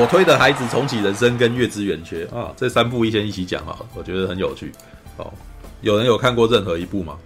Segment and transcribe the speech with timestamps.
[0.00, 4.72] 我推的孩子重启人生跟月之圆缺啊，这三部一先一起讲啊，我觉得很有趣。
[5.14, 5.30] 好，
[5.82, 7.18] 有人有看过任何一部吗？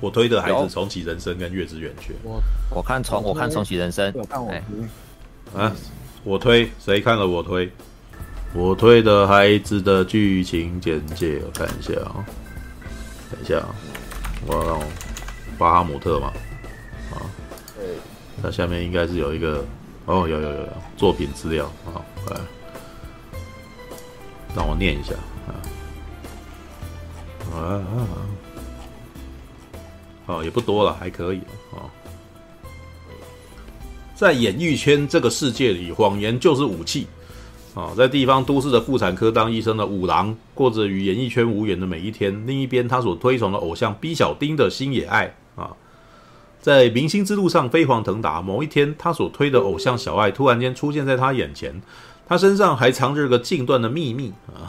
[0.00, 2.14] 我推的孩子重启人生跟月之圆缺。
[2.22, 2.40] 我
[2.74, 4.10] 我看重我看重启人生。
[4.48, 4.62] 哎，
[5.54, 5.70] 啊，
[6.24, 7.70] 我推谁看了我推？
[8.54, 12.24] 我推的孩子的剧情简介，我看一下啊，
[13.30, 13.68] 等一下啊，
[14.46, 14.80] 我让
[15.58, 16.28] 巴哈姆特嘛，
[17.12, 17.20] 啊，
[17.76, 17.84] 对，
[18.42, 19.62] 它下面应该是有一个，
[20.08, 22.40] 哦，有有有有作品资料啊，来，
[24.56, 25.12] 让我念一下
[25.46, 25.52] 啊，
[27.52, 28.08] 啊啊，
[30.24, 31.40] 哦，也不多了，还可以
[31.72, 31.84] 啊，
[34.14, 37.06] 在演艺圈这个世界里，谎言就是武器。
[37.74, 42.44] 啊，在地方都市的妇产科当医生的五郎，过着与演艺圈无缘的每一天。
[42.44, 45.76] 另一边，他所推崇的偶像 B 小丁的星野爱啊，
[46.68, 48.42] 在明星之路上飞黄腾达。
[48.42, 51.80] 某一天，他所推的偶像小爱突然间出现在他眼前，
[52.26, 54.68] 他身上还藏着个禁断的秘密啊。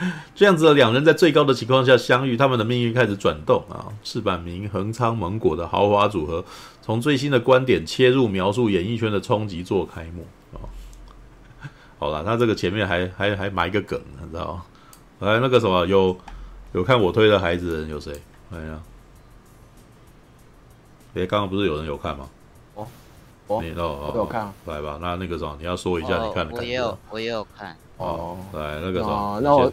[0.34, 3.92] 这样子的两人在最高的情况下相遇，他们的命运开始转动啊。
[4.02, 6.42] 赤坂明、横仓萌果的豪华组合，
[6.80, 10.64] 从最新的观点切入，描述演艺圈的冲击做开幕啊。
[11.98, 14.62] 好了，他这个前面还还还埋个梗，你知道吗？
[15.18, 16.16] 来，那个什么，有
[16.72, 18.10] 有看我推的孩子人有谁？
[18.50, 18.80] 哎呀，
[21.14, 22.28] 哎，刚刚不是有人有看吗？
[22.74, 22.86] 哦，
[23.48, 24.52] 哦，你哦，我有看。
[24.66, 26.56] 来吧，那那个什么，你要说一下你看的感觉。
[26.58, 27.76] 我也有，我也有看。
[27.96, 29.72] 哦，来那个什么，那我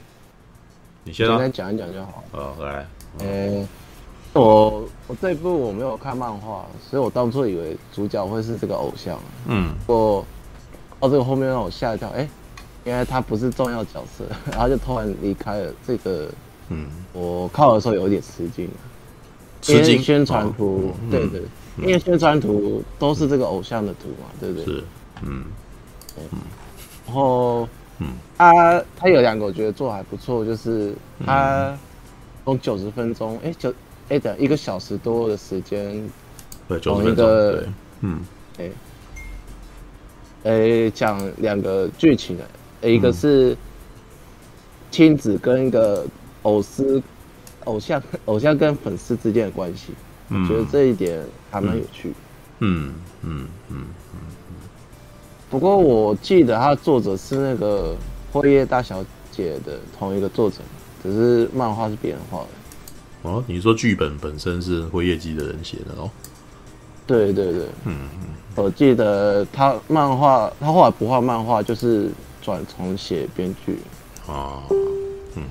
[1.03, 2.23] 你先来讲一讲就好。
[2.31, 2.88] 哦，来，
[3.19, 3.67] 呃，
[4.33, 9.19] 我我这一部我没有看漫画，所以我当初以为主角会是这个偶像。
[9.47, 10.25] 嗯，我。
[10.99, 12.27] 到，这个后面让我吓一跳，哎，
[12.83, 15.71] 原来他不是重要角色， 然后就突然离开了。
[15.85, 16.27] 这个，
[16.69, 18.69] 嗯，我看的时候有一点吃惊，吃惊。
[19.66, 21.41] 因为宣传图，哦、对对，
[21.77, 24.66] 嗯、因为宣传图都是这个偶像的图嘛，对不对？
[24.66, 24.83] 是，
[25.23, 25.43] 嗯，
[26.17, 26.39] 嗯。
[27.05, 27.67] 然后，
[27.99, 30.93] 嗯，他他有两个我觉得做还不错，就是
[31.26, 31.77] 他
[32.45, 33.73] 从九十分钟，哎，就
[34.09, 36.09] 哎等一个小时多的时间，
[36.67, 37.67] 对，九十分钟，对，
[38.02, 38.20] 嗯，
[38.59, 38.71] 哎。
[40.43, 43.58] 诶，讲两个剧情的，一个是
[44.89, 46.05] 亲子跟一个
[46.43, 47.02] 偶丝、
[47.67, 49.94] 偶像、 偶像跟粉丝之间的关系，
[50.30, 52.14] 嗯、我觉得这一点还蛮有趣。
[52.60, 54.20] 嗯嗯嗯嗯。
[55.50, 57.94] 不过我记得他作者是那个
[58.33, 60.58] 《辉夜大小姐》的同一个作者，
[61.04, 62.48] 只是漫画是别人画的。
[63.30, 66.10] 哦，你说剧本本身是辉夜姬的人写的哦？
[67.06, 68.30] 对对对，嗯嗯。
[68.56, 72.10] 我记得他漫画，他后来不画漫画，就是
[72.42, 73.77] 转重写编剧。
[74.27, 74.64] 啊，
[75.36, 75.44] 嗯，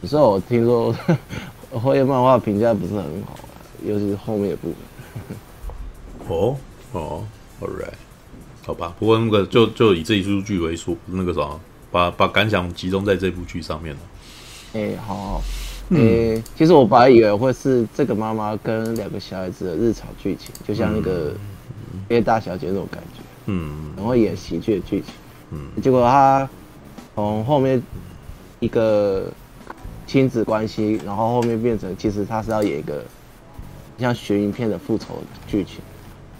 [0.00, 0.94] 可是我听说
[1.70, 3.44] 辉夜漫画评价不是很好，啊
[3.84, 5.36] 尤其是后面的部分。
[6.28, 6.56] 哦
[6.92, 7.24] 哦
[7.60, 7.92] ，All right，
[8.62, 8.94] 好吧。
[8.98, 11.48] 不过那个就就以这一出剧为数，那个啥，
[11.90, 14.00] 把把感想集中在这部剧上面了。
[14.74, 15.42] 哎、欸，好，好。
[15.90, 21.32] 哎、嗯欸，其实我本来以为会是这个妈妈跟两个小孩子的日常剧情，就像那个。
[21.34, 21.40] 嗯
[22.08, 25.14] 辉夜大小姐那种感觉，嗯，然后演喜剧的剧情，
[25.52, 26.48] 嗯，结果她
[27.14, 27.80] 从后面
[28.58, 29.30] 一个
[30.10, 33.04] 亲子关系，然后后面变成其实他是要演一个
[33.96, 35.76] 像悬疑片的复仇的剧情，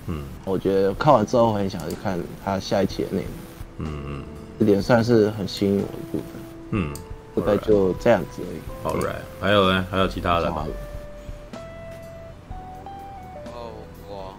[0.08, 3.30] 嗯，我觉得看完之后很想去看他下一期的内容，
[3.78, 4.24] 嗯嗯，
[4.58, 6.24] 这点算是很吸引我的部分，
[6.72, 6.92] 嗯，
[7.36, 8.58] 大概就这样子而已。
[8.82, 9.86] 好，right，还有呢？
[9.88, 10.66] 还有其他的吗
[14.08, 14.34] 我？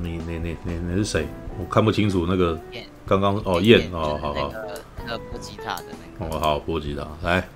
[0.00, 1.26] 你你你你你是谁？
[1.58, 2.58] 我看不清楚那个。
[3.06, 4.50] 刚刚哦，燕哦，好好。
[4.98, 5.84] 那个拨吉他的
[6.18, 6.34] 那个。
[6.34, 7.46] 哦，好，拨吉他来，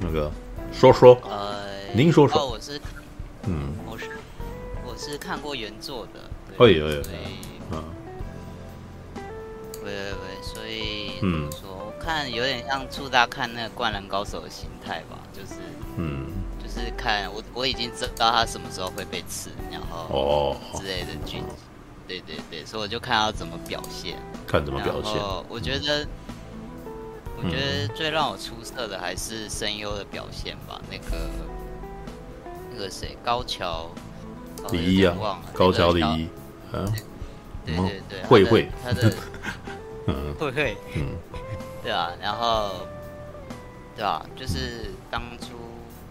[0.00, 0.30] 那个
[0.72, 1.16] 说说。
[1.28, 1.64] 呃，
[1.94, 2.40] 您说说。
[2.40, 2.80] 哦，我是，
[3.46, 4.10] 嗯，我是
[4.84, 6.20] 我是看过原作的。
[6.58, 7.02] 哎呦哎呦。
[7.72, 7.84] 嗯。
[9.84, 15.60] 喂喂喂，所以嗯，说我看有点像初大看那个灌篮高手的心态吧，就是
[15.96, 16.26] 嗯，
[16.60, 21.40] 就是看我我已经知道他什么时候会被刺，然后哦之类的剧。
[22.08, 24.16] 对对对，所以我就看他怎么表现，
[24.46, 25.20] 看怎么表现。
[25.48, 26.08] 我觉得，嗯、
[27.46, 30.80] 我觉得最让我出色的还是声优的表现吧。
[30.90, 31.16] 那个，
[32.72, 33.90] 那个谁，高桥
[34.70, 35.16] 李一啊，
[35.52, 36.28] 高桥李一，
[36.72, 36.84] 啊，
[37.64, 39.14] 对对对，慧慧，他的，
[40.08, 41.16] 嗯，慧慧，嗯，
[41.82, 42.86] 对啊，然后，
[43.94, 45.46] 对啊，就是当初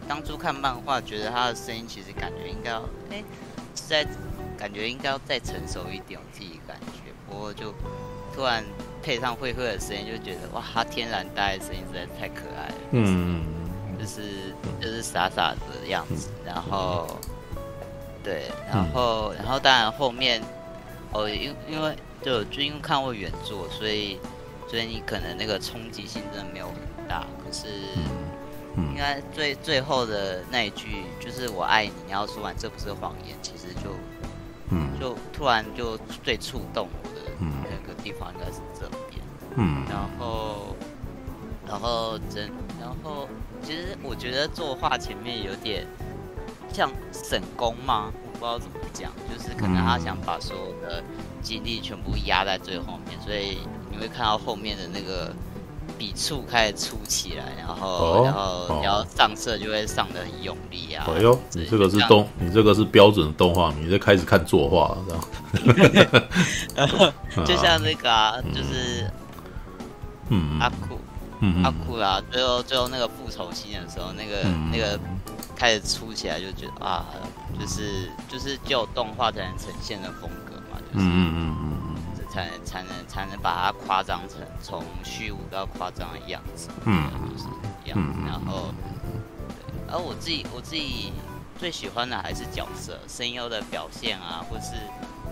[0.08, 3.24] 当初看漫画，觉得他的声音其实感觉应该要，哎，
[3.76, 4.08] 是在。
[4.58, 7.12] 感觉应该要再成熟一点，我自己感觉。
[7.28, 7.74] 不过就
[8.34, 8.64] 突然
[9.06, 12.76] 配上慧慧的声音，就觉得哇，他天然呆的声音实在是太可爱了。
[12.90, 13.46] 嗯，
[14.00, 16.30] 就是就是傻傻的样子。
[16.44, 17.08] 然后
[18.24, 20.42] 对，然后然后当然后面
[21.12, 24.20] 哦，因因为就就因为看过原作，所以
[24.68, 27.28] 所以你可能那个冲击性真的没有很大。
[27.46, 27.68] 可是，
[28.76, 33.92] 应该最最后的那一句就是“我爱你”，你要说完这不是谎言，其实就，
[34.72, 38.60] 嗯，就突然就最触动我的那个地方应该是
[39.56, 40.76] 嗯，然后，
[41.68, 42.50] 然后真，
[42.80, 43.28] 然后
[43.64, 45.86] 其实我觉得作画前面有点
[46.72, 48.12] 像省工吗？
[48.24, 51.04] 我不知道怎么讲，就是可能他想把所有的
[51.42, 53.60] 精力全部压在最后面，所以。
[53.98, 55.34] 你会看到后面的那个
[55.98, 61.08] 笔触开始粗起来，然后、哦、然后然后上色就会上的很用力啊！
[61.08, 64.98] 哎呦，你这个是动，你这个是标准的动画，你在开始看作画了，
[65.64, 67.14] 这样。
[67.48, 69.10] 就像那个啊， 嗯、就是
[70.30, 71.00] 嗯阿库
[71.40, 75.00] 嗯阿库啦，最后最后那个复仇期的时候，那个、嗯、那个
[75.56, 77.06] 开始出起来，就觉得啊，
[77.60, 81.58] 就是就是只有动画才能呈现的风格嘛，就是嗯嗯嗯。
[81.60, 81.96] 嗯
[82.36, 87.48] 才能才能才能把它夸张成从虚无到夸张的样子，嗯，就是
[87.82, 88.14] 这样。
[88.28, 88.74] 然后，
[89.88, 91.14] 而我自己我自己
[91.58, 94.74] 最喜欢的还是角色声优的表现啊，或是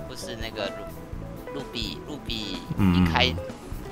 [0.08, 0.72] 或是那个
[1.54, 2.60] 露露比露比
[2.96, 3.38] 一开、嗯、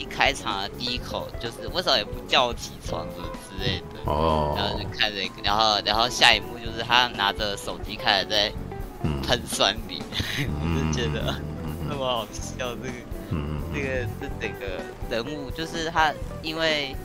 [0.01, 8.51] 一开场的第一口就是为什么也不叫我起床什么之类的哦，然后就看着，然后然后下一幕就是他拿着手机开始在
[9.27, 10.01] 喷酸笔，
[10.39, 11.35] 嗯、 我就觉得。
[11.87, 12.93] 那么好笑，这个，
[13.31, 14.65] 嗯，这个这整个
[15.09, 16.95] 人物就是他，因为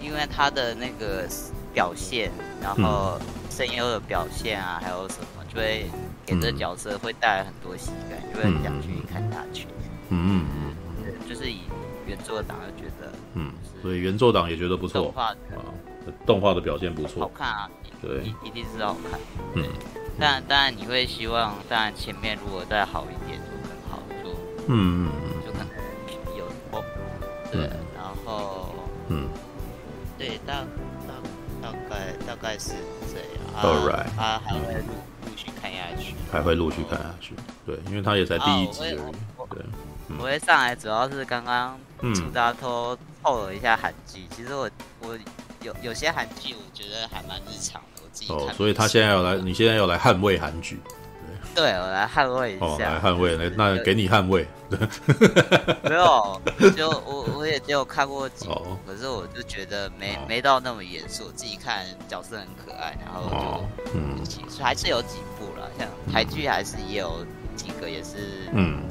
[0.00, 1.28] 因为他的那个
[1.74, 2.30] 表现，
[2.62, 3.20] 然后
[3.50, 5.84] 声优的表现啊，还有什么，就会
[6.24, 9.66] 给这角色会带来很多喜感，就会想去看他去。
[10.08, 10.74] 嗯嗯
[11.04, 11.60] 嗯，就是以
[12.06, 15.34] 原作党就觉得，嗯，所以原作党也觉得不错，动画啊，
[16.24, 17.70] 动画的表现不错，好看啊，
[18.00, 19.20] 对，一定是好看。
[19.54, 19.64] 嗯，
[20.18, 23.40] 当然当然你会希望，当然前面如果再好一点。
[24.68, 26.82] 嗯嗯嗯，就可能有哦，
[27.52, 28.74] 对，然后
[29.06, 29.28] 嗯，
[30.18, 30.54] 对，大
[31.06, 31.14] 大
[31.62, 32.72] 大概大概是
[33.06, 33.62] 这样。
[33.62, 37.36] All right，他还会陆陆续看下去，还会陆续看下去。
[37.64, 38.96] 对，因为他也才第一集而已。
[39.50, 39.64] 对，
[40.18, 41.78] 我会上来主要是刚刚
[42.14, 44.26] 楚大偷透了一下韩剧。
[44.34, 44.70] 其实我
[45.00, 45.18] 我
[45.62, 48.38] 有有些韩剧我觉得还蛮日常的，我自己看。
[48.38, 50.80] 哦，所以他现在要来，你现在要来捍卫韩剧。
[51.54, 52.66] 对，我来捍卫一下。
[52.66, 54.46] 哦，来捍卫，来，那给你捍卫。
[54.68, 56.42] 没有，
[56.76, 61.24] 就我我也只有看过几部，哦、可是我就觉得没、哦、没到那么严肃。
[61.24, 63.64] 我自己看角色很可爱，然后就、哦、
[63.94, 64.18] 嗯，
[64.60, 67.24] 还是有几部了，像台剧还是也有
[67.56, 68.82] 几个，也是嗯，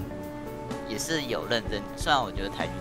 [0.89, 1.79] 也是有认真。
[1.95, 2.71] 虽然我觉得台剧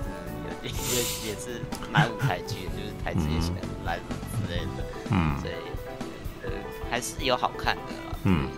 [0.69, 1.61] 因为也是
[1.93, 5.55] 蛮舞台剧，就是台词也写的很烂之类的，嗯，所以
[6.45, 6.51] 呃
[6.91, 8.49] 还是有好看的啦，嗯。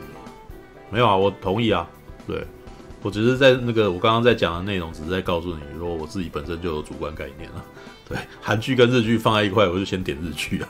[0.89, 1.85] 没有啊，我同意啊。
[2.29, 2.47] 对，
[3.03, 7.65] 我只是在那个我刚刚在讲的内容，只是在告诉你说，我自己本身就有主观概念了。
[8.09, 10.69] 对，韩剧跟日剧放在一块，我就先点日剧啊。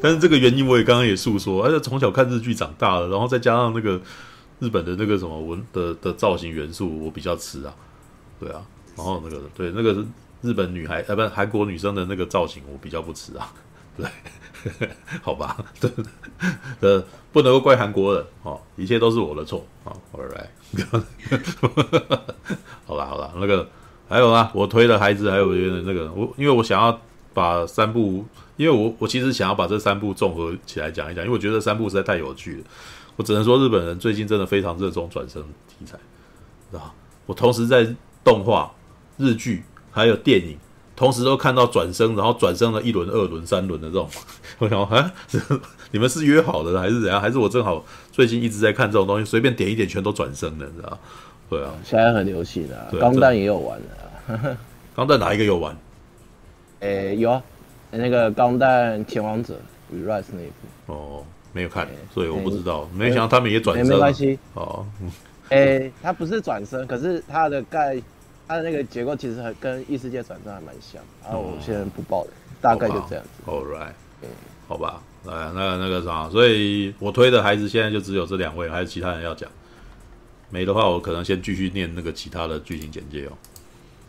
[0.00, 4.00] 但是这个原因我也刚刚也诉说，而且从小看日剧长大了，然后再加上那个
[4.60, 7.74] 日本的那个什么文的的造型元素，我比较吃啊。
[8.38, 8.62] 对啊，
[8.96, 10.06] 然后那个对那个
[10.46, 13.52] 日本女孩呃不韩国女生的那个造型，我比较不吃啊。
[13.98, 14.06] 对。
[15.22, 15.88] 好吧， 对，
[16.80, 19.94] 呃，不能够怪韩国人哦，一切都是我的错啊。
[20.12, 20.48] All right，
[22.84, 23.68] 好啦好啦，那个
[24.08, 27.00] 还有啊，我推的孩子还有别的那个，我因为我想要
[27.32, 28.24] 把三部，
[28.56, 32.64] 因为我我其实想要把这三部综合起来讲一讲，因为我觉得三部实在太有趣了。
[33.14, 35.96] 我只能说日本人最近真的非常热衷转生题材，
[36.76, 36.92] 啊，
[37.26, 37.86] 我同时在
[38.24, 38.74] 动画、
[39.16, 39.62] 日剧
[39.96, 40.56] 还有电影。
[40.94, 44.08] 同时都看到转生，然后转生了一轮、二轮、三轮的这种，
[44.58, 45.12] 我想啊，
[45.90, 47.20] 你们是约好的还是怎样？
[47.20, 50.98] 还是我正好最近一直在看这种东西，随便点一点全都转生的，你知道？
[51.50, 54.56] 对啊，现在很流行的、啊，钢弹也有玩的。
[54.96, 55.76] 钢弹哪一个有玩？
[56.80, 57.42] 诶、欸，有啊，
[57.90, 59.60] 那个钢弹前王者
[59.92, 60.94] Re-Rise 那一部。
[60.94, 62.80] 哦，没有看，所以我不知道。
[62.80, 64.38] 欸、没想到他们也转生、欸，没关系。
[64.54, 64.86] 哦，
[65.50, 68.02] 诶、欸，他不是转生，可是他的概。
[68.48, 73.42] 它的那个结构其实还跟异世界转生还蛮像，然后我现在不报了，大概就这样子。
[73.44, 73.90] All right，
[74.22, 74.28] 嗯，
[74.68, 79.50] 好吧，来，那那个啥，所以我推的孩子现在就只有这两位，还有其他人要讲？
[80.48, 83.32] 没的话，我可能先继续念那个其他的剧情简介哦。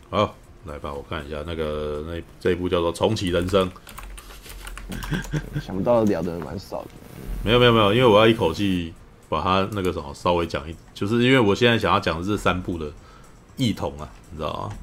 [0.08, 0.34] 好，
[0.66, 3.68] 来吧，我看一下那个那这一部叫做《重启人生》，
[5.60, 6.88] 想不到聊的人蛮少的。
[7.44, 8.94] 没有没有没有，因为我要一口气
[9.28, 12.88] 把它那个什么稍微讲一，就是因为我现在想要讲的是三部的。
[13.60, 14.76] 异同啊，你知道吗？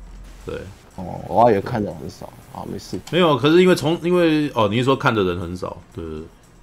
[0.46, 0.56] 对，
[0.96, 3.00] 哦，我也看的很少啊，没事。
[3.12, 6.04] 没有，可是因为从因为哦，你是说看的人很少，对，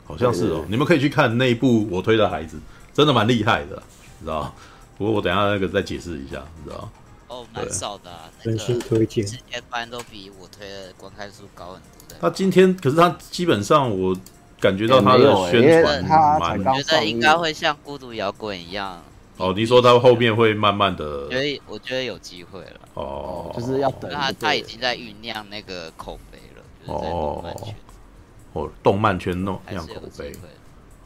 [0.07, 0.49] 好像是哦。
[0.49, 2.59] 对对对，你们可以去看那一部我推的孩子，
[2.95, 3.83] 真的蛮厉害的，
[4.19, 4.55] 你知道？
[4.97, 6.89] 不过我等一下那个再解释一下，你知道？
[7.29, 9.25] 哦，蛮少的、啊，真心推荐。
[9.25, 12.17] 之前班都比我推的观看数高很多的。
[12.21, 14.15] 他今天可是他基本上我
[14.61, 16.05] 感觉到他的宣传
[16.39, 19.03] 蛮，觉得应该会像孤独摇滚一样。
[19.43, 21.29] 哦，你说他后面会慢慢的？
[21.29, 22.81] 所以我觉得有机会了。
[22.95, 26.63] 哦，就是要等他，他已经在酝酿那个口碑了。
[26.87, 27.45] 哦，
[28.53, 30.33] 哦，动漫圈弄酿口碑。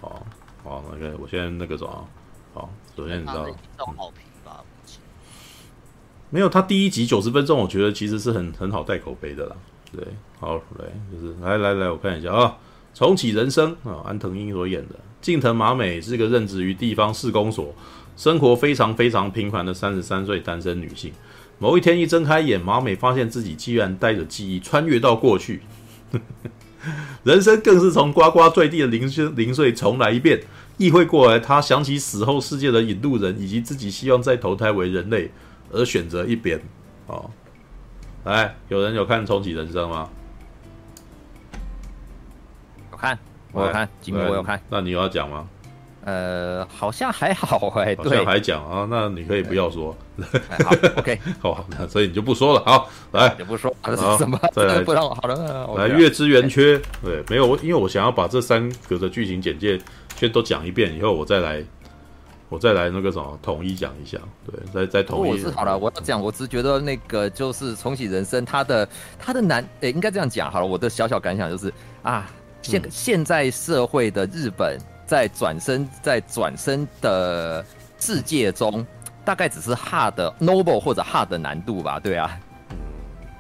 [0.03, 0.21] 哦，
[0.63, 2.09] 好，那个我先那个什么，
[2.53, 3.47] 好，首先你知道。
[3.79, 4.63] 好评吧
[6.29, 9.57] 没有，他第一集九十分钟，我觉得其实是很很好带口碑的啦。
[9.91, 10.05] 对，
[10.39, 12.59] 好来，就是来来来，我看一下啊，
[12.99, 17.73] 《重启人生》啊，安藤英所演的，近藤麻美是个任职于地方市公所，
[18.17, 21.13] 生活非常非常平凡的三十三岁单身女性。
[21.59, 25.63] 某一天一睁开眼，麻美发现自己居然带着记忆穿越到过去，
[27.25, 30.43] 人生更是从呱呱坠地的零碎零碎重来一遍。
[30.79, 35.31] 意会过来，她想起死后世界的引路人，以及自己希望再投胎为人类。
[35.73, 36.61] 而选择一边，
[37.09, 37.29] 哦，
[38.23, 40.09] 来，有人有看《重启人生》吗？
[42.93, 43.19] 有看，
[43.51, 44.63] 我有看，吉米我有看。
[44.71, 45.49] 那你有要讲吗？
[46.07, 49.95] 呃，好像还好 哎、欸，好像还讲啊，那你可以不要说。
[50.65, 52.63] 好，OK， 好，那所以你就不说了。
[52.65, 53.97] 好，来，就不说了。
[53.97, 54.39] 是什 么？
[54.53, 55.69] 再来，不让好了。
[55.77, 59.79] 来，月之圆缺，对，没有，因为我想要把这三个的剧情简介
[60.17, 61.63] 先都讲一遍，以后我再来。
[62.49, 65.31] 我再来那个什么统一讲一下，对，再再统一。
[65.33, 70.67] 我是好了，我要讲，我只觉得那个就是重启人生，他的他的难，诶、欸，应该这样讲好了。
[70.67, 72.31] 我的小小感想就是啊，
[72.63, 77.65] 现、嗯、现在社会的日本在转身在转身的
[77.99, 78.85] 世界中，
[79.25, 82.39] 大概只是 hard noble 或者 hard 的难度吧，对啊。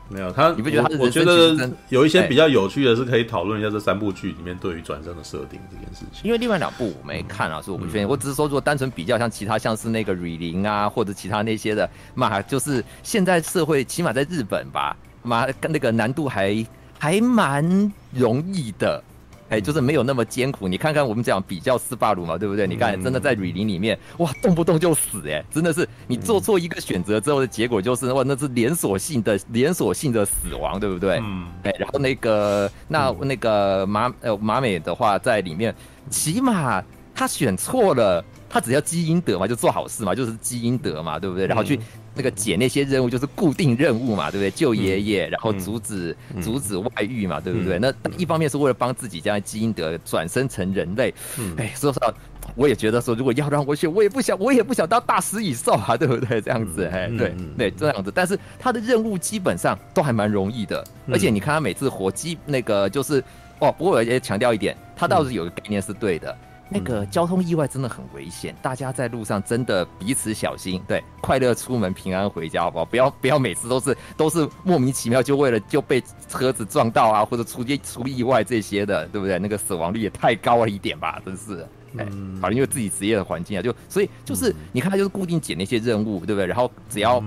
[0.08, 0.96] 没有他，你不觉得他？
[1.00, 6.22] 我觉得有一些比较有趣的是可以讨论一下这三部剧里面对于转身的设定这件事情。
[6.22, 8.08] 因为另外两部我没看啊，所以我不确定。
[8.08, 16.64] 我只是说，如果单纯比较，像其他像是那个瑞林啊，或者其他那些的，嘛，就是现在社会起码在日本吧，嘛，那个难度还
[17.00, 19.02] 还蛮容易的。
[19.48, 20.66] 哎，就是没有那么艰苦。
[20.66, 22.66] 你看看我们讲比较斯巴鲁嘛，对不对？
[22.66, 31.18] 你看，真的在雨林里面，哇，动不动就死，哎，真的是你做错一个选择之后的结果就是哇，那是连锁性的连锁性的死亡，对不对？
[31.22, 31.46] 嗯。
[31.62, 35.74] 哎，然后那个那那个马呃马美的话在里面，
[36.10, 36.82] 起码
[37.14, 41.46] 他选错了，他只要积阴德嘛，就做好事嘛，就是积阴德嘛，对不对？
[41.46, 41.78] 然后去。
[42.16, 44.50] 那个解那些任务就是固定任务嘛，对不对？
[44.50, 47.78] 救爷爷，然后阻止、嗯、阻止外遇嘛，对不对？
[47.78, 51.14] 嗯、那一方面是为了帮自己将来基因德转生成人类。
[51.38, 52.12] 嗯，哎，说实话，
[52.54, 56.40] 我也觉得说，如果要让我选，我也不想，我也不想当大食蚁兽啊，对不对？
[56.40, 58.10] 这样子，哎、嗯，对对，这样子。
[58.14, 63.22] 但是他的任务基本上都还蛮容易的，嗯、而且你看他每次活机那个就是
[63.58, 66.36] 哦，不过我也强调一点，他倒是有个概念是对的。
[66.68, 70.82] 那个交通意外真的很危险，大家在路上真的彼此小心。
[70.88, 72.84] 对，快乐出门，平安回家，好不好？
[72.84, 79.38] 不要不要每次都是都是莫名其妙就为了就被车子撞到啊，或者出出意外这些的，对不对？
[79.38, 81.66] 那个死亡率也太高了一点吧，真是。
[81.98, 82.06] 哎，
[82.42, 86.46] 好，因为自己职业的环境啊，就所以就是你看他就是固定捡那些任务，对不对？
[86.46, 87.22] 然后只要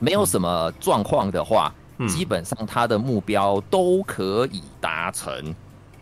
[0.00, 1.72] 没有什么状况的话，
[2.08, 5.54] 基本上他的目标都可以达成。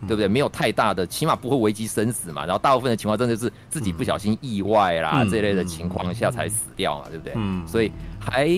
[0.02, 0.28] 对不对？
[0.28, 2.44] 没有太大的，起码不会危及生死嘛。
[2.44, 7.32] 然后大部分的情况真的是自己不小心意外啦、嗯、这类的情况下才死掉嘛，对不对？
[7.36, 7.66] 嗯。
[7.66, 8.48] 所以还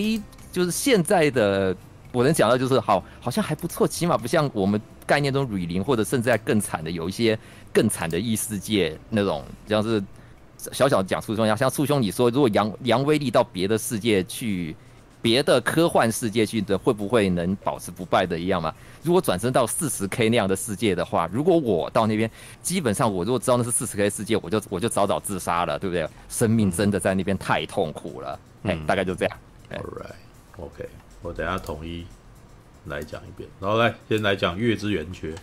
[0.51, 1.75] 就是现在的
[2.11, 7.37] 我能讲到就是好，好像还不错，起码不像我们概念中雨林或者甚至在更惨的有一些
[7.71, 10.03] 更惨的异世界那种，像是
[10.57, 14.75] 小小讲初衷一样，像簇兄你说，如果扬扬威力到别的世界去。
[15.21, 18.73] 别的科幻世界去的会不会能保持不败的一样吗？
[19.03, 22.29] 如果转身到四十 K 那样的世界的话，如果我到那边，
[22.61, 26.07] 基本上我如果知道那是四十 K 世界，我就我就早早自杀了，对不对？
[26.29, 28.39] 生命真的在那边太痛苦了。
[28.63, 29.37] 哎、嗯，大概就这样。
[29.71, 30.87] All right，OK，
[31.21, 32.05] 我等下统一
[32.85, 33.49] 来讲一遍。
[33.59, 35.33] 然后来先来讲月之圆缺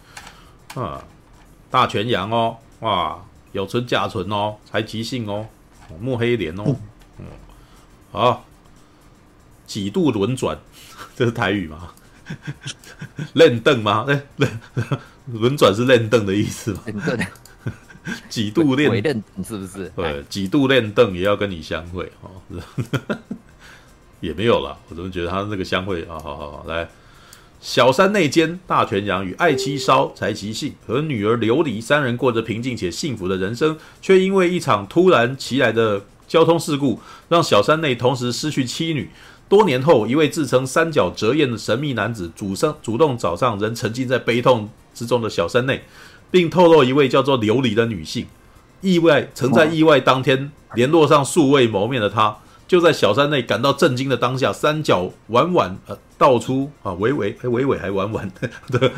[0.75, 1.04] 啊，
[1.71, 5.47] 大全羊哦，哇，有存甲存哦，才即兴哦，
[6.00, 6.64] 墨黑莲哦，
[7.18, 7.26] 嗯，
[8.11, 8.45] 好。
[9.66, 10.58] 几度轮转，
[11.16, 11.90] 这是台语吗？
[13.35, 14.04] 练凳吗？
[14.08, 14.61] 哎，轮
[15.26, 16.80] 轮转是练凳的意思吗？
[18.28, 19.92] 几度练凳是不是？
[19.96, 22.30] 对，几度练凳也要跟你相会哦，
[24.20, 24.76] 也没有了。
[24.88, 26.18] 我怎么觉得他那个相会啊？
[26.18, 26.88] 好好好，来，
[27.61, 39.11] 小山内奸大泉洋与爱妻烧柴崎幸和女儿琉璃三人过着平静且幸福的人生，却因为一场突然袭来的交通事故，让小山内同时失去妻女。
[39.49, 45.85] 多年后，一位自称三角折燕的神秘男子主生主动找上仍沉浸在悲痛之中的小山内，
[46.31, 48.26] 并透露一位叫做琉璃的女性。
[48.81, 52.37] 意外曾在意外当天联络上素未谋面的他，
[52.67, 58.31] 就在小山内感到震惊的当下，三角婉婉呃道出啊，伟伟，哎，伟伟还婉婉
[58.71, 58.93] 的，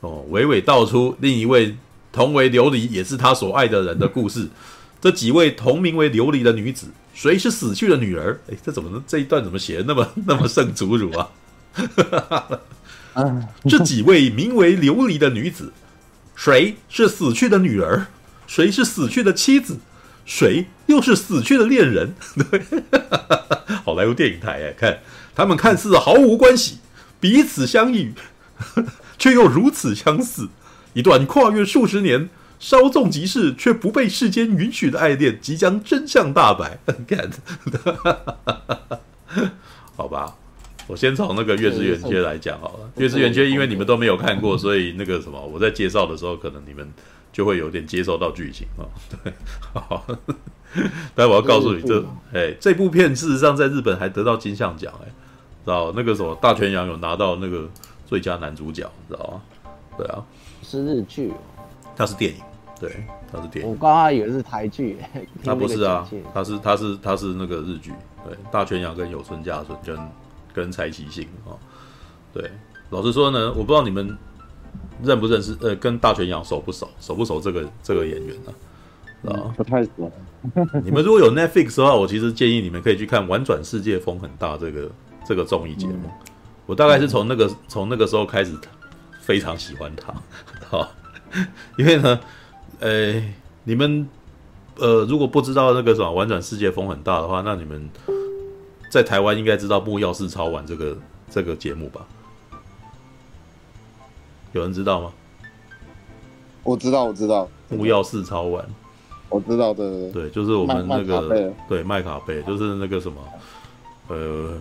[0.00, 1.76] 哦，伟伟道出另一位
[2.10, 4.48] 同为琉璃，也是他所爱的人的故事。
[5.00, 8.38] 这几位同名为琉璃的女子，谁是死去的女儿？
[8.52, 11.30] 哎，这怎么这一段怎么写的那么 那么圣祖辱啊？
[13.66, 15.72] 这几位名为琉璃的女子，
[16.34, 18.08] 谁是死去的女儿？
[18.46, 19.78] 谁是死去的妻子？
[20.26, 22.14] 谁又是死去的恋人？
[22.50, 22.60] 对，
[23.82, 24.98] 好莱坞电影台哎，看
[25.34, 26.80] 他们看似毫无关系，
[27.18, 28.12] 彼此相遇，
[29.18, 30.48] 却又如此相似。
[30.92, 36.78] 一段跨越数十年、稍纵即逝却不被世间允许的爱恋，即将真相大白。
[37.06, 37.30] 看，
[39.96, 40.36] 好吧，
[40.86, 46.90] 我先从那个《月之圆缺》来讲好了，《月之圆缺》因为你们都没有看过，所以那个什么，我在介绍的时候，可能你们。
[47.32, 48.88] 就会有点接受到剧情啊，
[49.22, 49.30] 对，
[49.74, 50.06] 好，
[51.14, 55.08] 但我要告诉你，这哎，这部片事实上在日本还得到金像奖，哎，
[55.62, 57.68] 知道那个什么大泉洋有拿到那个
[58.06, 59.42] 最佳男主角，知道吗？
[59.98, 60.24] 对啊，
[60.62, 61.30] 是日剧，
[61.96, 62.40] 它是电影，
[62.78, 63.70] 对，它是电影。
[63.70, 64.98] 我刚刚以为是台剧，
[65.42, 67.92] 它不是啊，它是它是它是那个日剧，
[68.24, 70.08] 对，大泉洋跟有村架纯跟
[70.52, 71.56] 跟柴崎幸啊，
[72.32, 72.50] 对，
[72.90, 74.16] 老实说呢，我不知道你们。
[75.02, 75.54] 认不认识？
[75.60, 76.88] 呃，跟大泉洋熟不熟？
[77.00, 79.30] 熟不熟这个这个演员呢？
[79.30, 80.10] 啊，不太熟。
[80.82, 84.90] 你们如果有 Netflix 的话，我其实建议你们可以去看《玩转世界风很大》这个
[85.26, 86.08] 这个综艺节目。
[86.64, 88.58] 我大概是从那个从那个时候开始
[89.20, 90.14] 非常喜欢他，
[90.66, 90.88] 好，
[91.76, 92.20] 因为呢，
[92.80, 93.22] 呃，
[93.64, 94.08] 你们
[94.76, 97.88] 呃如果不知道那个什么《玩转世界风很大》的话，那你们
[98.90, 100.96] 在台湾应该知道《木曜4超玩》这个
[101.30, 102.06] 这个节目吧？
[104.52, 105.12] 有人知道吗？
[106.62, 107.48] 我知道，我知道。
[107.68, 108.64] 木曜4超玩，
[109.28, 110.10] 我知道的。
[110.12, 113.20] 对，就是我们那个对麦卡贝，就是那个什么，
[114.08, 114.54] 呃，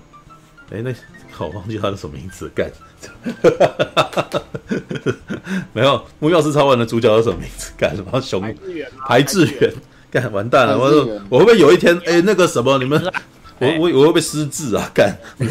[0.72, 0.94] 哎、欸，那
[1.32, 2.72] 好忘记他的什么名字，干，
[5.74, 7.72] 没有木曜4超玩的主角叫什么名字？
[7.78, 8.42] 干什么熊？
[9.08, 9.74] 排志远，
[10.10, 10.78] 干完蛋了！
[10.78, 13.00] 我说我会不会有一天，哎、欸，那个什么，你们，
[13.60, 14.90] 我我我会不会失智啊？
[14.92, 15.48] 干， 你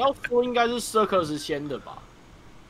[0.00, 1.98] 要说应该是 Circus 先的吧？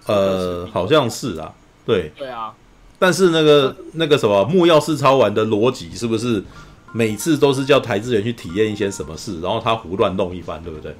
[0.06, 1.52] 呃，好像是啊，
[1.86, 2.52] 对，对啊，
[2.98, 6.44] 但是那个那个什么木曜4超玩的逻辑是不是
[6.92, 10.94] 每次都是叫台志远去体验一些什么事，然后他胡乱弄一番，对不对？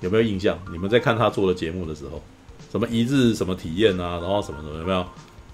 [0.00, 0.58] 有没有印象？
[0.72, 2.22] 你们在看他做的节目的时候，
[2.70, 5.04] 什么一日什么体验啊，然后什么什么有没有？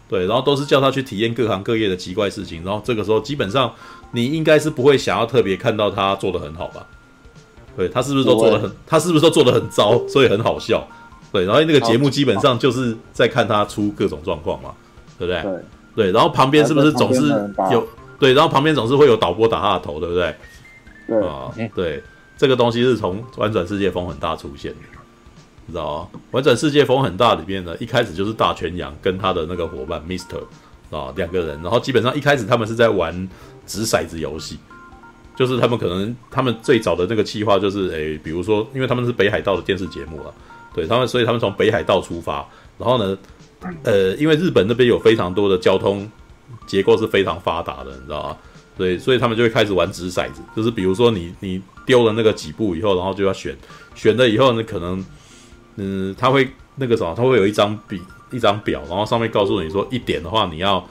[0.09, 3.73] 对，然后都是叫他去体验各行各业的奇怪事情，然后这个时候基本上
[4.13, 6.87] 你应该是不会想要特别看到他做的很好吧？
[7.77, 10.87] 对，他是不是都做的很，他是不是都做的很糟，所以很好笑？
[11.33, 14.71] 对，然后那个节目基本上就是在看他出各种状况嘛，
[15.19, 15.43] 对不对？
[15.43, 15.63] 对，
[15.97, 17.29] 对，然后旁边是不是总是
[17.73, 17.87] 有
[18.19, 20.35] 对，然后旁边总是会有导播打他的头，对不对？
[21.09, 22.03] 对啊，对，
[22.37, 24.79] 这个东西是从《玩转世界风很大》出现的，
[25.67, 26.09] 你知道吗？
[26.31, 30.41] 《玩转世界风很大》里面呢，一开始就是大泉洋跟他的那个伙伴 Mister
[30.91, 33.29] 啊两个人，然后基本上一开始他们是在玩
[33.67, 34.59] 掷骰子游戏，
[35.35, 40.33] 就是他们可能他们最早的那个计划就是诶，比如说，因为他们是北海道的电视节目啊。
[40.75, 42.47] 对他们，所以他们从北海道出发，
[42.77, 43.17] 然后呢，
[43.83, 46.07] 呃，因为日本那边有非常多的交通
[46.67, 48.37] 结构是非常发达的，你知道吗？
[48.77, 53.57] 对，所以他们就会开始玩掷骰子，就是比如说你你丢了那个几步以后，然后就要选，
[53.95, 55.03] 选了以后呢，可能
[55.77, 60.87] 嗯，他会那个什么，他会有一张笔一张表，然后上面告诉你说一点的话，你要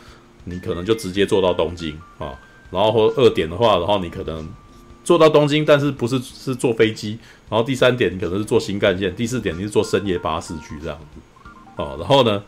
[0.45, 2.33] 你可能就直接坐到东京啊，
[2.71, 4.47] 然后或二点的话，然后你可能。
[5.03, 7.19] 坐到东京，但是不是是坐飞机？
[7.47, 11.19] 然后第三点你可能是坐新干线，第四点你是坐深夜巴士去这样子
[11.75, 11.95] 哦。
[11.99, 12.43] 然后呢，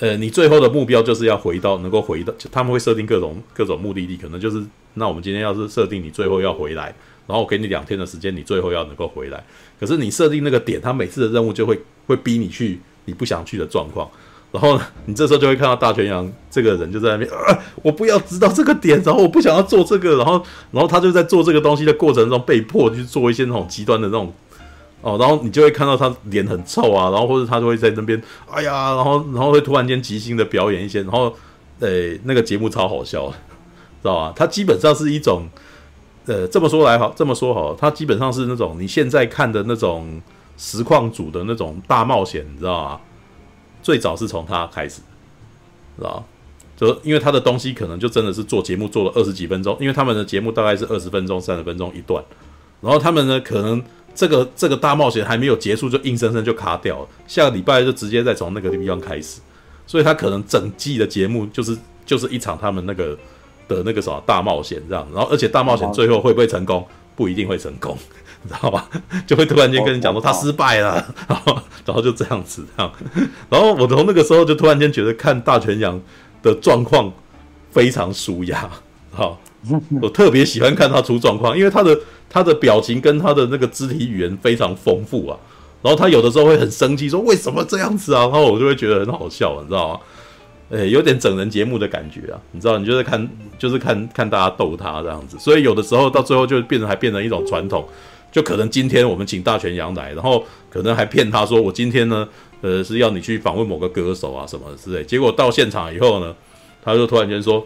[0.00, 6.94] 呃，你最后的目标就是要回到能够回到，他们会设定各种各种目的地，可能就是那我们今天要是设定你最后要回来，
[7.26, 9.44] 然后我给你两天的时间，你最后要能够回来。
[9.78, 14.08] 可是你设定那个点，他每次的任务就会会逼你去你不想去的状况。
[14.52, 24.32] 然后呢，你这时候就会看到大泉洋这个人就在那边，啊，我不要知道这个点，然后我不想要做这个，然后，然后他就在做这个东西的过程中被迫去做一些那种极端的那种，
[25.02, 31.34] 哦，然后你就会看到他脸很臭啊，然后或者他就会在那边，哎呀，然后，然后会突然间即兴的表演一些，然后，
[31.80, 33.34] 呃，那个节目超好笑，知
[34.04, 34.32] 道吧？
[34.34, 35.46] 他基本上是一种，
[36.26, 40.20] 呃，这么说来好，这么说好，他基本上是那种你现在看的那种
[40.58, 43.00] 实况组的那种大冒险，你知道吗？
[43.82, 45.00] 最早是从他开始，
[45.96, 46.24] 知道
[46.76, 52.22] 就因为他的东西可能就真的是做节目做了二十几分钟，因为他们的节目大概是二十分钟、三十分钟一段，
[52.80, 53.80] 然后他们呢可能
[54.14, 57.08] 这个这个大冒险还没有结束，就硬生生就卡掉了。
[57.28, 59.40] 下个礼拜就直接再从那个地方开始，
[59.86, 63.16] 所以他可能整季的节目就是就是一场他们那个
[63.68, 67.96] 的那个什么大冒险这样，然后而且大冒险最后会不会成功，不一定会成功，
[68.42, 68.88] 你知道吧？
[69.26, 72.92] 就会突然间跟你讲说他失败了，然 后然后就这样子这样，
[73.50, 76.00] 然后我从那个时候就突然间觉得看大全羊
[76.42, 77.12] 的状况
[77.70, 78.70] 非常舒压，
[79.12, 79.38] 好，
[80.00, 81.98] 我特别喜欢看他出状况，因为他的
[82.30, 85.36] 他的表情跟他的那个肢体语言非常丰富啊，
[85.82, 90.00] 然后他有的时候会很生气说为什么这样子啊，然后我就会觉得很好笑，你知道吗？
[90.70, 97.86] 诶、有点整人节目的感觉啊，你知道，你就是看，就是看看大家逗他这样子，所以有的时候到最后就变成还变成一种传统，
[98.32, 102.28] 就可能今天我们请大泉洋来，然后可能还骗他说我今天呢，
[102.62, 106.34] 呃，是要你去访问某个歌手啊什么之类，结果到现场以后呢，
[106.82, 107.64] 他就突然间说，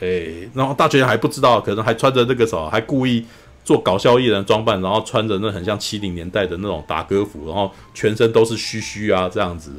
[0.00, 3.26] 诶、然后大泉洋还不知道，可能还穿着那个什么，还故意
[3.62, 9.70] 做搞笑艺人装扮，然后穿着那很像七零年代的那种打歌服，然后全身都是须须啊这样子。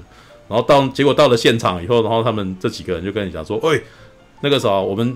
[0.50, 3.84] 然后到结果到了现场以后，然后他们这几个人就跟你讲说：“喂，
[4.42, 5.16] 那个时候我们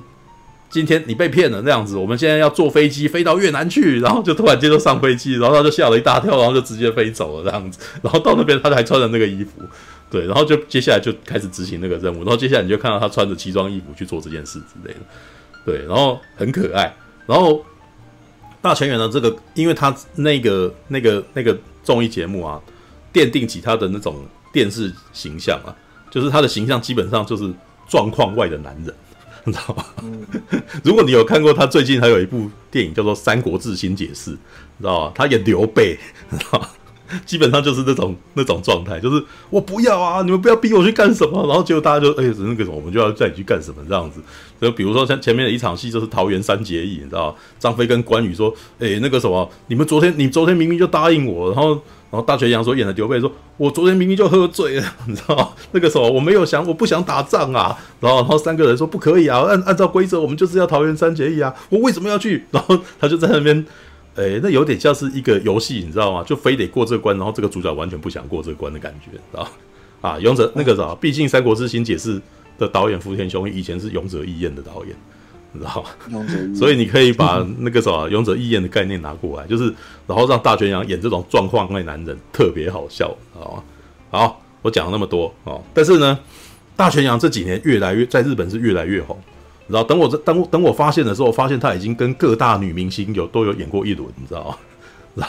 [0.69, 7.79] 今天你被骗了那样子，我们现在要坐飞机飞到越南去。”然后就突然间就上飞机，然后他就吓了一大跳，然后就直接飞走了这样子。
[8.03, 9.63] 然后到那边他还穿着那个衣服，
[10.11, 12.17] 对，然后就接下来就开始执行那个任务。
[12.19, 14.99] 然后接下来你就看到他穿着奇装异服去做这件事之类的，
[15.65, 16.95] 对，然后很可爱。
[17.25, 17.65] 然后
[18.61, 22.61] 大泉洋的这个，因为他那个那个那个综艺节目啊，
[23.11, 24.15] 奠定起他的那种。
[24.53, 25.75] 电视形象啊，
[26.09, 27.51] 就是他的形象基本上就是
[27.89, 28.95] 状况外的男人，
[29.43, 29.85] 你知道吗？
[30.03, 30.25] 嗯、
[30.83, 34.31] 如果你有看过他最近还有一部电影叫做《三国志新解释》，
[34.77, 35.11] 你知道吗？
[35.13, 35.97] 他演刘备，
[36.29, 36.69] 你知道吗？
[37.25, 44.21] 基本上就是那种那种状态，就是我不要啊，你们不要逼我去干什么，然后结果大家就哎，那个什么，我们就要带你去干什么这样子。
[44.61, 47.35] 就比如说像前面的一场戏，就是桃园三结义，你知道吗？
[47.59, 51.81] 张飞跟关羽说，哎，那个什么，你们昨天你昨天明明就答应我，然后。
[52.13, 55.49] 然后大泉洋说演的刘备说：“我昨天明明就喝醉了， 你知道吗？
[55.71, 57.75] 那个时候我没有想，我不想打仗啊。
[57.99, 61.51] 然后，然后三个人说不可以啊，按按照规则，我们就是要桃园三结义啊。
[61.69, 62.45] 我为什么要去？
[62.53, 63.65] 然后他就在那边，
[64.13, 66.23] 诶，那有点像是一个游戏，你知道吗？
[66.23, 69.47] 就非得过这关，然后这个主角完全不想过这关的感觉，知道
[70.01, 72.19] 啊，勇者那个啥，毕竟《三国志新解释》
[72.59, 74.95] 的导演福田雄一以前是勇者义彦的导演。”
[75.53, 76.25] 你知道吗？
[76.53, 79.73] 所以你可以把那个什么勇者义彦的概念拿过来， 就是
[80.05, 83.63] 然后让大泉洋演这种状况外男人，特别好笑，知道吗？
[84.09, 86.19] 好，我讲了那么多哦，但是呢，
[86.75, 89.17] 大泉洋这几年越来越在日本是越来越红，
[89.67, 94.57] 然后等我这等我等我发现的时候，我发现他已经跟各大女明星有都有演过一轮，你知道
[95.15, 95.27] 吗？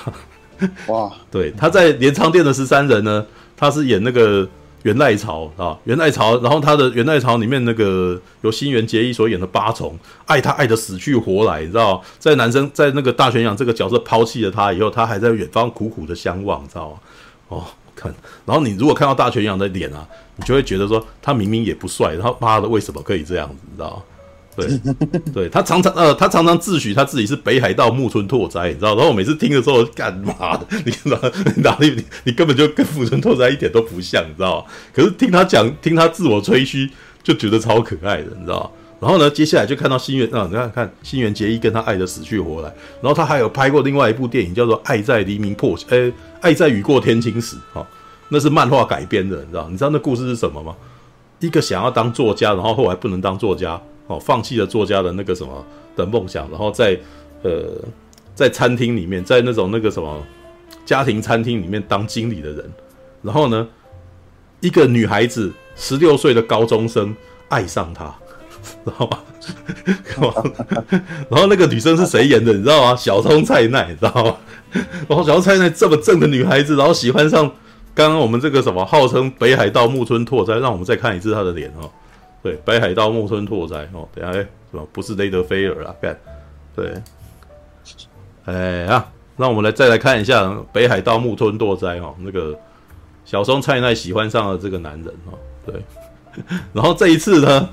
[0.87, 3.25] 哇，对，他在镰仓店的十三人呢，
[3.57, 4.49] 他是演那个。
[4.85, 16.99] 元赖朝啊，元赖朝，然后他的元赖朝里面那个由新垣结衣所演的八重，爱他爱得死去活来，你知道，在男生在那个大泉洋这个角色抛弃了他以后，他还在远方苦苦的相望，你知道吗？
[17.49, 17.65] 哦，
[17.97, 24.03] 看，然后你如果看到大泉洋的脸啊，你就会觉得说他明明也不帅，然后妈的为什么可以这样子，你知道吗？
[24.57, 24.69] 对，
[25.33, 28.95] 对他常常呃，他常常自诩他自己是北海道木村拓哉，你知道？
[28.95, 30.67] 然后我每次听的时候，干嘛的？
[30.85, 31.19] 你哪？
[31.57, 31.91] 哪里？
[31.91, 34.65] 你你根本就跟木村拓哉一点都不像，你知道？
[34.93, 36.89] 可是听他讲，听他自我吹嘘，
[37.23, 38.71] 就觉得超可爱的，你知道？
[39.01, 42.73] 然后呢，接下来就看到新垣啊，你看看新垣结衣跟他爱的死去活来。
[43.03, 46.09] 然后他还有拍过另外一部电影，叫做《爱在黎明破》，诶，
[46.41, 47.85] 《爱在雨过天晴时》哦，
[48.29, 49.69] 那是漫画改编的，你知道？
[49.69, 50.75] 你知道那故事是什么吗？
[51.41, 53.79] 一个想要当作家，然后后来不能当作家。
[54.07, 55.65] 哦，放弃了作家的那个什么
[55.97, 56.99] 的梦想，然后在
[57.43, 57.71] 呃，
[58.35, 60.23] 在餐厅里面，在那种那个什么
[60.85, 62.73] 家庭餐厅里面当经理的人，
[63.23, 63.67] 然后呢，
[64.61, 67.15] 一个女孩子十六岁的高中生
[67.49, 68.15] 爱上他，
[68.85, 69.19] 知道吗？
[71.31, 72.53] 然后那个女生是谁演的？
[72.53, 72.97] 你知道吗？
[72.97, 74.37] 小松菜奈，你知道吗？
[75.09, 77.51] 然后小松菜奈这么正的女孩子，然后喜欢上
[77.95, 81.91] 刚刚我们这个什么号称北海道木村拓哉，让我们再看一次他的脸哦。
[82.45, 85.97] 对，北海道木村拓哉哦，等下哎，什么不是雷德菲尔啊？
[85.99, 86.15] 干，
[86.77, 86.95] 对，
[88.45, 92.55] 哎啊，那我们来再来看一下北海道木村拓哉哦，那个
[93.25, 95.83] 小松菜奈喜欢上了这个男人哦，对，
[96.75, 97.67] 然后这一次呢，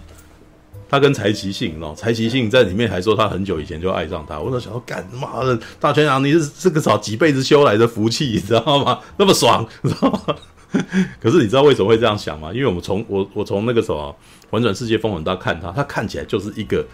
[0.89, 8.99] 他跟柴崎幸哦，柴崎幸在里面还说他很久以前就爱上他，我都想说干妈的大泉洋，你是这个找几辈子修来的福气，你知道吗？
[9.17, 10.35] 那么爽，你知道吗？
[11.21, 12.51] 可是你知道为什么会这样想吗？
[12.53, 14.15] 因为我们从我我从那个什么。
[14.51, 16.85] 玩转世界风很大看他，他看起来就是一个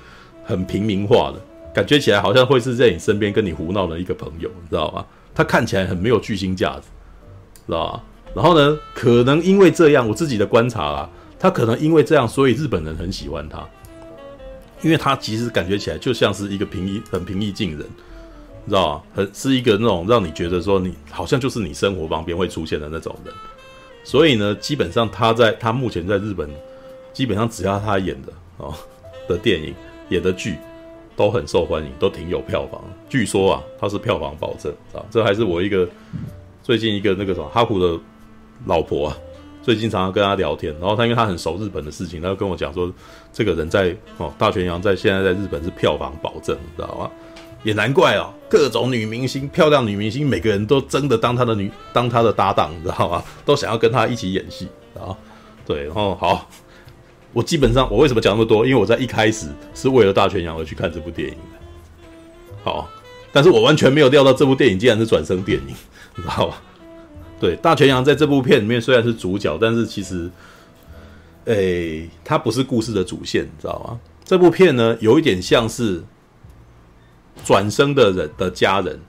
[0.45, 1.41] 很平民化的
[1.73, 5.03] 感觉，起来好像会是在你身边跟你胡闹的一个朋友，你知道吗？
[5.33, 6.83] 他看起来很没有巨星架子，
[7.65, 8.03] 知道吧？
[8.35, 11.09] 然后呢，可能因为这样，我自己的观察啊，
[11.39, 13.67] 他可能因为这样，所以日本人很喜欢他，
[14.83, 17.79] 因为他其实感觉起来就像是一个平易、很平易近人，
[18.67, 19.03] 知道吗？
[19.15, 23.33] 很是一个那种让你觉得说你好像就是你生活旁边会出现的那种人，
[24.07, 26.49] 所以呢，基本上他在他目前在日本。
[27.13, 28.71] 基本上只要他演的哦
[29.27, 29.73] 的电影，
[30.09, 30.55] 演的剧
[31.15, 32.79] 都很受欢迎，都挺有票房。
[33.09, 35.03] 据说啊，他是票房保证啊。
[35.09, 35.89] 这还是我一个
[36.61, 37.99] 最近一个那个什么哈普的
[38.67, 39.17] 老婆啊，
[39.63, 42.93] 最近常常跟他聊天，然后他因为他很熟日本的事情，他就跟我讲说，
[43.33, 47.09] 这个人在哦大泉洋在现在在日本是票房保证，你知道吗？
[47.63, 53.23] 也难怪哦，各种女明星、漂亮女明星，每个人都争着当他的女、当他的搭档，你知道吗？
[53.43, 55.15] 都想要跟他一起演戏啊。
[55.65, 56.49] 对，然后好，
[57.33, 58.65] 我基本上我为什么讲那么多？
[58.65, 62.61] 因为我在一开始是为了大泉洋而去看这部电影的。
[62.63, 62.89] 好，
[63.33, 65.75] 但是我完全没有料到这部电影竟然是转生电影，
[66.15, 66.61] 你知道吧？
[67.39, 70.29] 对，大泉洋在这部片里面虽然是主角，但是其实，
[71.45, 73.99] 诶，他不是故事的主线，你知道吗？
[74.23, 76.03] 这部片呢，有一点像是。
[77.43, 78.99] 转生的人的家人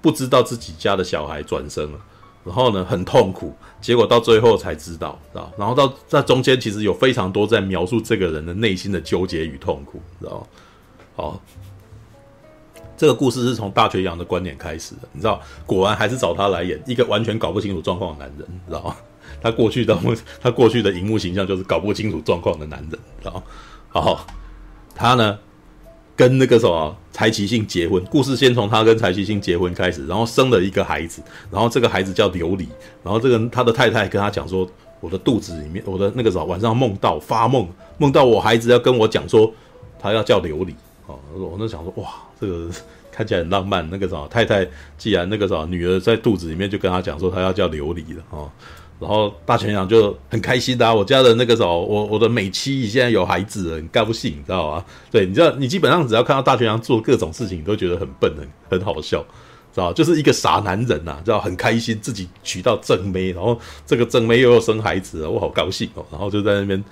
[0.00, 1.98] 不知道自己家的小孩转生了，
[2.44, 5.52] 然后呢，很痛苦，结果到最后才知道，知道？
[5.56, 10.46] 然后到在中间其实有非常多在描述这个人的内心的纠结与痛苦，知道吗？
[11.16, 11.40] 好，
[12.96, 15.40] 这个故事是从大泉洋的观点开始的，你知道？
[15.66, 18.96] 果然还是找他来演一个完全搞不清楚状况的男人，知道吗？
[19.40, 19.96] 他过去的
[20.40, 23.42] 他过去的荧幕形象就是搞不清楚状况的男人，知道？
[23.88, 24.26] 好，
[24.94, 25.38] 他呢？
[26.18, 32.66] 跟那个什么柴崎幸结婚，故事先从他跟柴崎幸结婚开始，然后生了一个孩子，然后这个孩子叫琉璃，
[33.04, 39.52] 然后这个他的太太跟他讲说，我的肚子里面，我的那个什么晚上梦到发梦，梦到我孩子要跟我讲说，
[39.96, 40.72] 他要叫琉璃，
[41.06, 42.08] 啊，我那想说，哇，
[42.40, 42.68] 这个
[43.12, 48.50] 看起来很浪漫，那个什么太太既然那个什么女儿在肚子里面就跟他讲说，他要叫琉璃了，啊。
[49.00, 54.84] 然后大泉洋就很开心的、啊，我家的那个时候，我我的美妻现在有孩子了，很高兴，你知道吗？
[55.10, 59.24] 对，你知道，你基本上只要看到大泉洋做各种事情，你都觉得很笨，很很好笑，
[59.72, 63.56] 知道就是一个傻男人呐、啊，知道很开心自己娶到正妹，然后
[63.86, 66.82] 这个正妹又要生孩子了，我好高兴哦，然后就在那边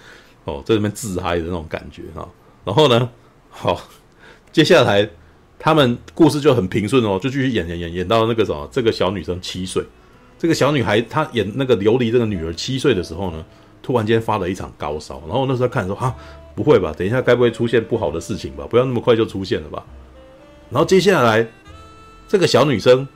[0.44, 2.22] 哦，在那边自嗨的那种感觉啊。
[2.64, 3.10] 然后呢，
[3.50, 3.80] 好，
[4.52, 5.08] 接下来
[5.58, 9.82] 他们故事就很平顺哦，就继续演演演演到那个什么，这个小女生七岁。
[10.38, 13.44] 这个小女孩她演那个琉璃这个女儿七岁的时候呢，
[13.82, 16.14] 突然间发了一场高烧，然后那时候看说啊，
[16.54, 18.66] 不会吧，等一下该不会出现不好的事情吧？
[18.68, 19.82] 不要那么快就出现了吧？
[20.70, 21.46] 然后接下来
[22.28, 23.06] 这个小女生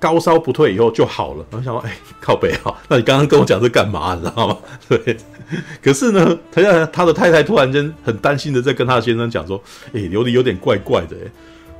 [0.00, 4.14] 高烧不退以后就好了，然后想说哎，靠北啊，那你刚刚跟我讲这干嘛？
[4.14, 4.58] 你知道吗？
[4.88, 5.16] 对，
[5.80, 9.62] 可是呢，他家他的太太突然间很担心的在跟他的先生讲说，
[9.92, 11.30] 哎，琉璃有点怪怪的，哎，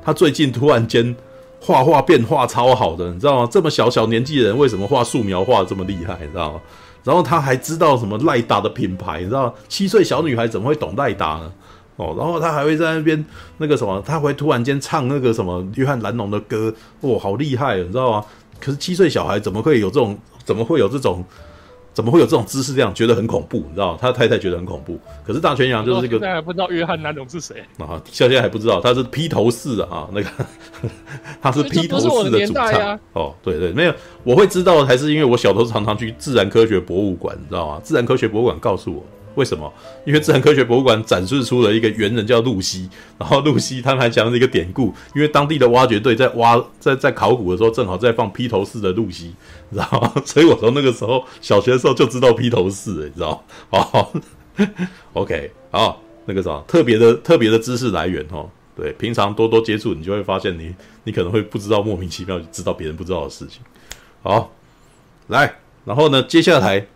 [0.03, 1.13] 他最近突然间。
[1.59, 3.49] 画画变化超好的，你知道吗？
[3.51, 6.17] 这么小小年纪的人，为什么画素描画这么厉害？
[6.21, 6.61] 你知道吗？
[7.03, 9.53] 然后他还知道什么赖达的品牌，你知道吗？
[9.67, 11.51] 七岁小女孩怎么会懂赖达呢？
[11.95, 13.25] 哦，然后他还会在那边
[13.57, 18.25] 那个什么，他会突然间唱那个什么约翰·兰农的歌，哇，好厉害，你知道吗？
[18.59, 20.17] 可是七岁小孩怎么会有这种？
[20.45, 21.23] 怎么会有这种？
[21.97, 22.75] 怎么会有这种姿势？
[22.75, 23.97] 这样觉得很恐怖，你知道吗？
[23.99, 24.99] 他太太觉得很恐怖。
[25.25, 27.99] 可是大泉洋就是这个，现在还不知道约翰南龙是谁啊？
[28.05, 30.29] 现在还不知道他是披头士啊，那个
[31.41, 32.65] 他是披头士的主唱。
[32.71, 37.81] 啊、哦，对对，没有，我会知道，还是因为我小时候常常去自然科学博物馆，你知道吗？
[37.83, 39.03] 自然科学博物馆告诉我。
[39.37, 39.71] 为什么？
[40.03, 49.35] 因为自然科学博物馆展示出了一个猿人叫露西，然后露西他们还讲了一个典故，因为当地的挖掘队在挖在在考古的时候，正好在放披头士的露西，
[49.69, 50.11] 你知道吗？
[50.25, 53.79] 所以我从那个时候小学的时候就知道披头士，你知道吗？
[53.91, 54.67] 哦
[55.13, 60.73] ，OK，好，那个啥，特别的特别的知识来源哦，对，平常多多接触，你就会发现你
[61.03, 63.61] 你可能会不知道莫名其妙知道别人不知道的事情。
[64.23, 64.51] 好，
[65.27, 65.53] 来，
[65.85, 66.87] 然后呢，接下来。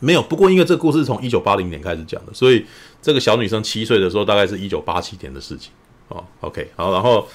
[0.00, 2.64] 没有，不过因为这个故事是从一九八零年开始讲的，所以
[3.00, 5.70] 这个小女生七岁的时候，大概是一九八七年的事情
[6.08, 6.24] 哦。
[6.40, 7.28] OK，好，然后，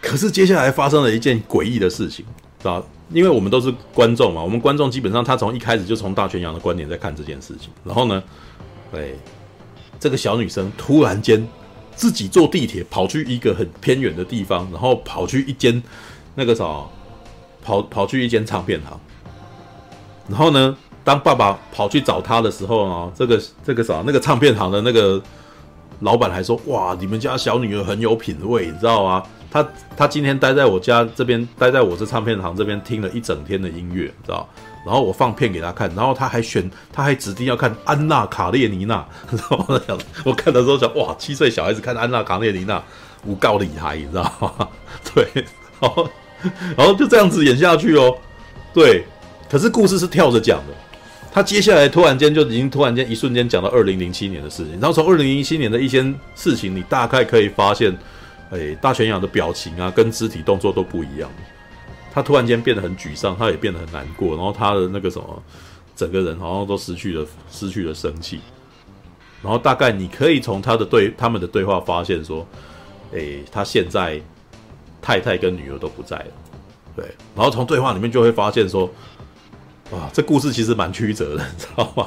[0.00, 2.24] 可是接下来发生了一件诡异的事情，
[2.60, 2.82] 是吧？
[3.12, 7.70] 因为我们都是观众嘛，我们观众基本上他从一开始就从大泉洋的观点在看这件事情。
[7.84, 8.22] 然后呢，
[8.92, 9.10] 哎，
[9.98, 11.46] 这个小女生突然间
[11.94, 15.82] 自己坐地铁跑去一个很偏远的地方，然后跑去一间
[16.34, 16.64] 那个啥，
[17.62, 18.98] 跑跑去一间唱片行，
[20.28, 25.20] 然后呢，当爸爸跑去找他的时候呢，这个这个啥，那个唱片行的那个
[26.00, 29.22] 老板还说：“哇，你们家小女儿很有品味，你知道吗？
[29.50, 34.48] 她她今天待在我家这边，待在我这唱片行这边听了一整天的音乐，知道？
[34.86, 39.64] 然后我放片给她看，然后她还选，她还指定要看安娜卡列尼娜， 你知道吗？
[39.68, 42.82] 我想，我看的时候想，哇，七岁小孩子看安娜卡列尼娜，
[43.26, 44.68] 无够厉害，你知道吗？
[45.14, 45.26] 对，
[45.80, 46.08] 然后
[46.76, 48.16] 然后就这样子演下去哦，
[48.72, 49.04] 对，
[49.50, 50.74] 可是故事是跳着讲的。”
[51.32, 56.02] 他接下来突然间就已经突然间一瞬间讲到二零零七年的事情，然后从二零零七年的一些
[56.34, 57.96] 事情，你大概可以发现，
[58.50, 61.30] 哎，大泉洋的表情啊，跟肢体动作都不一样。
[62.12, 65.42] 他突然间变得很沮丧，他也变得很难过，然后他的那个什么，
[65.94, 68.40] 整个人好像都失去了失去了生气。
[69.40, 72.44] 然后大概你可以从他的对他们的对话发现说，
[73.12, 74.20] 诶，他现在
[75.00, 76.32] 太太跟女儿都不在了，
[76.96, 77.04] 对，
[77.36, 78.90] 然后从对话里面就会发现说，
[79.90, 82.06] 哇，这故事其实蛮曲折的， 你知道吗？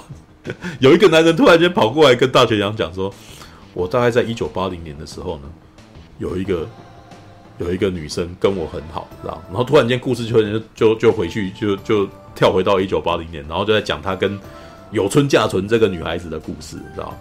[0.79, 3.13] 有一个男人突然间跑过来跟大泉洋讲说，
[3.73, 5.43] 我大概在一九八零年的时候呢，
[6.19, 6.67] 有一个
[7.59, 14.39] 有一个女生跟我很好，知道，然后突然间故事就就就回去就就跳回到一九八零年，然后就在讲他跟。
[14.91, 17.11] 有村架纯这个女孩子的故事，你知道，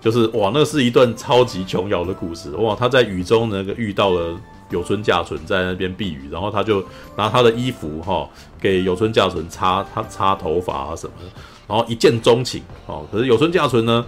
[0.00, 2.74] 就是哇，那是一段超级琼瑶的故事哇！
[2.74, 4.40] 他在雨中那个遇到了
[4.70, 6.84] 有村架纯在那边避雨，然后他就
[7.16, 8.28] 拿他的衣服哈
[8.60, 13.06] 给有村架纯擦他擦头发啊什么的，然后一见钟情哦。
[13.12, 14.04] 可是有村架纯呢，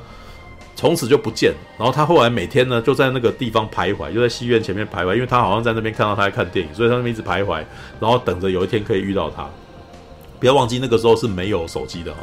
[0.74, 7.64] 从此就不见，然后他后来每天呢就在那个地方徘徊，就在戏院前面徘徊，因为他好像在那边看到他在看电影，所以他那边一直徘徊，
[8.00, 9.48] 然后等着有一天可以遇到他。
[10.40, 12.20] 不要忘记那个时候是没有手机的哈。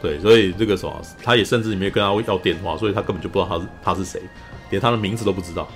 [0.00, 4.22] 对，所以这个时候，他也甚至没有跟他要电话，所以他根本就不知道他是他是谁，
[4.70, 5.68] 连他的名字都不知道。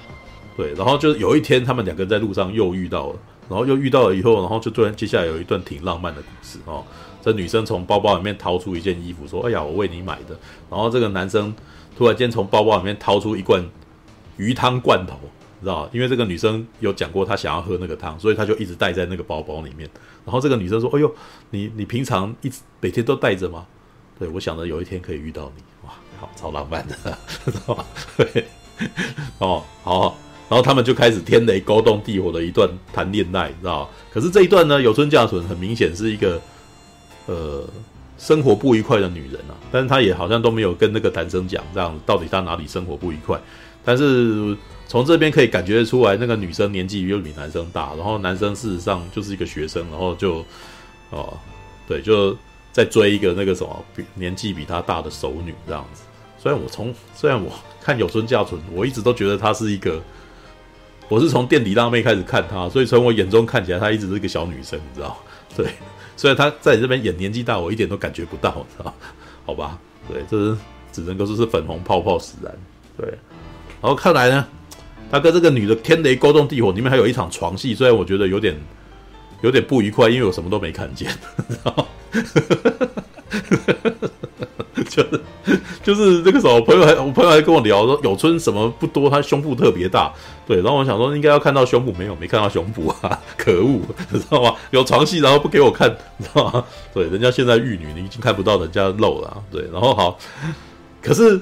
[0.57, 3.17] 对，然后就有一天，他们两个在路上又遇到了，
[3.49, 6.85] 然后又遇到了以后，然后就突然接下来有一段挺浪漫的故事哦。
[7.23, 10.37] 这女生从包包里面掏出一件衣服，说：“哎呀，我为你买的。”
[10.69, 11.55] 然后这个男生
[11.97, 13.65] 突然间从包包里面掏出一罐
[14.37, 15.17] 鱼汤罐头，
[15.61, 15.89] 知道？
[15.93, 19.89] 因为这个女生有讲过她想要喝那个汤，所以他就一直带在那个包包里面。
[20.25, 21.15] 然后这个女生说：“哎呦，
[21.51, 23.65] 你你平常一直每天都带着吗？”
[24.19, 26.95] 对，我想着有一天可以遇到你，哇，好，超浪漫的，
[27.45, 27.85] 知道吗？
[28.17, 28.45] 对，
[29.39, 30.17] 哦，好，
[30.53, 33.89] 然后他们就开始天雷勾动地火的一段谈恋爱，你知道？
[34.13, 36.39] 可是这一段呢，有村架纯很明显是一个，
[37.25, 37.67] 呃，
[38.19, 43.41] 生活不愉快的女人啊，但是她也好像都没有跟那个男生讲，这样到底她哪里生活不愉快？
[43.83, 44.55] 但是
[44.87, 50.45] 从这边可以感觉出来，那个女生年纪又比男生大，然后男生事实上就是一个学生，然后就，
[51.09, 51.33] 哦，
[51.89, 52.37] 对，就。
[52.73, 56.05] 在追一个那个什么比年纪比他大的熟女这样子，
[56.39, 60.01] 虽然我从虽然我看有村架纯，我一直都觉得她是一个，
[61.13, 65.15] 我是从垫底辣妹开始看她，所以从我眼中看起来她一直是个小女生，你知道？
[65.55, 65.67] 对，
[66.17, 68.95] 所以她在这边演年纪大，我一点都感觉不到，知道？
[69.45, 70.57] 好吧，对，这是
[70.91, 72.51] 只能够说是粉红泡泡使然，
[72.97, 73.07] 对。
[73.83, 74.47] 然后看来呢，
[75.11, 78.59] 他跟这个女的天雷勾动地火，里面还有一场床戏，虽然我觉得有点
[79.43, 81.11] 有点不愉快，因为我什么都没看见，
[81.51, 81.89] 知道？
[84.89, 85.21] 就是
[85.83, 90.13] 就是这个时候，我朋友还我朋友还跟我聊说，有村什么不多，他胸部特别大，
[90.47, 94.55] 对，然后我想说应该要看到胸部，没有，没看到胸部啊， 可恶，你知道吗？
[94.71, 96.65] 有床戏，然后不给我看，你知道吗？
[96.93, 100.19] 对，人家现在玉女，你已经看不到人家露了，对，然后好，
[101.03, 101.41] 可是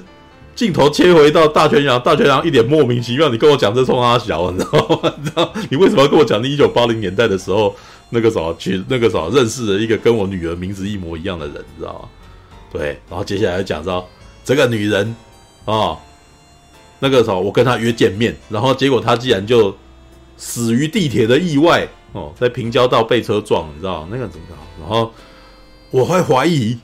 [0.55, 5.13] 镜头切回到大泉洋，大泉洋一脸莫名其妙，你跟我讲这冲他小，你知道吗？
[5.17, 7.75] 你知道你为什么要跟我讲你一九八零年代的时候？
[8.13, 12.09] 那个时候去，那个时候认识了一个跟我女儿名字一模一样的人，你知道吗？
[12.71, 14.07] 对，然后接下来讲到
[14.43, 15.15] 这个女人
[15.65, 15.97] 啊、
[16.99, 19.75] 那个时候我跟她约见面，然后结果她竟然就
[20.35, 24.55] 死于地铁的意外哦，在平交道被车撞，你知道那个怎么搞？
[24.79, 25.13] 然后
[25.89, 26.77] 我会怀疑，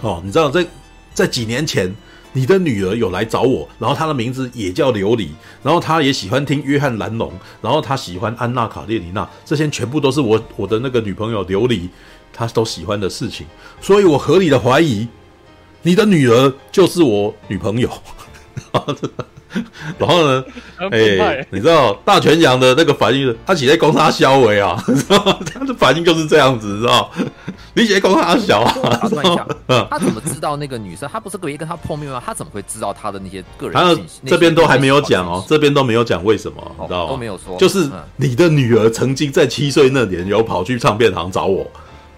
[0.00, 0.66] 哦，你知道在
[1.14, 1.94] 在几年前。
[2.32, 5.28] 你的女儿有来找我，然后她的名字也叫琉璃，
[5.62, 11.88] 然后她也喜欢听约翰兰农，然后她喜欢安娜卡列尼娜，这些全部都是我我的那个女朋友琉璃，
[12.32, 13.46] 她都喜欢的事情，
[13.80, 15.08] 所以我合理的怀疑，
[15.82, 17.90] 你的女儿就是我女朋友。
[19.98, 20.44] 然后呢，
[20.92, 25.38] 哎、欸，你知道大泉洋的那个反应，他起在攻他肖维啊， 知道吗？
[25.52, 27.10] 他的反应就是这样子，知道
[27.74, 28.72] 你起在攻他小啊？
[29.00, 29.46] 打断一下，
[29.90, 31.08] 他怎么知道那个女生？
[31.12, 32.22] 他不是故意跟他碰面吗？
[32.24, 34.20] 他怎么会知道他的那些个人信息？
[34.22, 37.10] 他这边都还没有讲哦，这边都没有讲为什么，你知道吗？
[37.10, 41.68] 都没有说，就是你的女儿曾经在七岁那年有跑去唱片行找我，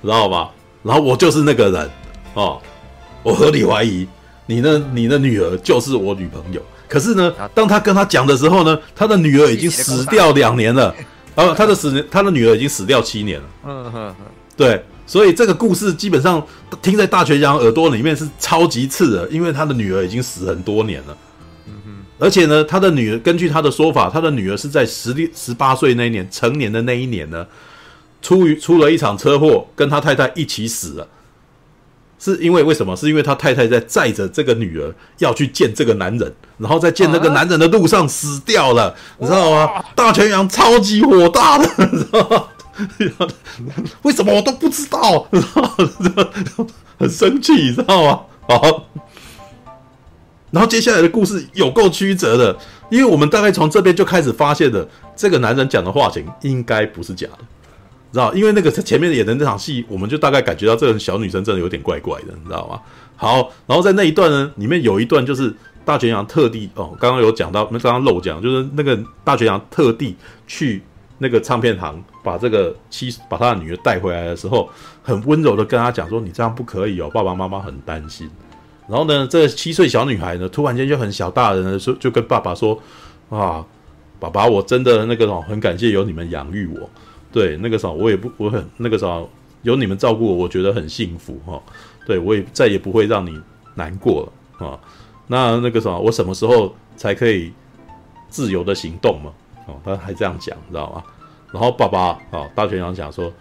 [0.02, 0.50] 知道吧？
[0.82, 1.90] 然后我就是那个人
[2.34, 2.60] 哦，
[3.22, 4.06] 我合理怀疑
[4.52, 6.62] 你的你的女儿就是我女朋友。
[6.86, 10.94] 可是呢，当他跟他讲的时候呢，他的女儿已经死掉两年了，
[11.34, 13.46] 然后他的死，他的女儿已经死掉七年了。
[13.64, 14.14] 嗯哼，
[14.54, 16.46] 对，所以这个故事基本上
[16.82, 21.16] 听在大泉洋耳朵里面是超级刺耳，因为他的女儿已经死很多年了。
[21.66, 27.46] 嗯哼，而且呢，他的女儿根据他的说法，他的女儿是在十六、十八岁那一年成年的那一年呢，
[28.20, 31.08] 出于出了一场车祸，跟他太太一起死了。
[32.24, 32.94] 是因为为什么？
[32.94, 39.84] 是因为他太太在载着这个女儿要去见这个男人，然后在见那个男人的路上死掉了，你知道吗？
[39.96, 42.44] 大泉洋超级火大的，你知道吗？
[44.02, 45.26] 为什么我都不知道？
[45.32, 46.66] 知道吗？
[46.96, 48.20] 很生气，你知道吗？
[48.48, 48.84] 好，
[50.52, 52.56] 然后接下来的故事有够曲折的，
[52.88, 57.38] 因为我们大概从这边就开始发现了，这个男人讲的话情应该不是假的。
[58.12, 62.80] 知道，因为那个前面演的那场戏，我们就大概感觉到这个小女生真的有点怪怪的，你知道吗？
[63.16, 65.54] 好，然后在那一段呢，里面有一段就是
[65.84, 70.14] 大泉洋特地哦，刚刚有讲到，那刚刚漏讲，就是那个大泉洋特地
[70.46, 70.82] 去
[71.18, 74.68] 那个唱片行，把这个妻把他的女儿带回来的时候，
[75.02, 78.28] 很温柔的跟他讲说：“你这样不可以哦，爸爸妈妈很担心。”
[78.88, 82.76] 然后呢，这七岁小女孩呢，突然间就很小大人的时候，就跟爸爸说
[83.30, 83.64] ：“啊，
[84.18, 86.90] 爸爸，我真的那个哦，很感谢有你们养育我。
[87.32, 89.28] 对，那个时候我也不，我很那个时候
[89.62, 91.60] 有你们照顾我，我觉得很幸福哈。
[92.06, 93.40] 对，我也再也不会让你
[93.74, 94.78] 难过了啊。
[95.26, 97.52] 那那个什么，我什么时候才可以
[98.28, 99.32] 自由的行动嘛？
[99.66, 101.02] 哦，他还这样讲，知道吗？
[101.52, 103.32] 然后爸爸啊，大泉洋讲说，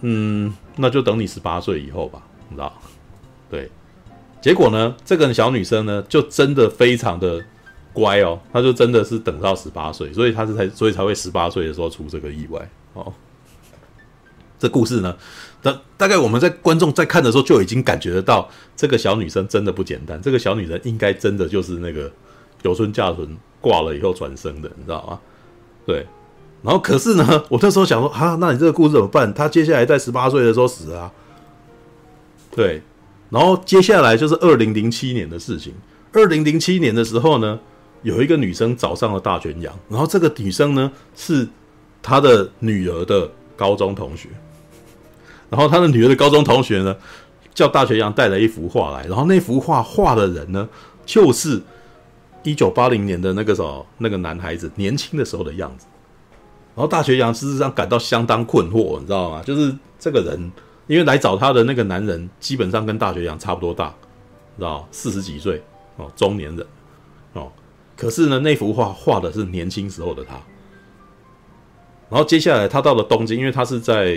[0.00, 2.72] 嗯，那就等你十八岁以后吧，你知道？
[3.50, 3.70] 对。”
[4.40, 7.38] 结果呢，这个小女生呢，就真的非常的
[7.92, 13.12] 乖哦，她就真的是等到十八岁，所以她是才，所以才会十八岁的时候出这个意外哦。
[14.58, 15.16] 这故事呢，
[15.62, 22.12] 大大概我们在观众在看的时候就已经感觉得到，这个小女生真的不简单，这个小女人应该真的就是那个
[22.62, 25.20] 有村架纯挂了以后转生的，你知道吗？
[25.86, 26.06] 对。
[26.62, 29.32] 然后可是呢，我那时候想说啊，那你这个故事怎么办？
[29.32, 31.12] 她接下来在十八岁的时候死了啊，
[32.50, 32.82] 对。
[33.30, 35.72] 然后接下来就是二零零七年的事情。
[36.12, 37.58] 二零零七年的时候呢，
[38.02, 41.48] 有一个女生找上了大泉洋，然后这个女生呢是
[42.02, 44.28] 他的女儿的高中同学。
[45.48, 46.96] 然后他的女儿的高中同学呢，
[47.54, 50.68] 叫大学阳带了一幅画来，然后那幅画画的人呢，
[51.04, 51.60] 就是
[52.42, 55.86] 一九八零年的那个时候那个男孩子年轻的时候的样子。
[56.74, 59.42] 然后大学阳事实上感到相当困惑，你知道吗？
[59.44, 60.50] 就是这个人。
[60.86, 63.94] 因为来找他的那个男人基本上跟大学阳差不多大，
[64.56, 65.62] 知道四十几岁
[65.96, 66.66] 哦，中年人
[67.34, 67.52] 哦。
[67.96, 70.34] 可是呢，那幅画画的是年轻时候的他。
[72.10, 74.16] 然后接下来他到了东京，因为他是在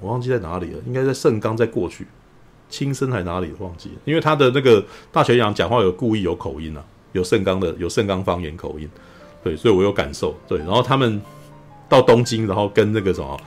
[0.00, 2.06] 我忘记在哪里了，应该在盛冈，在过去
[2.68, 3.96] 青森还哪里忘记了？
[4.04, 8.88] 因为他的那个大泉洋讲话有故意有口音啊，有盛冈的有盛冈方言口音，
[9.44, 10.34] 对，所以我有感受。
[10.48, 11.20] 对，然后他们
[11.88, 13.38] 到东京，然后跟那个什么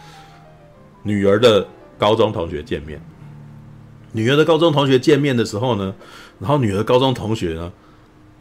[1.02, 1.68] 女儿的。
[1.96, 3.00] 高中同学见面，
[4.12, 5.94] 女儿的高中同学见面的时候呢，
[6.40, 7.72] 然后女儿高中同学呢，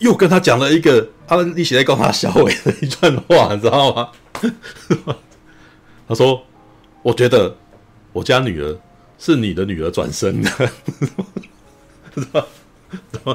[0.02, 4.08] 又跟他讲了一个他们一起在告他小伟的一段话，你知道吗？
[6.08, 6.44] 他说
[7.02, 7.56] ：“我觉得
[8.12, 8.76] 我家女儿
[9.18, 10.50] 是你的女儿转生的，？”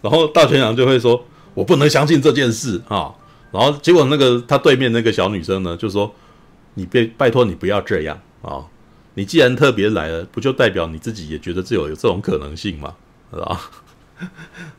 [0.00, 1.24] 然后大泉洋就会说
[1.54, 3.12] ：“我不能相信这件事啊！”
[3.52, 6.14] 然后结果那个他对面那个小女生呢，就说
[6.74, 8.64] ：“你别拜托你不要这样啊！”
[9.14, 12.94] 你既然特别来了，不就代表你自己也觉得这有有这种可能性吗？
[13.30, 13.70] 是吧？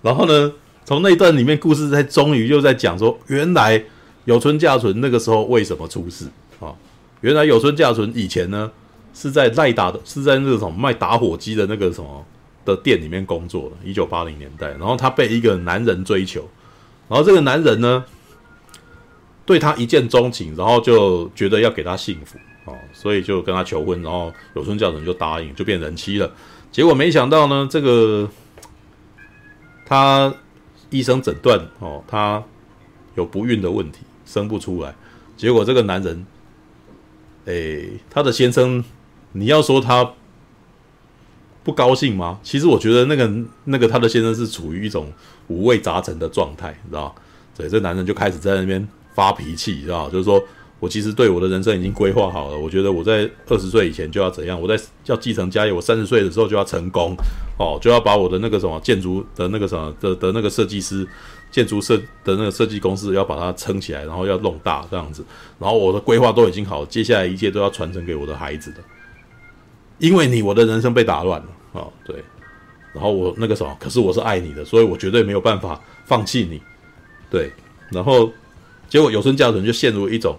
[0.01, 0.51] 然后呢，
[0.85, 3.83] 从那一段里面，故事在终于又在讲说，原来
[4.25, 6.27] 有村架纯那个时候为什么出事
[6.59, 6.73] 啊？
[7.21, 8.71] 原来有村架纯以前呢
[9.13, 12.25] 是在赖打的，是在那种卖打火机的那个什么
[12.65, 14.69] 的店里面工作的，一九八零年代。
[14.71, 16.47] 然后他被一个男人追求，
[17.07, 18.03] 然后这个男人呢
[19.45, 22.37] 对他一见钟情，然后就觉得要给他幸福。
[22.65, 26.31] 啊，所以就跟他求婚，然后有村架纯就答应，就变人妻了。
[26.71, 28.29] 结果没想到呢，这个
[29.85, 30.33] 他
[30.93, 32.41] 医生诊断哦，他
[33.15, 34.95] 有不孕的问题，生不出来。
[35.35, 36.25] 结果这个男人，
[37.45, 38.83] 诶，他的先生，
[39.33, 40.13] 你要说他
[41.63, 42.39] 不高兴吗？
[42.43, 43.29] 其实我觉得那个
[43.65, 45.11] 那个他的先生是处于一种
[45.47, 47.13] 五味杂陈的状态，你知道？
[47.55, 50.09] 所以这男人就开始在那边发脾气，知道？
[50.09, 50.41] 就是说。
[50.83, 57.15] 我其实对我的人生已经规划好了，我觉得我在二十岁以前就要怎样，我在要继承家业，我三十岁的时候就要成功，
[57.57, 61.07] 哦，就要把我的那个什么建筑的那个什么的的那个设计师，
[61.49, 65.23] 建筑设的那个设计公司要把它撑起来，然后要弄大这样子，
[65.57, 68.79] 然后我的规划都已经好，接下来一切都要传承给我的孩子的，
[69.99, 72.21] 因为你我的人生被打乱了，哦，对，
[72.91, 76.61] 然后我那个什么，可是我是爱你的，所以我绝对没有办法放弃你，
[77.29, 77.49] 对，
[77.89, 78.29] 然后
[78.89, 80.37] 结果有村架纯就陷入一种。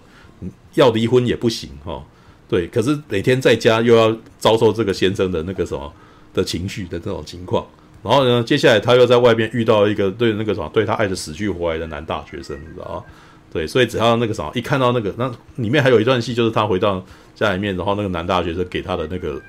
[0.75, 2.03] 要离婚也不行哈、哦，
[2.47, 5.91] 对，可是每天在家又要遭受这个先生的那个什么
[6.33, 7.65] 的情绪的这种情况，
[8.03, 13.03] 然后呢，接下来他又在外面遇到一个对那个什么对他爱的死去活来的男大学生，你知道吗？
[13.51, 17.03] 对，所以只要那个什么一看到那个，那里面还有一段戏，就是他回到
[17.33, 19.41] 家里面，然后那个男大学生给他的那个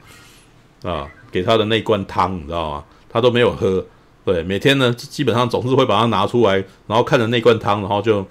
[0.83, 2.85] 啊，给他的那罐汤，你知道吗？
[3.11, 3.85] 他都没有喝，
[4.25, 6.55] 对，每天呢基本上总是会把它拿出来，
[6.87, 8.25] 然后看着那罐汤，然后就。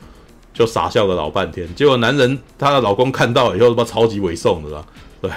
[0.55, 4.85] 就傻笑了老半天，结果男人她的老公看到以后，他妈超级猥琐的啦。
[5.21, 5.29] 对，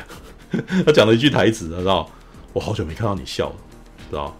[0.86, 2.08] 他讲了一句台词，知道？
[2.52, 3.56] 我好久没看到你笑了，
[4.08, 4.34] 知道？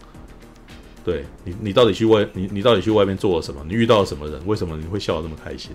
[1.05, 3.61] 对你，你到底去外，你你到底去外面做了什么？
[3.67, 4.41] 你遇到了什么人？
[4.47, 5.73] 为什么你会笑得那么开心？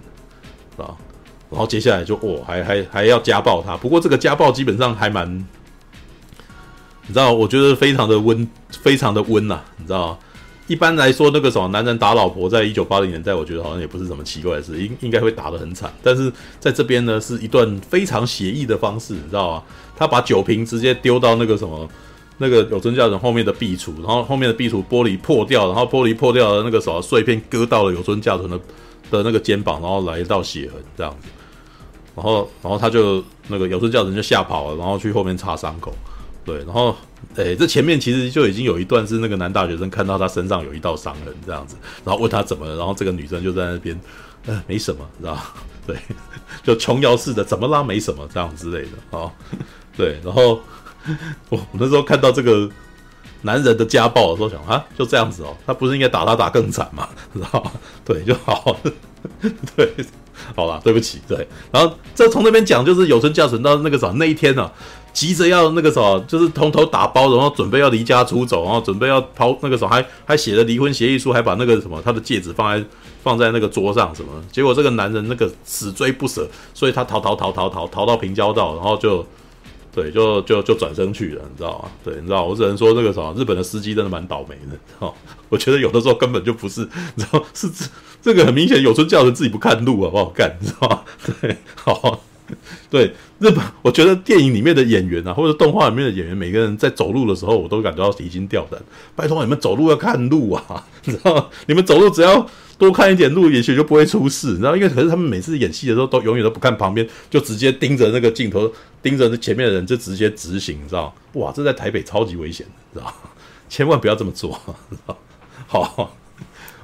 [0.75, 0.97] 知道？
[1.49, 3.75] 然后接下来就哦，还还还要家暴他。
[3.75, 5.29] 不过这个家暴基本上还蛮
[7.05, 10.17] 你知道，我觉得非常的温，非常的温呐、你知道。
[10.67, 15.93] 一般来说，那个什么男人打老婆，在一九八零年代，我觉得好像也不是什么奇怪的事，应应该会打得很惨。
[16.01, 19.63] 但是在这边呢，是一段非常写意的方式，你知道吗？
[19.95, 21.87] 他把酒瓶直接丢到那个什么，
[22.37, 28.57] 那个有村架纯后面的壁橱，然后后面的壁橱玻璃破掉，然后玻璃破掉的那个什么碎片割到了有村架纯的
[29.11, 31.27] 的那个肩膀，然后来一道血痕这样子。
[32.15, 35.93] 然后，然后他就那个有村架纯就吓跑了，然后去后面擦伤口。
[36.45, 36.95] 对，然后，
[37.35, 43.97] 诶，这前面其实就已经有一段是那个男大学生看到他身上有一道伤痕这样子，然后问他怎么了，然后这个女生就在那边，
[44.45, 45.37] 呃，没什么，知道？
[45.87, 45.95] 对，
[46.63, 47.81] 就琼瑶式的，怎么啦？
[47.81, 49.31] 没什么这样之类的，哦，
[49.95, 50.61] 对，然后
[51.49, 52.69] 我那时候看到这个
[53.41, 57.71] 男人的家暴的时候，想啊，就这样子哦，他不是应该打他打更惨嘛， 知道？
[58.03, 58.77] 对，就好，
[59.75, 59.93] 对，
[60.55, 64.73] 好了，对不起，对，然后这从那边讲就是有村架纯到那个啥那一天呢、啊。
[65.13, 72.85] 急着要那个什么，就是通通打包，然后准备要离家出走，然后准备要抛那个什么，还还写了离婚协议书，还把那个什么他的戒指放在
[73.23, 74.29] 放在那个桌上什么。
[74.51, 79.25] 结果这个男人那个死追不舍，所以他逃逃逃逃逃逃到平交道，然后就
[79.93, 81.91] 对，就就就转身去了，你知道吗？
[82.03, 84.77] 对，你知道，我只能说那个什么，日本的司机真的蛮倒霉的。
[84.97, 85.13] 哦，
[85.49, 86.81] 我觉得有的时候根本就不是，
[87.13, 87.85] 你知道是这
[88.19, 91.01] 这个很明显，有村架纯自己不看路啊，不好干，你知道吗？
[91.39, 92.19] 对，好。
[92.89, 93.05] 对
[93.39, 98.79] 日本，我觉得电影里面的演员啊，或者动画里面的演员，每个人在走路的时候，我都感觉到提心吊胆。
[99.15, 101.47] 拜托你们走路要看路啊， 你知道吗？
[101.67, 102.47] 你们走路只要
[102.77, 104.47] 多看一点路，也许就不会出事。
[104.51, 111.13] 你知道，因为可是他们每次演戏的时候，都永远都不看旁边，就直接盯着那个镜头，盯着前面的人，就直接直行，你知道？
[111.33, 113.13] 哇，这在台北超级危险，你知道吗？
[113.69, 114.51] 千万不要这么做，
[114.91, 115.17] 知道
[115.67, 116.15] 好，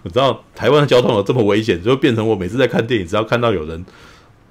[0.02, 3.86] 我知道台湾的交通有这么危险，就变成我每次在看电影，只要看到有人。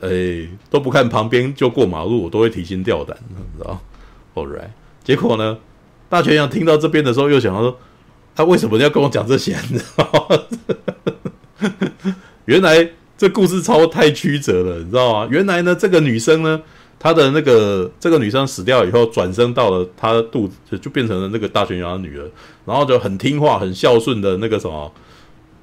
[0.01, 3.81] 哎、都不看旁边就过马路，我都会提心吊胆，你知道
[4.35, 4.69] ？All right，
[5.03, 5.59] 结果呢，
[6.09, 7.77] 大泉洋听到这边的时候，又想到说，
[8.37, 9.57] 他为什么要跟我讲这些？
[9.71, 12.15] 你知道吗？
[12.47, 15.29] 原来这故事超太曲折了，你知道吗？
[15.29, 16.63] 原来呢，这个女生呢，
[17.01, 22.31] 她的那个这个女生死掉以后，转生到了她的肚子，就变成了那个大泉洋的女儿，
[22.65, 24.93] 然后就很听话、很孝顺的那个什么，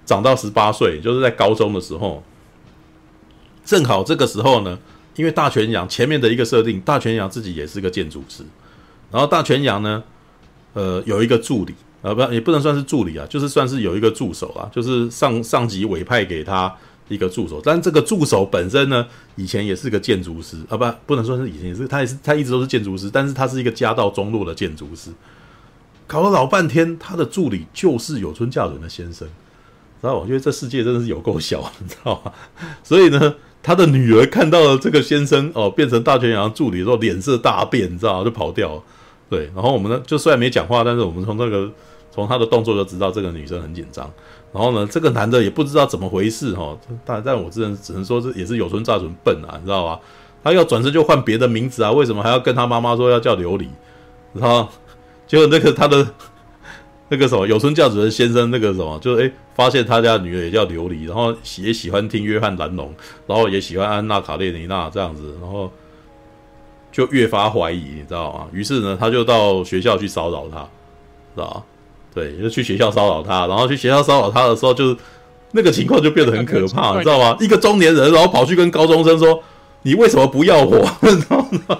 [0.05, 2.21] 长到十八岁，就是在高中的时候。
[3.65, 4.77] 正好这个时候呢，
[5.15, 8.43] 因为大泉洋前面的一个设定，大泉洋自己也是个建筑师，
[9.11, 10.03] 然后大泉洋呢，
[10.73, 16.71] 呃，有一个助理，啊，不，也不能算是助理啊，就是算是有一个助手啊，就是上上级委派给他
[17.07, 25.09] 一个助手，但这个助手本身呢，以前也是个建筑师啊，不，不能说是以前也是，他也是他一直都是建筑师，但是他是一个家道中落的建筑师，
[26.05, 29.27] 搞了老半天，他的助理就是有村架纯的先生，
[30.01, 30.19] 然后？
[30.19, 32.31] 我觉得这世界真的是有够小，你知道吗？
[32.83, 33.35] 所以呢。
[33.65, 38.23] 他的女儿看到了这个先生哦，变成大泉洋助理之后，脸色大变，你知道？
[38.23, 38.83] 就跑掉了。
[39.27, 41.67] 对，然后我们呢，就虽然没讲话，但是我们从那个
[42.11, 44.07] 从他的动作就知道这个女生很紧张。
[44.53, 49.99] 然后呢，这个男的也不知道怎么回事哈，但但我只能只能说这也是有村架纯笨啊，你知道吧？
[50.43, 53.65] 他要转身就换别的名字啊，为什么还要跟他妈妈说要叫琉璃？
[54.33, 54.69] 然后
[55.25, 56.07] 结果那个他的。
[57.07, 62.93] 那个什么有村架子的先生，那个什么，就诶、欸、发现他家女儿也叫琉璃，然后也喜欢听约翰兰龙，
[63.27, 65.71] 然后也喜欢安娜卡列尼娜这样子，然后
[66.91, 68.47] 就越发怀疑，你知道吗？
[68.51, 70.61] 于是呢，他就到学校去骚扰他，
[71.35, 71.63] 知道吧？
[72.13, 74.97] 对，就去学校骚扰他，然后去学校骚扰他的时候，就
[75.51, 77.37] 那个情况就变得很可怕，你知道吗？
[77.41, 79.43] 一个中年人，然后跑去跟高中生说
[79.83, 81.79] ：“你为什么不要我？”你知道吗？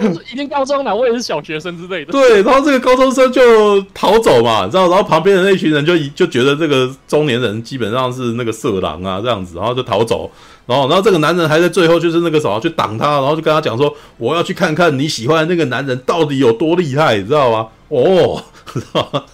[0.00, 2.12] 我已经高中了，我也是小学生之类的。
[2.12, 10.30] 对，然后这个高中生就逃走嘛，你知道，然后旁边的那群人就就觉得这个中年人基本上是那个色狼啊，这样子，然后就逃走。
[10.66, 19.24] 然后，然后这个男人还在最后就是那个什么去挡他，然后就跟他讲说：“我要去看看你喜欢的那个男人到底有多厉害，你知道吗？”哦，知道吗？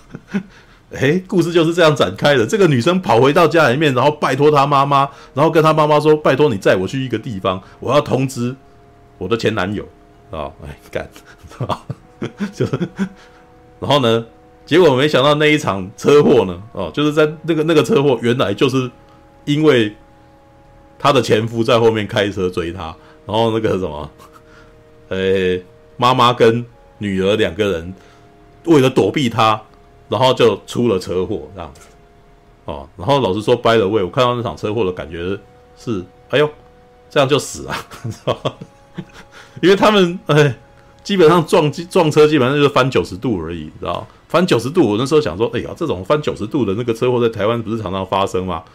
[0.93, 2.47] 诶，故事就是这样展开的。
[2.47, 8.55] 这个女生跑回到家里面，然后拜托她妈妈，然后跟她妈妈说：“拜托你载我去一个地方，我要通知
[9.19, 9.85] 我的前男友。”
[10.35, 11.09] 啊，哎，干，
[11.66, 11.82] 啊，
[12.53, 12.78] 就是，
[13.80, 14.26] 然后呢，
[14.66, 18.91] 结果没想到那一场车祸呢，哦，就是在那个那个车祸，原来就是
[19.45, 19.95] 因为
[20.99, 22.95] 他的前夫在后面开车追他，
[23.26, 24.11] 然后那个什么，
[25.09, 25.61] 呃，
[25.97, 26.64] 妈妈跟
[26.99, 27.95] 女儿两个人
[28.64, 29.61] 为了躲避他，
[30.09, 31.87] 然后就出了车祸这样子，
[32.64, 35.39] 哦，然后老实说，by the way，我看到那场车祸的感觉
[35.76, 36.51] 是，哎呦，
[37.11, 37.74] 这样就死了，
[38.05, 38.55] 知道吗？
[39.62, 40.55] 因为他们哎，
[41.02, 48.62] 基本上撞撞车基本上就是翻九十度而已，知道翻九十度，我那时候想说，哎呀，这种翻九十度的那个车祸在台湾不是常常发生吗？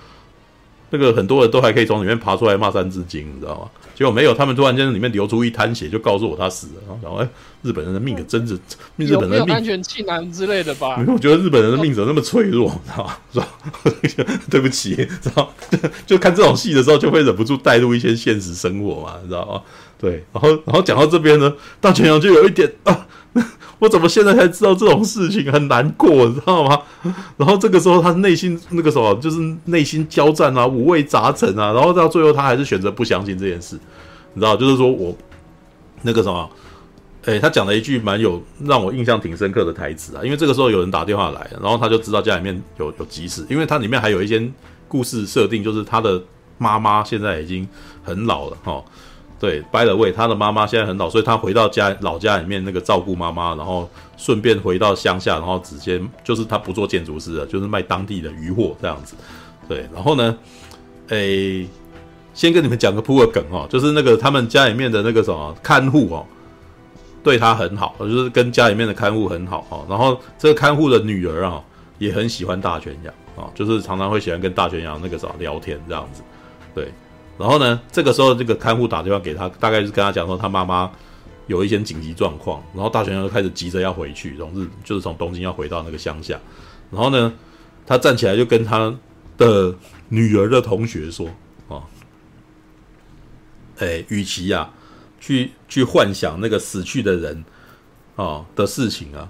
[0.92, 3.70] 那个很多人都还可以从里面爬出来骂三字经，你知道吗？
[3.94, 6.98] 结果没有，他们突然间里面流出一滩血，就告诉我他死了。
[7.04, 7.30] 然后，哎，
[7.62, 8.56] 日本人的命可真是，
[8.96, 11.00] 日本人的命安全气囊之类的吧？
[11.08, 13.18] 我觉得日本人的命怎么那么脆弱，知道吗？
[13.32, 14.28] 是吧？
[14.50, 15.78] 对不起，知道就
[16.16, 19.62] 就看这种戏的时候，就会忍不住带入一些现实生活嘛，你知道吗？
[20.00, 23.06] 对，然后然后讲到这边呢，大泉洋就有一点啊。
[23.80, 26.82] 我怎么现在才知道这种事情很难过，你知道吗？
[27.38, 31.72] 然后这个时候他内心那个什么，就是内心交战啊，五味杂陈啊。
[31.72, 33.80] 然后到最后他还是选择不相信这件事，
[34.34, 35.16] 你知道，就是说我
[36.02, 36.50] 那个什么，
[37.26, 40.22] 诶，他讲了一句蛮有让我印象挺深刻的台词啊。
[40.26, 44.46] 因为这个时候有人打电话来，然后他就知道家里面有有急事，因为他里面还有一些
[44.90, 46.22] 故事设定，就是他的
[46.58, 47.66] 妈妈现在已经
[48.04, 48.84] 很老了，哈。
[49.40, 59.16] 对，by the way，他的妈妈现在很老，所以他回到家老家里面那个照顾妈妈，然后顺便回到乡下，然后直接就是他不做建筑师了，就是卖当地的渔货这样子。
[59.66, 60.38] 对，然后呢，
[61.08, 61.66] 诶，
[62.34, 66.26] 先跟你们讲个铺个梗哦，就是那个他们家里面的那个什么看护哦，
[67.24, 69.86] 对他很好，就是跟家里面的看护很好哦。
[69.88, 71.64] 然后这个看护的女儿啊，
[71.98, 76.22] 也很喜欢大泉洋啊，就是常常会喜欢跟大泉洋那个什么聊天这样子，
[76.76, 76.92] 对。
[77.40, 80.92] 然后呢，这个时候这个看护打电话给他，大概是跟他讲说他妈妈
[81.48, 86.38] 有一些紧急状况，然后大雄就开始急着要回去，从日就是从东京要回到那个乡下。
[86.92, 87.34] 然后呢，
[87.86, 88.94] 他站起来就跟他
[89.38, 89.74] 的
[90.10, 91.30] 女儿的同学说
[91.70, 91.88] ：“啊，
[93.78, 94.74] 哎，与其呀、啊，
[95.22, 97.46] 去去幻想那个死去的人
[98.18, 99.30] 啊的事情啊，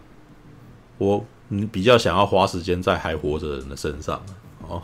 [0.97, 4.19] 我你比较想要花时间在还活着的人的身上
[4.67, 4.81] 哦，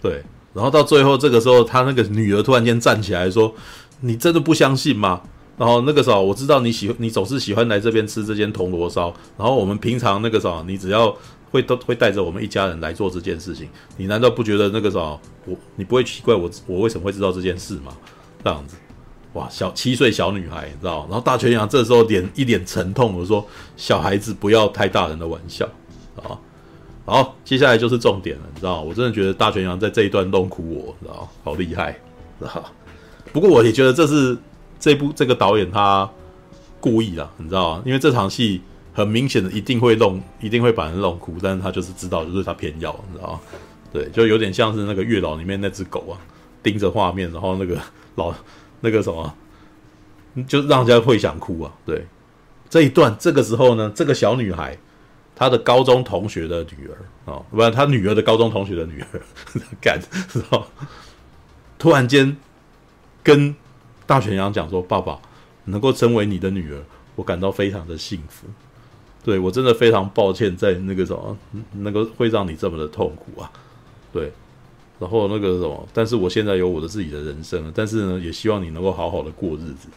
[0.00, 0.22] 对。”
[0.52, 3.54] 然后到最后这个时候，他那个女儿突然间站起来说
[4.00, 5.22] ：“你真的不相信吗？”
[5.56, 9.14] 然后那个时候我知道你喜欢，你总是喜欢来这边吃这间铜锣烧。
[9.36, 11.14] 然后我们平常那个时候，你只要
[11.50, 17.92] 会都会带着我们一家人来做这件事情，你难道不觉得那个时候我你不会奇怪我我为什么会知道这件事吗？
[18.42, 18.76] 这样子，
[19.34, 21.06] 哇，小七岁小女孩，你知道？
[21.10, 23.46] 然后大泉洋这时候脸一脸沉痛我说
[23.76, 25.68] ：“小孩子不要太大人的玩笑
[26.16, 26.36] 啊。”
[27.10, 28.82] 好，接下来就是重点了，你知道？
[28.82, 31.28] 我真的觉得大泉洋在这一段弄哭我，你知道？
[31.42, 31.90] 好厉害，
[32.38, 32.64] 知道？
[33.32, 34.38] 不过我也觉得这是
[34.78, 36.08] 这部这个导演他
[36.78, 37.82] 故意的，你知道吗？
[37.84, 38.62] 因为这场戏
[38.94, 43.40] 很明显的一定会弄，一定会把人弄哭，但是他就是知道，就是他偏要，你知道吗？
[43.92, 46.14] 对，就有点像是那个月老里面那只狗啊，
[46.62, 47.76] 盯着画面，然后那个
[48.14, 48.32] 老
[48.78, 49.34] 那个什么，
[50.46, 51.72] 就让人家会想哭啊。
[51.84, 52.06] 对，
[52.68, 54.78] 这一段这个时候呢，这个小女孩。
[55.40, 59.22] 他的高中同学的女儿啊，不然他女儿的高中同学的女儿，
[59.80, 60.66] 干，知道？
[61.78, 62.36] 突然间
[63.22, 63.54] 跟
[64.06, 65.18] 大泉洋讲说：“爸爸
[65.64, 66.82] 能够成为你的女儿，
[67.14, 68.46] 我感到非常的幸福。
[69.24, 71.34] 对我真的非常抱歉，在那个什么，
[71.72, 73.50] 那个会让你这么的痛苦啊。
[74.12, 74.30] 对，
[74.98, 79.88] 然后那个什么，但是我现在有我的自己的人生了，但是呢，也希望你能够好好的过日子。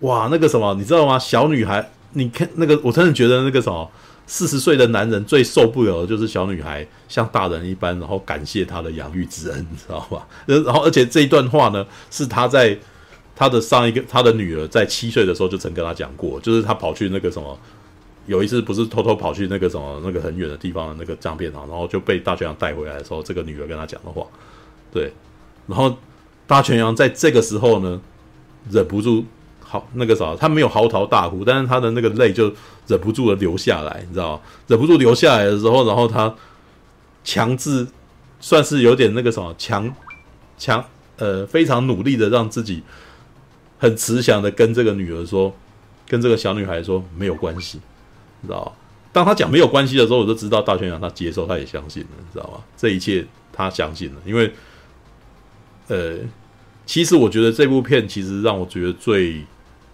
[0.00, 1.16] 哇，那个什么，你知道吗？
[1.16, 3.88] 小女孩，你看那个，我真的觉得那个什么。”
[4.26, 10.26] 四十岁的男人最受不了的就是小女孩像大人一般，然后感谢他的养育之恩，你知道吧？
[10.46, 12.78] 然后，而且这一段话呢，是他在
[13.36, 17.58] 他的上一个他的女儿在七岁的时候就曾跟他讲过，就是他跑去那个什么，
[18.26, 24.26] 有一次不是偷偷跑去那个什么那个很远的地方的那个唱片行，然后就被大泉洋带回来的时候，这个女儿跟他讲的话，
[24.90, 25.12] 对，
[25.66, 25.98] 然后
[26.46, 28.00] 大泉洋在这个时候呢，
[28.70, 29.24] 忍不住。
[29.74, 32.44] 好，那个啥，他没有嚎啕大哭，但是他的那个泪就
[32.86, 34.40] 忍不住的流下来，你知道吗？
[34.68, 36.32] 忍不住流下来的时候，然后他
[37.24, 37.84] 强制，
[38.38, 39.92] 算是有点那个什么强
[40.56, 40.84] 强
[41.16, 42.84] 呃，非常努力的让自己
[43.76, 45.52] 很慈祥的跟这个女儿说，
[46.06, 47.80] 跟这个小女孩说没有关系，
[48.42, 48.72] 你知道吗？
[49.12, 52.62] 当他讲没有关系的时候，我就知道大泉洋他接受，他也相信了，你知道吗？
[52.76, 54.52] 这一切他相信了，因为
[55.88, 56.18] 呃，
[56.86, 59.44] 其实我觉得这部片其实让我觉得最。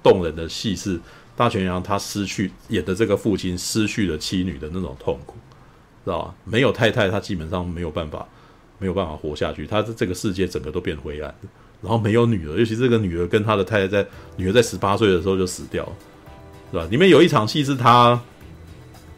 [0.03, 0.99] 动人的戏是
[1.37, 5.37] 大泉洋他失去演的这个父亲失去了妻女的那种痛苦，
[6.05, 6.35] 知道吧？
[6.45, 8.27] 没有太太，他基本上没有办法，
[8.79, 9.67] 没有办法活下去。
[9.67, 11.35] 他的这个世界整个都变灰暗。
[11.83, 15.93] 然后没有女儿，尤其这个女儿跟他的太太在女儿在十八岁的时候就死掉了，
[16.71, 16.87] 是吧？
[16.91, 18.21] 里面有一场戏是他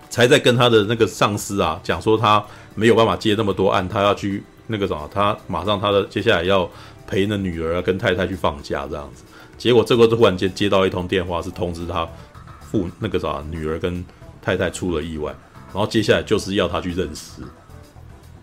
[0.09, 2.45] 才在跟他的那个上司啊讲说他
[2.77, 6.71] 没有办法接那么多案，他要去那个什么，他马上他的接下来要
[7.05, 9.25] 陪那女儿跟太太去放假这样子。
[9.63, 12.05] 结果这个突然间接到一通电话，是通知他
[12.69, 14.05] 父那个啥女儿跟
[14.43, 15.33] 太太出了意外，
[15.73, 17.43] 然后接下来就是要他去认尸，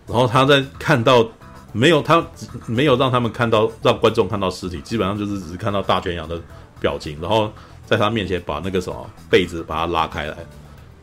[0.06, 1.28] 然后他在看到
[1.72, 2.26] 没有他
[2.64, 6.40] 没有让他们看到让观众看到尸体，基本上就是只是看到大泉洋的
[6.80, 7.52] 表情，然后
[7.84, 10.34] 在他面前把那个什么被子把它拉开来，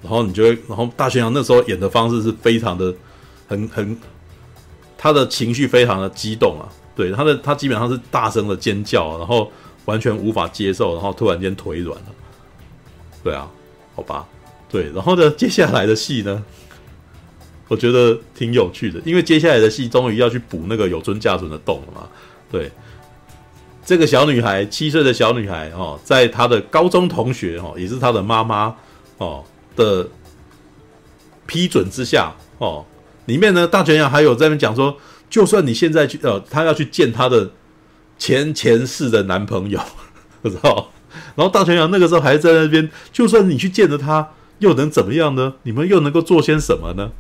[0.01, 2.91] 然后你就会，然后大泉洋那时候演的方式是非常的
[3.47, 3.95] 很很
[4.97, 6.65] 他的情绪非常的激动啊，
[6.95, 9.51] 对，他的他基本上是大声的尖叫，然后
[9.87, 12.05] 完全无法接受，然后突然间腿软了，
[13.23, 13.49] 对啊，
[13.95, 14.27] 好吧，
[14.69, 16.43] 对，然后呢，接下来的戏呢，
[17.69, 22.07] 我觉得挺有趣的，因为接下来的戏终于要去补那个有尊架纯的洞了嘛，
[22.51, 22.69] 对，
[23.85, 28.75] 这个小女孩七岁的小女孩哦，在她的高中同学哦，也是她的妈妈
[29.17, 29.43] 哦
[29.75, 30.07] 的
[31.45, 32.85] 批准之下哦。
[33.25, 34.97] 里面呢，大泉洋还有在那边讲说，
[35.29, 37.49] 就算你现在去，呃，他要去见他的
[38.17, 39.79] 前前世的男朋友，
[40.41, 40.89] 不 知道。
[41.35, 45.55] 然后大泉洋那个时候还在那边，就算你去见了他，又能怎么样呢？
[45.63, 47.11] 你们又能够做些什么呢？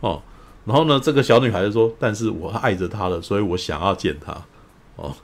[0.00, 0.22] 哦，
[0.64, 4.32] 然后呢，这个小女孩就说：“但是我爱着他了，所以我想要见他。”
[4.96, 5.14] 哦，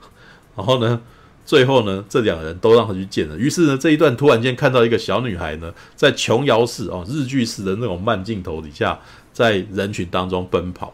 [0.55, 1.01] 然后呢，
[1.45, 3.37] 最后呢，这两个人都让他去见了。
[3.37, 8.99] 于是呢，这一段突然间看到一个小女孩呢，在琼瑶式哦，日剧式的那种慢镜头底下。
[9.33, 10.93] 在人群当中奔跑，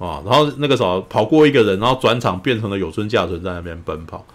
[0.00, 4.26] 啊，然后那个时候跑过一个人，然后转场变成了有村架纯在那边奔跑，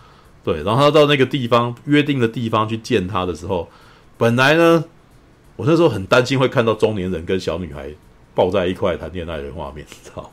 [0.44, 3.68] 对，然后他到那个地方约定的地方去见他的时候，
[4.18, 4.86] 本来呢，
[5.56, 7.90] 我那时候很担心会看到中年人跟小女孩
[8.36, 10.30] 抱在一块谈恋爱的画面，操，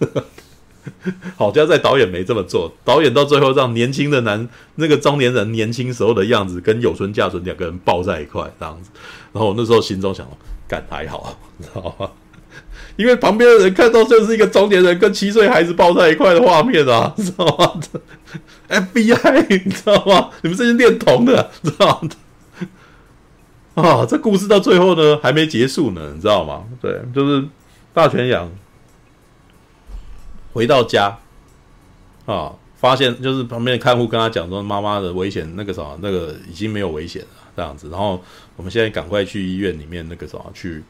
[1.36, 8.90] 好家在导演没这么做，导演到最后让年轻的男那个中年人年轻时候的样子跟有村架纯两个人抱在一块这样子，
[9.32, 10.28] 然后我那时候心中想。
[10.68, 12.10] 干还好，你知道吗？
[12.96, 17.80] 因为旁边的人看到就是一个中年人跟七岁孩子抱在一块的画面啊， 知道吗
[18.68, 20.30] ？FBI， 你知道吗？
[20.42, 22.10] 你们这些恋童的，知道吗？
[23.74, 26.64] 啊，这故事到最后呢还没结束呢，你知道吗？
[26.80, 27.46] 对，就是
[27.92, 28.50] 大泉洋
[30.52, 31.18] 回到家
[32.24, 37.28] 啊，发现就是旁边的看护跟他讲说妈妈的危险，那个啥，那个已经没有危险了。
[37.56, 38.22] 这样子，然后
[38.54, 40.84] 我们现在赶快去医院里面那个什么去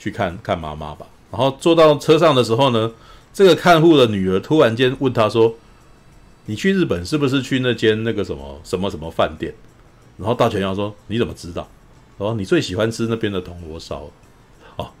[0.00, 1.06] 去看看妈妈吧。
[1.30, 2.90] 然后坐到车上的时候呢，
[3.32, 5.54] 这个看护的女儿突然间问他说
[6.46, 9.54] ：“你去日本是不是去那间那个什么什么什么饭店？”
[10.18, 11.68] 然后大泉洋说：“你怎么知道？”
[12.18, 14.10] 然后你最喜欢吃那边的铜锣烧。
[14.76, 14.92] 好，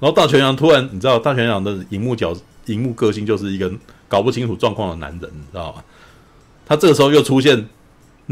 [0.00, 2.34] 然后大泉洋突然，你知道大泉洋的荧幕角
[2.66, 3.70] 荧幕个性就是一个
[4.08, 5.84] 搞不清楚状况的男人，你知道吗？
[6.66, 7.68] 他这个时候又出现。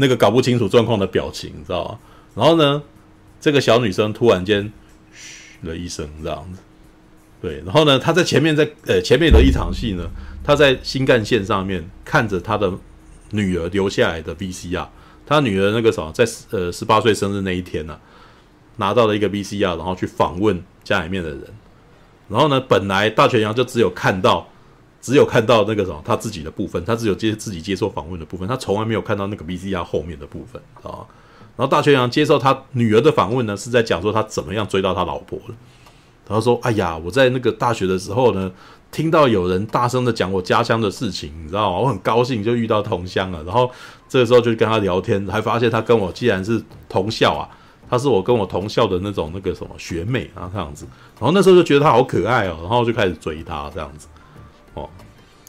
[0.01, 1.99] 那个搞不清楚状况的表情，你知道吗？
[2.33, 2.81] 然后呢，
[3.41, 4.71] 这个小女生突然间
[5.61, 6.59] 嘘了一声，这样子。
[7.41, 10.09] 对，然后呢，他在前面在呃前面的一场戏呢，
[10.43, 12.71] 他在新干线上面看着他的
[13.31, 14.87] 女儿留下来的 VCR，
[15.25, 17.99] 他女儿那个什么，在呃十八岁生日那一天呢、
[18.77, 21.43] 拿到了一个 VCR，然后去访问家里面的人。
[22.27, 24.47] 然后呢，本来大泉洋就只有看到。
[25.01, 31.07] 只有看到那个什么他自己的部分，他只有接自己接受访问的部分，他从来没有看到那个 VCR 后面的部分啊。
[31.59, 35.53] 然后大泉洋接受他女儿的访问呢，是在讲说他怎么样追到他老婆的。
[36.25, 38.49] 他说：“哎呀，我在那个大学的时候呢，
[38.93, 41.79] 听到有人大声的讲我家乡的事情，你知道吗？
[41.79, 43.43] 我很高兴就遇到同乡了。
[43.43, 43.69] 然后
[44.07, 47.43] 这个时候就跟他聊天，还发现他跟我既然是同校啊，
[47.89, 50.85] 他是我跟我同校的那种那个什么学妹啊这样子。
[51.19, 54.07] 然后那时候就觉得他好可爱哦，然后就开始追他这样子。”
[54.75, 54.89] 哦，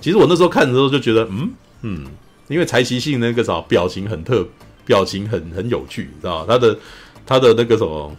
[0.00, 1.52] 其实我那时候看的时候就觉得，嗯
[1.82, 2.06] 嗯，
[2.48, 4.44] 因为柴崎幸那个啥表情很特，
[4.90, 6.76] 表情很很有趣，你知道他的
[7.24, 8.12] 他的那个什么，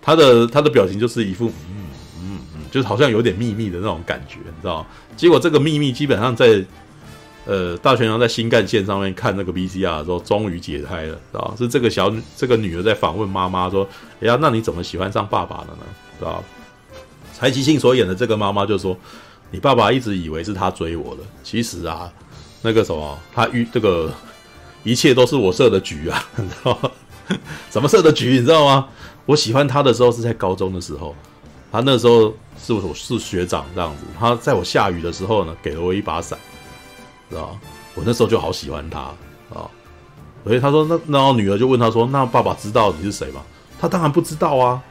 [0.00, 1.84] 他的他的表情就是一副嗯
[2.22, 4.86] 嗯嗯，就是好像有点秘密的那种感觉，你知道
[5.18, 6.64] 结果这个秘密基本上在
[7.44, 13.86] 呃大泉洋在新干线上面看那个 VCR 的时候，终于解开了，知道是这个小这个女儿在访问妈妈说，
[14.22, 15.84] 哎呀，那你怎么喜欢上爸爸的呢？
[16.18, 16.42] 知道
[17.34, 18.96] 柴崎幸所演的这个妈妈就说。
[19.52, 22.08] 你爸爸一直以为是他追我的，其实啊，
[22.62, 24.08] 那个什么，他遇这个
[24.82, 26.90] 一切都是我设的局啊， 你知道吗？
[27.70, 28.30] 怎么设的局？
[28.32, 28.88] 你知道吗？
[29.26, 31.14] 我喜欢他的时候是在高中的时候，
[31.70, 36.38] 他那时候是我是学长这样子，他在我下雨的时候呢，给了我一把伞，
[37.28, 37.56] 知道？
[37.94, 39.00] 我那时候就好喜欢他
[39.52, 39.68] 啊，
[40.44, 43.42] 所以他说那然后女儿就问他说，那爸爸知道你是谁吗？
[43.78, 44.82] 他当然不知道啊，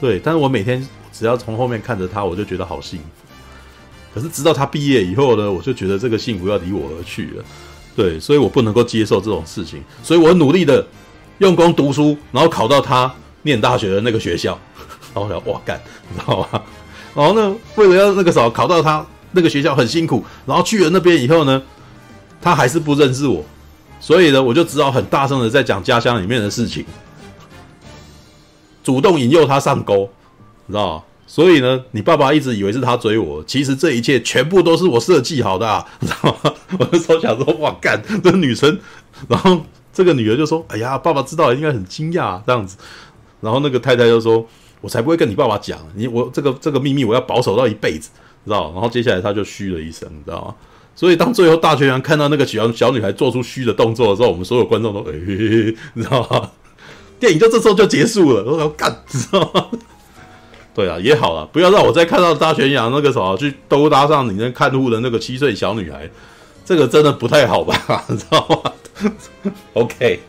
[0.00, 3.04] 对，但是我每天只要从后面看着他，我就觉得好幸福。
[4.12, 7.44] 可是直到他毕业以后呢，我就觉得这个幸福要离我而去了，
[8.00, 10.86] 对，所以我不能够接受这种事情，所以我努力的
[11.36, 14.58] 用功读书，然后考到他念大学的那个学校，
[15.12, 15.78] 然后我想哇干，
[16.08, 16.62] 你知道吗？
[17.14, 21.62] 然后呢，为了要那个啥考到他那个学校很辛苦，然后去了那边以后呢，
[22.40, 23.44] 他还是不认识我，
[24.00, 26.86] 所以呢，我就只好很大声的在讲家乡里面的事情，
[28.82, 30.08] 主动引诱他上钩，
[30.64, 31.02] 你知道吗？
[31.30, 36.52] 所以呢，你爸爸一直以为是他追我，其实这一切全部都是我设计好的，啊， 你知道吗？
[36.76, 38.76] 我就说想说，哇，干，这女生，
[39.28, 42.76] 然后这个女儿就说，哎呀，爸爸知道应该很惊讶这样子，
[43.40, 44.44] 然后那个太太就说，
[44.80, 48.10] 我才不会跟你爸爸讲，你我这个这个秘密我要保守到一辈子，
[48.44, 48.72] 知道？
[48.72, 50.54] 然后接下来他就嘘了一声，你知道吗？
[50.96, 56.50] 所以当最后大泉洋看到那个小小女孩做出嘘的动作的时候，我们所有观众都诶、欸，你知道吗？
[57.20, 59.68] 电影就这时候就结束了，我说干，知道吗？
[60.80, 66.08] 对啊，也好了，不要让我再看到大泉洋那个什么去勾搭上你那看护的那个七岁小女孩，
[66.64, 68.04] 这个真的不太好吧？
[68.08, 68.72] 你知道吗？
[69.74, 70.20] OK，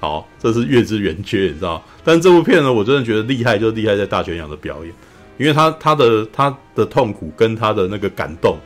[0.00, 1.82] 好，这是月之圆缺，你知道？
[2.04, 4.94] 但这部片呢，我真的觉得厉害，就厉害在大泉洋的表演，
[5.38, 8.56] 因为他他的他的痛苦跟他的那个感动。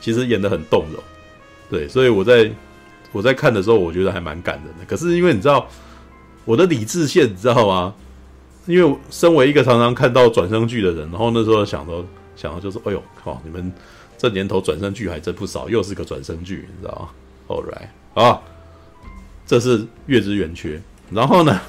[0.00, 1.02] 其实演得很动容，
[1.70, 2.50] 对，所以我在
[3.10, 4.84] 我在看的时候，我觉得还蛮感人的。
[4.86, 5.66] 可是因为你知道
[6.44, 7.94] 我的理智线，你知道吗？
[8.66, 12.04] 因为身为一个常常看到转生剧的人，然后那时候想到
[12.36, 13.72] 想到就是，哎呦靠，你们
[14.16, 17.08] 这年头转生剧还真不少，又是个转生剧，你知道吗
[17.48, 18.40] ？All right，啊，
[19.46, 20.80] 这是月之圆缺。
[21.10, 21.60] 然后呢，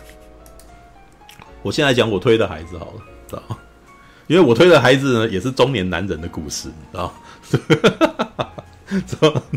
[1.61, 3.57] 我现在讲我推的孩子好了，知道吗？
[4.27, 7.13] 因为我推的孩子呢，也是中年男人的故事，你知道
[9.33, 9.41] 吗？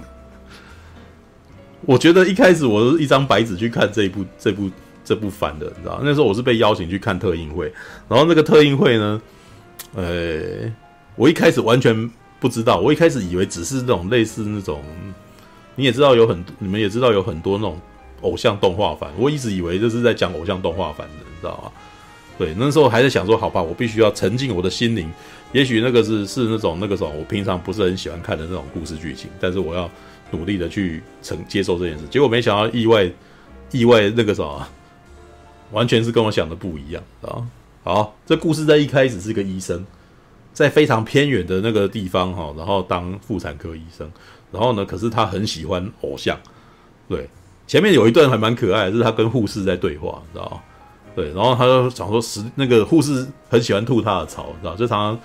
[1.87, 4.69] 我觉得一开始我是一张白纸去看这一部这部
[5.09, 5.99] 这部番的，你知道？
[6.03, 7.73] 那时候我是被邀请去看特映会，
[8.11, 9.23] 然后那个特映会呢，
[9.95, 10.71] 呃，
[11.17, 14.83] 我一开始完全不知道，我一开始以为只是那种类似那种，
[15.77, 17.81] 你也知道有很多，你们也知道有很多那种
[18.21, 21.73] 偶像动画番，我一直以为这是在讲偶像动画番的，你知道吗？
[22.37, 25.11] 对，那时候还在想说，好吧，我必须要沉浸我的心灵。
[25.53, 29.91] 也许那个是是那种那个时候我平常不是很喜欢看的那种故事剧情，但是我要
[30.31, 32.05] 努力的去承接受这件事。
[32.11, 33.11] 结果没想到意外
[33.71, 34.69] 意外那个什么，
[35.73, 37.43] 完全是跟我想的不一样啊！
[37.85, 39.85] 好，这故事在一开始是个医生，
[40.53, 44.11] 在非常偏远的那个地方哈，然后当妇产科医生，
[44.53, 46.39] 然后呢，可是他很喜欢偶像。
[47.09, 47.29] 对，
[47.67, 50.61] 前面有一段还蛮可爱的，是他跟护士在对话，知道？
[51.17, 55.21] 对，然后他就想说，是那个护士很喜欢吐他的槽，知道就常常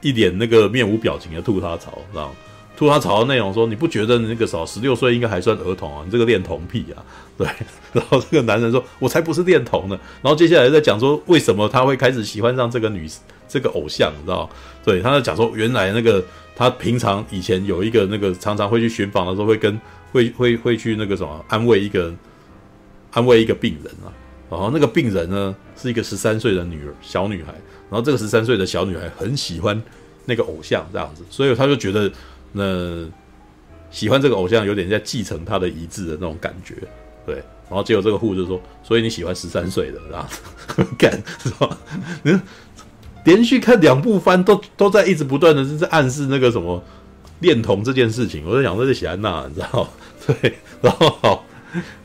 [0.00, 2.32] 一脸那个面无表情的吐他槽，知道
[2.80, 6.02] 吐他槽的内容说，你不觉得那个时候十六岁应该还算儿童啊？
[6.02, 7.04] 你这个恋童癖啊？
[7.36, 7.46] 对，
[7.92, 10.00] 然后这个男人说，我才不是恋童呢。
[10.22, 13.06] 然后接下来在讲说，为什么他会开始喜欢上这个女
[13.46, 14.48] 这个偶像，你知道？
[14.82, 16.24] 对，他在讲说，原来那个
[16.56, 19.78] 他平常以前有一个那个常常会去巡访的时候，会跟
[20.12, 22.10] 会会会去那个什么安慰一个
[23.10, 24.08] 安慰一个病人啊。
[24.50, 27.52] 然后那个病人呢，是一个十三岁的女儿，小女孩。
[27.90, 29.82] 然后这个十三岁的小女孩很喜欢
[30.24, 32.10] 那个偶像这样子，所以他就觉得，
[32.52, 33.08] 那、
[33.90, 36.74] 喜欢这个偶像有点在继承他的遗志的那种感觉，
[37.26, 37.42] 对。
[37.68, 40.28] 然后结果这个护士说，所以你喜欢十三岁的， 然后，
[40.98, 41.78] 干是吧？
[42.24, 42.40] 嗯，
[43.24, 46.82] 连续看两部番都都在一直不断的是在暗示那个什么
[47.38, 48.42] 恋童这件事情。
[48.44, 49.88] 我在想，这是喜安娜，你知道？
[50.26, 51.44] 对，然后好。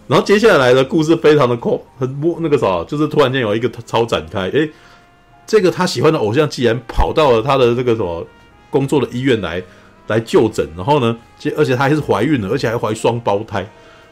[0.08, 4.70] 然后接下来的故事非常的快，很摸那个啥，就是突然间有一个超展开，诶，
[5.48, 8.24] 这个他喜欢的偶像竟然跑到了他的这个什么
[8.70, 9.60] 工作的医院来
[10.08, 11.18] 来就诊，然后呢，
[11.58, 13.68] 而且她还是怀孕了，而且还怀双胞胎。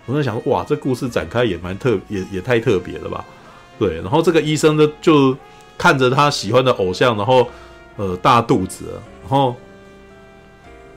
[0.06, 3.24] 我在想，哇，这故事展开也蛮特，也也太特别了吧？
[3.80, 5.38] 对，然后这个医生呢，就
[5.78, 7.48] 看着他喜欢的偶像，然后
[7.98, 8.86] 呃大肚子，
[9.22, 9.56] 然后。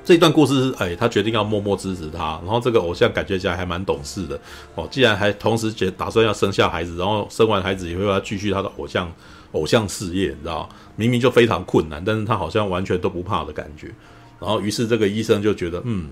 [0.04, 4.38] 这一段故事是，哎，他决定要默默支持他，然后这个偶像感觉起来还蛮懂事的
[4.76, 4.86] 哦。
[4.88, 9.12] 既然还同时决打算要生下孩子，然后生完孩子也会要继续他的偶像
[9.50, 13.92] 偶像事业，你知道明明就非常困难，但是他好像完全都不怕的感觉。
[14.40, 16.08] 然后于是这个医生就觉得，嗯，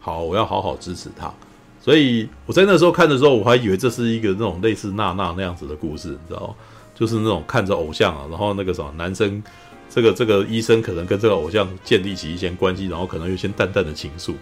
[0.00, 1.32] 好，我要好好支持他。
[1.80, 6.54] 所以我在那时候看的时候，我还以为这是一个那种类似娜娜那样子的故事，你知道
[6.94, 9.42] 就是那种看着偶像啊，然后那个什么男生。
[9.88, 14.34] 这个这个医生可能跟这个偶像建立起一些关系，然后可能有些淡淡的情愫。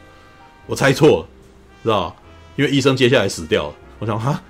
[0.66, 1.28] 我猜错了，
[1.84, 2.16] 知道
[2.56, 3.74] 因为医生接下来死掉了。
[4.00, 4.42] 我想哈，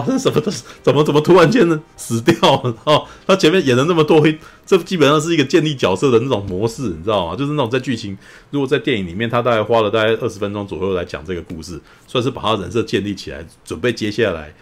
[0.00, 0.52] 发生什么的？
[0.82, 2.74] 怎么怎么突然间呢死掉了？
[2.82, 4.20] 哦，他前面演了那么多，
[4.66, 7.36] 这基本上是一个建立角色的那种模式，你知道吗？
[7.36, 8.18] 就是那种在剧情，
[8.50, 14.52] 如果在电影里面，他大概花了大概二十分钟左右来讲这个故事，算是把他人设建立起来，准备接下来。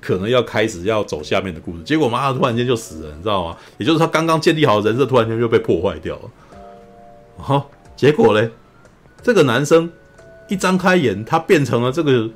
[0.00, 3.56] 可能要开始要走下面的故事，结果妈的突然间就死了，你知道吗？
[3.78, 6.30] 也就是他刚刚建立好人设，突然间就被破坏掉了。
[7.36, 8.48] 好，结果嘞，
[9.24, 9.90] 这个男生
[10.48, 12.30] 一张开眼，他变成了这个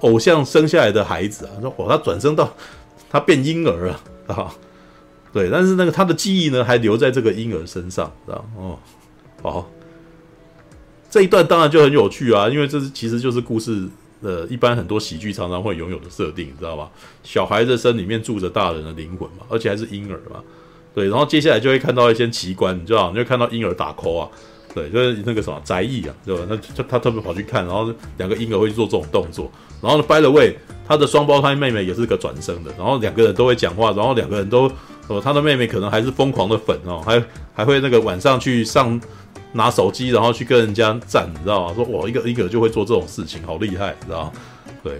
[0.00, 1.52] 偶像生下来的孩子啊！
[1.60, 2.52] 说哦，他转生到
[3.08, 4.54] 他变婴儿了啊！
[5.32, 8.78] 对，但是那个他的记忆呢，还留在这个婴儿身上，知道哦？
[9.42, 9.70] 好，
[11.10, 13.88] 这一段当然就很有趣啊，因为这是其实就是故事。
[14.22, 16.90] 呃，一般很多喜剧常常会拥有的设定，你知道吧？
[17.22, 20.42] 小孩的身里面住着大人的灵魂嘛，而且还是婴儿嘛。
[20.94, 24.28] 对，然后接下来就会看到一些奇观，你知道，你就看到婴儿打 call 啊，
[24.76, 26.42] 对，就是那个什么宅役啊，对吧？
[26.50, 29.50] 那他他特别跑去看，然后两个婴儿会去做这种动作，
[29.80, 30.54] 然后呢，by the way，
[30.86, 34.70] 他的双胞胎妹妹也是个转生的，然后两个人都会讲话，然后两个人都，
[35.08, 37.24] 呃，他的妹妹可能还是疯狂的粉哦，还
[37.54, 39.00] 还会那个晚上去上
[39.52, 41.74] 拿手机然后去跟人家战，你知道吗？
[41.74, 44.32] 说我一个一个就会做这种事情，好厉害，你知道吗？
[44.84, 44.98] 对，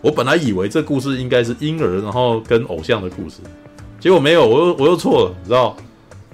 [0.00, 3.40] 我本来以为这故事应该是婴儿然后跟偶像的故事，
[4.00, 5.76] 结果没有，我又我又错了，你知道？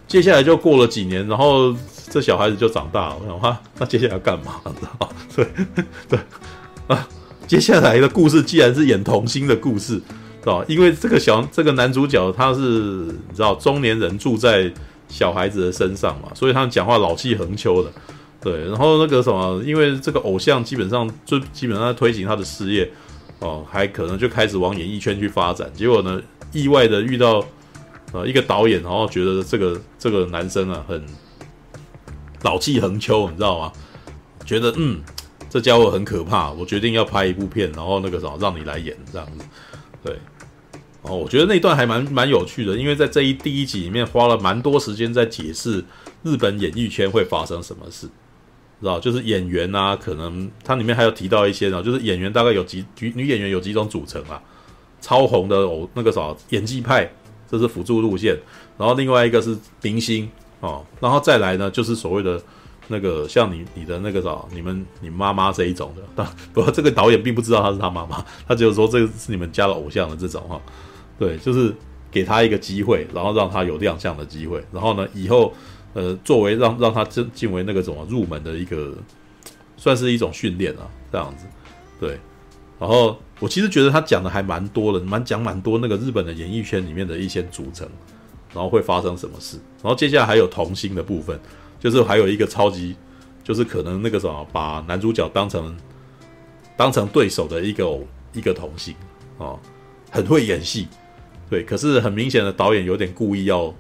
[0.07, 1.75] 接下来就过了几年，然后
[2.09, 4.61] 这小孩子就长大了，我想哈，那接下来要干嘛？
[4.81, 5.13] 知道？
[5.35, 5.47] 对
[6.09, 6.19] 对
[6.87, 7.09] 啊，
[7.47, 10.01] 接下来的故事既然是演童星的故事。
[10.69, 14.73] 因为这个小这个男主角他是你知道中年人住在
[15.09, 17.91] 小孩子的身上嘛，所以他讲话老气横秋的，
[18.41, 18.65] 对。
[18.67, 22.89] 然后那个什么，因为这个偶像基本上就基本上在推行他的事业，
[23.41, 25.69] 哦，还可能就开始往演艺圈去发展。
[25.75, 27.45] 结果呢，意外的遇到
[28.13, 31.05] 呃一个导演，然后觉得这个这个男生啊很
[32.43, 33.73] 老气横秋，你知道吗？
[34.45, 35.01] 觉得嗯
[35.49, 39.45] 这家伙很可怕，我决定要拍一部片，然后那个什么让你来演这样子，
[40.05, 40.17] 对。
[41.03, 45.85] 哦，我觉得那段还蛮蛮有趣的，因为在这一第一集里面花了蛮多时间在解释
[46.25, 48.09] 日本演艺圈会发生什么事，
[48.81, 48.99] 知道？
[48.99, 54.43] 就是演员啊，可能它里面还有提到一些呢，就是演员大概有几女女演员有几种组成啊，
[55.01, 57.09] 超红的偶那个啥演技派，
[57.49, 58.37] 这是辅助路线，
[58.77, 60.29] 然后另外一个是明星
[60.61, 62.41] 哦，然后再来呢就是所谓的
[62.89, 70.61] 那个像你你的那个啥，你们你妈妈这一种的，但 不过这个导演并不知道他是他妈妈，他只有说这个是你们家的偶像的这种哈。
[71.19, 71.75] 对，就是
[72.11, 75.53] 给他一个机会，然后让他有亮相的机会，然后呢，以后
[75.95, 78.95] 呃，作为让让他进进为那个什么入门的一个，
[79.79, 81.47] 算是一种训练啊，这样子。
[81.99, 82.19] 对，
[82.79, 87.89] 然后我其实觉得他讲的还蛮多的，蛮讲蛮多那个日本的演艺圈里面的一些组成，
[88.55, 91.39] 然后会发生什么事，然后接下来还有童星的部分，
[91.79, 92.97] 就是还有一个超级，
[93.45, 95.77] 就是可能那个什么把男主角当成
[96.77, 97.99] 当成对手的一个
[98.33, 98.95] 一个童星
[99.39, 99.59] 哦，
[100.11, 100.89] 很会演戏。
[101.49, 103.73] 对，可是很明显的导演有点故意要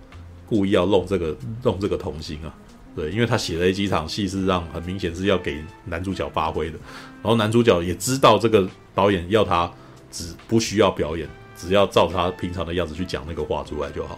[0.47, 2.55] 故意要弄这个弄这个童星啊，
[2.95, 6.79] 对，因为他写了几场戏是让很明显是要给男主角发挥的，
[7.23, 9.69] 然后男主角也知道这个导演要他
[10.13, 14.17] 只不需要表演，只要照他平常的样子去讲那个话出来就好，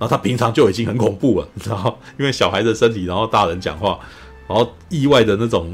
[0.00, 4.00] 然后他平常就已经很恐怖了，你知道，因为小孩的身体，然后大人讲话，
[4.48, 5.72] 然后意外的那种。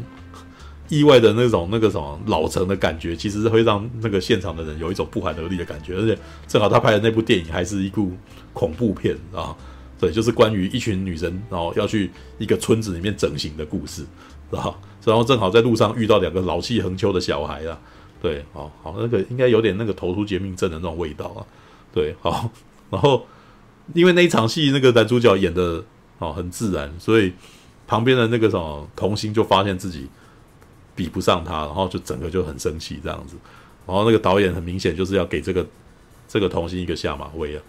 [0.89, 6.17] 意外的那种那个什么老成的感觉，其实是会让那个现场的人有一种不寒而栗的感觉，而且
[6.47, 8.13] 正好他拍的那部电影还是一部
[8.53, 9.53] 恐怖片啊，
[9.99, 12.09] 对，就是关于一群女生然后要去
[12.39, 14.07] 一个村子里面整形的故事，
[14.49, 14.73] 然后
[15.05, 17.77] 然后正好在路上遇到两个老气横秋的小孩啊，
[18.23, 21.43] 对，好好那个应该有点那个逃出绝命镇的那种味道啊，
[21.93, 22.49] 对，好，
[22.91, 23.27] 然后
[23.95, 25.85] 因为那一场戏那个男主角演的
[26.19, 27.33] 哦很自然，所以
[27.87, 30.09] 旁边的那个什么童星就发现自己。
[30.97, 33.37] 比不上他，然后就整个就很生气这样子，
[33.87, 35.67] 然后那个导演很明显就是要给这个
[36.27, 37.63] 这个童星一个下马威啊，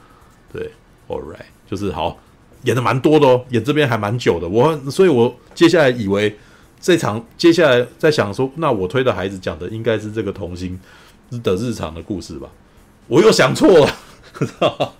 [0.53, 0.72] 对
[1.09, 2.18] ，All right，就是好
[2.63, 6.38] 演的蛮多的哦，演这边还蛮久的，我所以，我接下来以为
[6.80, 10.80] 这场接下来在想说，那我推的孩子讲的应该是这个童星
[11.43, 12.49] 的日常的故事吧，
[13.07, 13.93] 我又想错了，
[14.39, 14.93] 知道？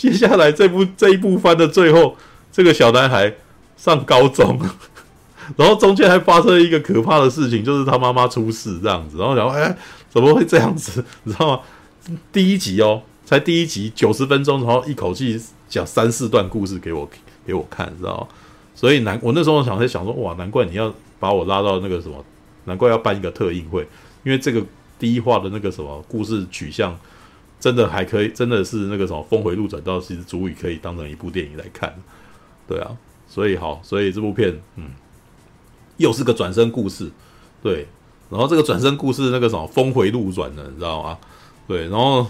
[0.00, 2.16] 接下来这部这一部番的最后，
[2.50, 3.34] 这个小男孩
[3.76, 4.58] 上高中。
[5.58, 9.18] 然后中间还发生了一个可怕的事情，就是他妈妈出事这样子。
[9.18, 9.76] 然后想，哎，
[10.08, 11.04] 怎么会这样子？
[11.24, 11.60] 你知道吗？
[12.32, 15.38] 第一集哦，才第一集九十分钟，然后一口气
[15.68, 17.06] 讲三四段故事给我
[17.44, 18.26] 给我看，知道吗？
[18.74, 22.24] 所以难，我那时候想在想说，哇，难怪你要把我拉到那个什么，
[22.64, 23.86] 难怪要办一个特映会，
[24.24, 24.64] 因为这个
[24.98, 26.98] 第一话的那个什么故事取向，
[27.60, 31.94] 真的还可以，真的是那个什么峰回路转，到其实足以可以当成一部电影来看。
[32.66, 32.96] 对啊，
[33.28, 34.90] 所以好，所以这部片，嗯。
[35.96, 37.10] 又是个转身故事，
[37.62, 37.86] 对，
[38.30, 41.18] 然后这个转身故事那个什么峰回路转的，你知道吗？
[41.68, 42.26] 对，然后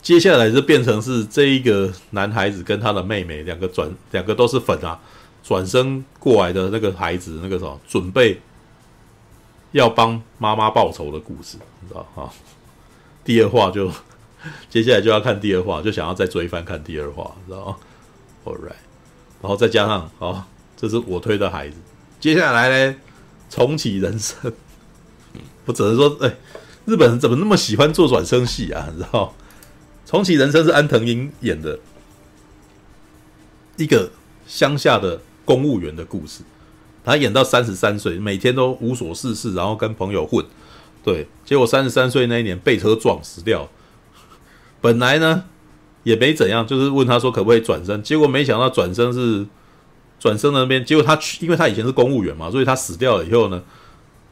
[0.00, 5.00] 接下来就变成是这一个男孩子跟他的妹妹两个转，两个都是粉啊，
[5.42, 8.40] 转身过来的那个孩子，那个什么准备
[9.72, 12.32] 要帮妈妈报仇的故事，你知道哈？
[13.24, 13.90] 第二话就
[14.68, 17.76] 接下来就要看第二话，就想要再追番看第二话，知道吗
[18.44, 18.82] ？All right，
[19.40, 20.44] 然后再加上哦，
[20.76, 21.76] 这是我推的孩子。
[22.18, 22.96] 接下来呢，
[23.50, 24.52] 重启人生，
[25.64, 26.34] 我只能说，哎，
[26.86, 28.88] 日本人怎么那么喜欢做转生戏啊？
[28.92, 29.34] 你知道，
[30.06, 31.78] 重启人生是安藤樱演的
[33.76, 34.10] 一个
[34.46, 36.42] 乡下的公务员的故事，
[37.04, 40.44] 他演到三十三岁，每天都无所事事，然后跟朋友混，
[41.04, 43.68] 对，结果三十三岁那一年被车撞死掉，
[44.82, 45.44] 本来呢
[46.02, 49.46] 也没怎样，就是问他说可不可以转身，结果没想到转身是。
[50.22, 53.60] 转身那边，结果他去，因为他以前是公务员嘛，所以他死掉了以后呢，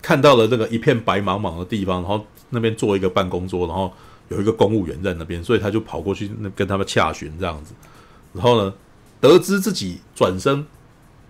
[0.01, 3.93] 看到了这个一片白茫茫的地方，然后那边坐一个办公桌，然后
[4.29, 7.75] 有一个公务员在那边，所以他就跑过去那跟他们洽询这样子，
[8.33, 8.73] 然后呢，
[9.21, 10.65] 得知自己转身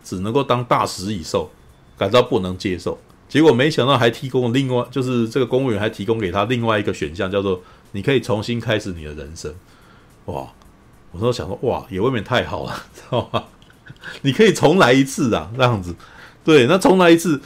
[0.04, 1.50] 只能够当大食蚁兽，
[1.96, 2.98] 感到不能接受。
[3.30, 7.62] 结果没想到还提供另外，就是这个公务员还提供给他另外一个选项，叫做
[7.92, 9.54] 你可以重新开始你的人生。
[10.26, 10.48] 哇！
[11.12, 13.44] 我说想说，哇，也未免太好了， 知道吗？
[14.22, 15.94] 你可以重来一次啊，这样子。
[16.44, 17.40] 对，那重来一次，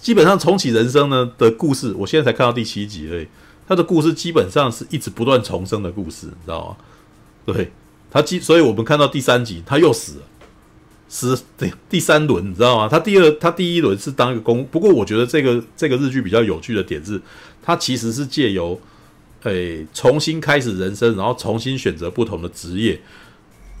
[0.00, 3.26] 基本上重启人生呢的故事，我现在才看到第七集而已。
[3.66, 6.76] 他的故事基本上是一直不断重生的故事，你知道吗？
[7.44, 7.72] 对，
[8.08, 10.22] 他基，所以我们看到第三集他又死了，
[11.08, 12.88] 死第第三轮，你知道吗？
[12.88, 17.20] 他第二，他第一轮是当一个公，不过我觉得这个这个日剧比较有趣的点是，
[17.60, 18.80] 他其实是借由，
[19.50, 23.00] 诶，重新开始人生，然后重新选择不同的职业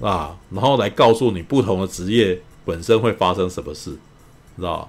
[0.00, 3.90] 啊，然后来告诉你不同的职业本身会发生什么事，
[4.56, 4.88] 知道吗？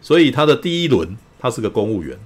[0.00, 2.18] 所以他的第一轮他是个公务员。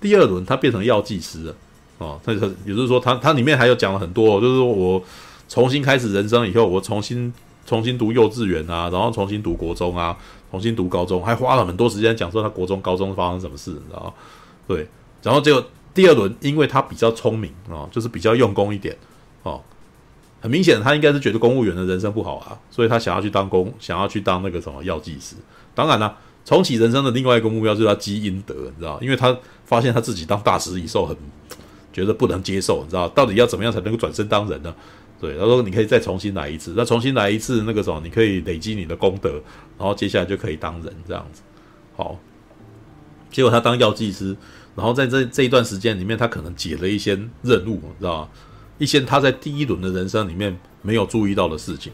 [0.00, 1.56] 第二轮他变成药剂师了，
[1.98, 5.02] 哦，他他也就是说他他里面还有讲了很多，就是说我
[5.48, 7.32] 重新开始人生以后，我重新
[7.64, 10.14] 重新读幼稚园啊，然后重新读国中啊，
[10.50, 14.12] 重新读高中，还花了很多时间讲说他国中高中发生什么事，你知道吗？
[14.68, 14.86] 对，
[15.22, 15.64] 然后结果
[15.94, 18.94] 第二轮因为他比较聪明啊，就是比较用功一点
[19.44, 19.62] 哦，
[20.40, 25.36] 很明显他应该是觉得公务员的人生不好啊，所以他想要去当公，想要去当那个什么药剂师，
[25.74, 26.18] 当然了。
[26.46, 29.34] 重启人生的另外一个目标就是他积阴德，你知道，因为他
[29.64, 31.16] 发现他自己当大食蚁兽很
[31.90, 34.74] 觉得不能接受，你知道，到底要怎么样才能够转身当人呢？
[35.18, 39.30] 对，他说你可以再重新来一次，那重新来一次那个什么，你可以累积你的功德，
[39.78, 41.40] 然后接下来就可以当人这样子。
[41.96, 42.18] 好，
[43.30, 44.36] 结果他当药剂师，
[44.76, 48.28] 然后在这这一段时间里面，他可能解了一些任务，你知道吗？
[48.78, 51.92] 一些他在第一轮的人生里面没有注意到的事情，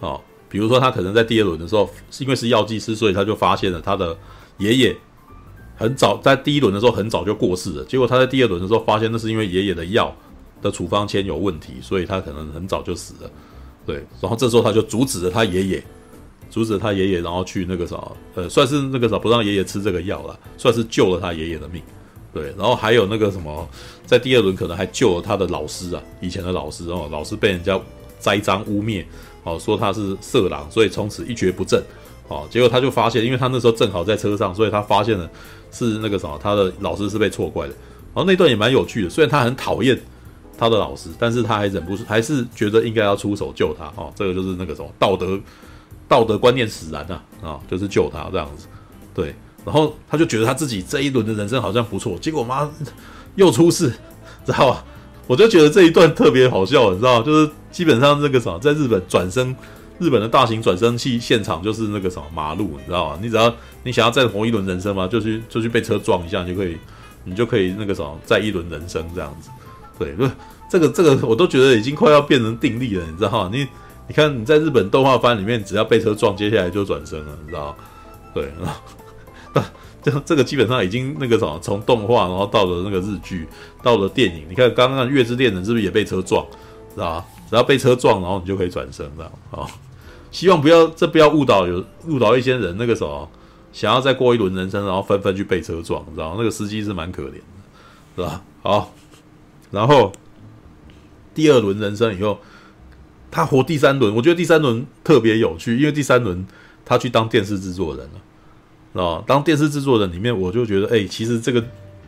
[0.00, 0.18] 啊。
[0.48, 4.16] 比如说，他可能在第二轮的时候，是因为是药剂师，所以他就发现了他的
[4.58, 4.96] 爷爷
[5.76, 7.84] 很早在第一轮的时候很早就过世了。
[7.84, 10.16] 结果他在第二轮的时候发现，那是因为爷爷的药
[10.62, 13.30] 的处方签有问题，所以他可能很早就死了。
[13.84, 15.84] 对，然后这时候他就阻止了他爷爷，
[16.48, 18.00] 阻止了他爷爷，然后去那个啥，
[18.36, 21.82] 呃，算是那个啥，不让爷爷吃这个药了，算是救了他爷爷的命。
[22.36, 23.66] 对，然后还有那个什么，
[24.04, 27.80] 在第二轮可能还救了他的老师啊，以前的老师哦，老师被人家
[28.18, 29.02] 栽赃污蔑。
[29.44, 31.82] 哦，说他是色狼，所以从此一蹶不振。
[32.28, 35.30] 哦，结果他就发现，因为他那时候正好在车上，所以他发现了
[35.70, 37.72] 是那个什么，他的老师是被错怪的。
[38.14, 39.98] 然后那段也蛮有趣的，虽然他很讨厌
[40.58, 43.86] 他的老师，但是他还忍不住，还是觉得应该要出手救他。
[43.96, 45.38] 哦，这个就是那个什么道德
[46.06, 48.66] 道德观念使然呐，啊，就是救他这样子。
[49.14, 49.34] 对，
[49.66, 52.70] 然后他就觉得他自己这一轮的人生好像不错，结果妈
[53.34, 53.92] 又出事，
[54.46, 54.84] 知道吧？
[55.26, 57.26] 我就觉得这一段特别好笑，你知道吗？
[57.26, 59.54] 就是基本上这个什么，在日本转身，
[59.98, 63.18] 日本的大型转生器现场就是那个什么马路，你知道吗？
[63.20, 63.52] 你只要
[63.82, 66.76] 你想要再活一轮人生嘛，就去就去被车撞一下，你就可以，
[67.24, 69.50] 你就可以那个什么再一轮人生这样子。
[69.98, 70.28] 对，不，
[70.70, 73.50] 这个这个我都觉得已经快要变成定力了，你知道吗？
[73.52, 73.66] 你
[74.06, 77.74] 你看你在日本动画番里面，只要被车撞，接下来就转身了，你知道吗？
[78.32, 78.44] 对，
[80.02, 83.46] 这这个基本上已经那个什么，从动画然后到了那个日剧，
[83.82, 84.44] 到了电影。
[84.48, 86.46] 你看刚刚《月之恋人》是不是也被车撞，
[86.94, 87.24] 是吧？
[87.50, 89.68] 然后被车撞，然后你就可以转生，这样好。
[90.30, 93.28] 希望不要这不要误导有误导一些人，那个什么
[93.72, 97.40] 想要再过一轮人生，然后纷纷去被车撞，知道那个司机是蛮可怜的，
[98.16, 98.42] 是吧？
[98.62, 98.92] 好，
[99.70, 100.12] 然后
[101.34, 102.38] 第二轮人生以后，
[103.30, 106.46] 他活第三轮，我觉得第三轮特别有趣，因为第三轮
[106.84, 108.20] 他去当电视制作人了。
[108.96, 111.64] 啊，当电视制作人里面，我就觉得，哎、其实这个，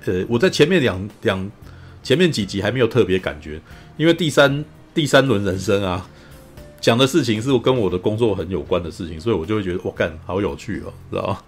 [0.07, 1.51] 呃，我在前面两两
[2.03, 3.61] 前面几集还没有特别感觉，
[3.97, 6.09] 因为第三第三轮人生啊，
[6.81, 11.39] 讲的事情是跟我的工作很有关的事情，所以我就会觉得，哇，干，好有趣哦，知道吗？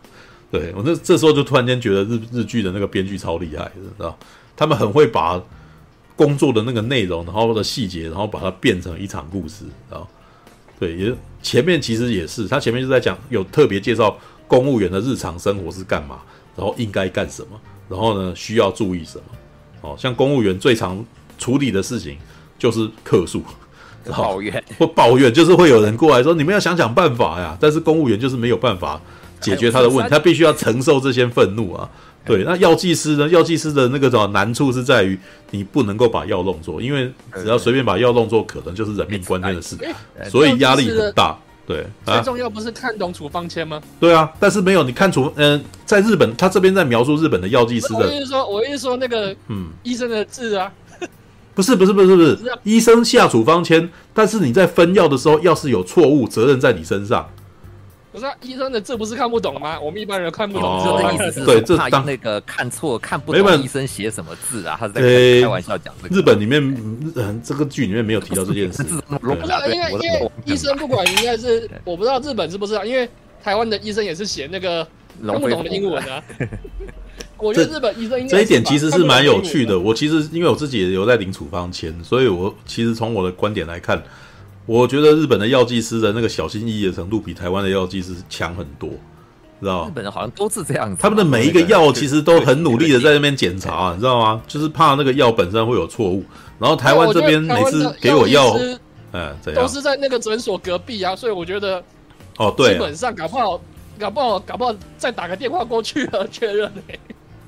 [0.50, 4.18] 对，我这这时候就突然间觉得日日剧的那个编剧超厉害的，知道
[4.56, 5.40] 他们很会把
[6.16, 10.08] 工作的那个内容，然后的细节，然后把它变成一场故事，知道
[10.78, 14.18] 对，也前面其实也是，他前面就在讲，有特别介绍。
[14.50, 16.18] 公务员的日常生活是干嘛？
[16.56, 17.58] 然后应该干什么？
[17.88, 19.24] 然后呢，需要注意什么？
[19.82, 21.02] 哦，像公务员最常
[21.38, 22.18] 处理的事情
[22.58, 23.40] 就是客诉，
[24.10, 29.00] 抱怨 或抱怨，就是会有人过来说：“你们要想想办法呀！”但是公务员就是没有办法
[29.40, 31.88] 解决他的问题，他必须要承受这些愤怒啊。
[32.24, 33.26] 对，那药剂师呢？
[33.28, 35.18] 药剂师的那个什么难处是在于
[35.52, 39.78] 你不能够把药弄错，因为只要随便把药弄错，可能就是人命关天的事，
[40.28, 41.38] 所以压力很大。
[41.70, 43.80] 对，最重要不是看懂处方签吗？
[44.00, 50.72] 对啊，但是没有你看处，嗯、呃，在日本，他这边在描述日本的药剂师的，我意思说，我意思说那个，嗯，医生的字啊，
[51.54, 57.28] 不是不是不是不是，医生下处方签，但是你在分药的时候，要是有错误，责任在你身上。
[58.12, 59.78] 不是、啊、医生的字不是看不懂吗？
[59.78, 64.76] 我们一般人看不懂，哦、这个意思是对，这怕那个看错看不懂医生写什么字啊？
[64.78, 65.00] 他是在
[65.40, 66.16] 开玩笑讲这个。
[66.16, 66.60] 日本里面，
[67.14, 68.82] 嗯，这个剧里面没有提到这件事。
[68.82, 72.84] 不是因为因为医生不管应该是我不知道日本是不是啊？
[72.84, 73.08] 因为
[73.42, 74.86] 台湾的医生也是写那个
[75.24, 76.22] 看不懂的英文啊。
[77.38, 79.78] 我这觉得日本医生应该这一点其实是蛮有趣的。
[79.78, 84.02] 我其实因为我自己也有在领处方签，所以我其实从我的观点来看，
[84.70, 88.88] 我觉得日本的药剂师的那个小心翼翼的程度比台湾的药剂师强很多，
[89.60, 89.88] 知道吗？
[89.88, 94.40] 日本人好像都是这样子，他们的每一个药其实都很努力的在那边检查，你知道吗？
[94.46, 96.22] 就是怕那个药本身会有错误。
[96.60, 98.56] 然后台湾这边每次给我药，
[99.10, 99.60] 嗯，怎样？
[99.60, 101.82] 都是在那个诊所隔壁啊，所以我觉得，
[102.36, 103.60] 哦，对，基本上搞不好，
[103.98, 107.00] 搞不好，搞不好再打个电话过去了确认诶。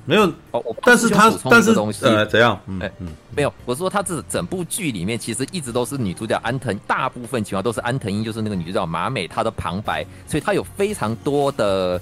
[0.05, 1.71] 没有，哦，但是他但是
[2.01, 2.59] 呃，怎样？
[2.81, 12.01] 哎，嗯，没有，我说他这整部剧里面其实一直都是女主角安藤，大部分情况都是安藤英，就是那个女主角马美她的旁白，所以她有非常多的，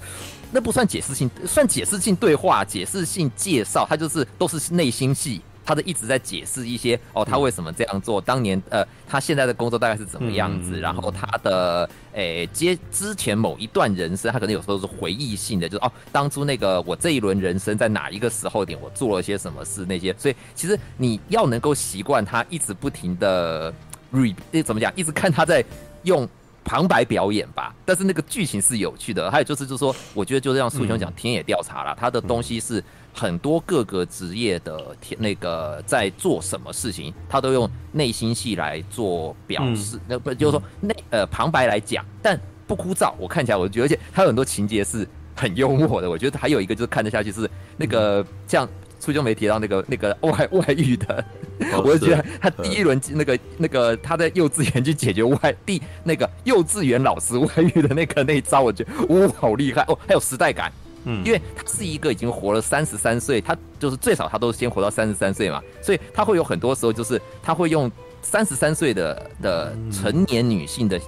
[0.51, 5.41] 那不算解释性，算解释性对话、解释性介绍，她就是都是内心戏。
[5.63, 8.19] 他的一直在解释一些哦，他为什么这样做？
[8.19, 10.79] 当年呃，他现在的工作大概是怎么样子？
[10.79, 20.13] 然后他的诶接之前某一段人生，他可能有时候是回忆性的，就是哦，当初那个我这一轮人生在哪一个时候点，我做了些什么事那些。
[20.17, 23.71] 所以其实你要能够习惯他一直不停的
[24.11, 24.91] re，怎么讲？
[24.95, 25.63] 一直看他在
[26.03, 26.27] 用
[26.63, 27.73] 旁白表演吧。
[27.85, 29.29] 但是那个剧情是有趣的。
[29.29, 32.83] 还有就是就是说，我觉得就是像苏兄讲田野调查啦，他的东西是。
[33.13, 43.13] 很多各个职业的那个在做什么事情，他都用内心戏来做表示，那、嗯、不就是说内呃旁白来讲，但不枯燥。
[43.17, 46.09] 我看起来我觉得，而且他有很多情节是很幽默的。
[46.09, 48.67] 我觉得还有一个就是看得下去是那个像
[48.99, 51.25] 初中没提到那个那个外外遇的，
[51.73, 60.71] 哦、 我就觉得他第一轮那个那个他在幼稚园去解决外第那个幼稚园老师外遇的那个那一招，我觉得哇好厉害哦，还有时代感。
[61.05, 67.91] 嗯，因为他是一个已经活了三十三岁，他就是最少他都先活到三十三岁嘛，所以他会有很多时候就是他会用
[68.21, 70.99] 三十三岁的的成年女性的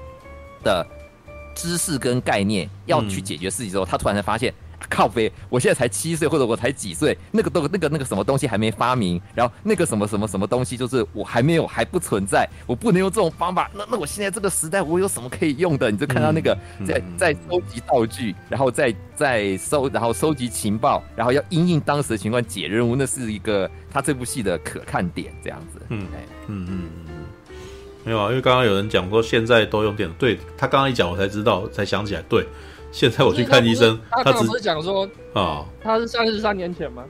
[0.64, 0.88] 的
[1.56, 4.54] 知识跟概念要去解决事情之后，他突然才发现。
[4.90, 13.70] 靠北，我现在才七岁，或者我才几岁，那个都那个那个什么东西还没发明，然后那个什么什么什么东西就是我还没有还不存在，我不能用这种方法。
[13.74, 15.90] 那那我现在这个时代我有什么可以用的？
[15.90, 25.80] 你就看到那个在在收集道具，然后再再收，然后收集情报，然后要因应当时的情况解任务，那是一个他这部戏的可看点，这样子。
[25.90, 26.08] 嗯
[26.48, 27.14] 嗯嗯嗯，
[28.04, 32.46] 没有啊，因为刚刚有人讲说现在都用电脑，对他刚刚一讲我才知道，才想起来，对。
[32.94, 37.04] 现在我去看医生，他只是讲说啊，他是三十三年前吗？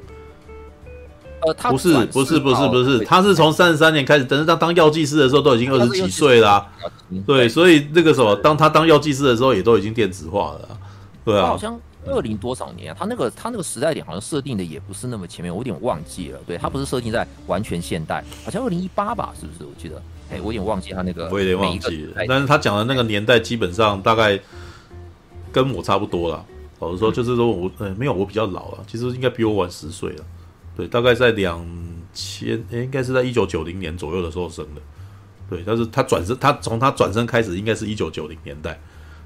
[1.41, 6.65] 呃，他不是，不是，不是，不是，他是从三十三年开始，等是他当药剂师的时候都已经二十几岁啦。
[7.27, 10.79] 对，所以那个什么，当他当药剂师的时候，也都已经电子化了。
[11.25, 12.95] 对啊，好像二零多少年啊？
[12.97, 16.39] 他那个他那个时代点好像设定的也不是那么前面，我有点忘记了。
[16.47, 19.33] 对，他不是设定在完全现代，好像二零一八吧？
[19.37, 19.65] 是不是？
[19.65, 20.01] 我记得，
[20.31, 22.23] 哎，我有点忘记他那个，我有点忘记了。
[22.25, 24.39] 但是他讲的那个年代，基本上大概。
[25.53, 26.43] 跟我差不多啦，
[26.79, 30.25] 老实说，就是说我呃、欸、没有我比较老了，其实应该比我晚十岁了，
[30.75, 31.65] 对，大概在两
[32.13, 34.81] 千，诶，应该是在一九九零年左右的时候生的，
[35.49, 38.81] 对，但是他转身，他从他转身开始，应该是一九九零年代，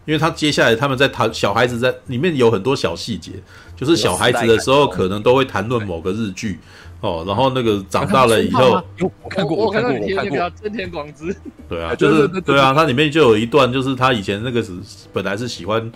[0.06, 3.32] 因为他接下来他们在谈小孩子在里面有很多小细节，
[3.76, 6.60] 就是小孩子的时候可能都会谈论某个日剧
[7.02, 11.36] 哦，然后那个长大了以后，我看过，我看过，我看过，真田广之，
[11.70, 14.72] 对啊，就是对啊，它里面就有一段，就是他以前那个是
[15.14, 15.92] 本来是喜欢。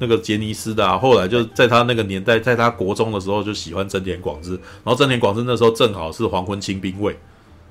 [0.00, 4.50] 那个杰尼斯的啊，后来就在他那个年代，在他国中的时候就喜欢真田广之，
[4.82, 7.16] 然后真田广之那时候正好是黄昏清兵卫，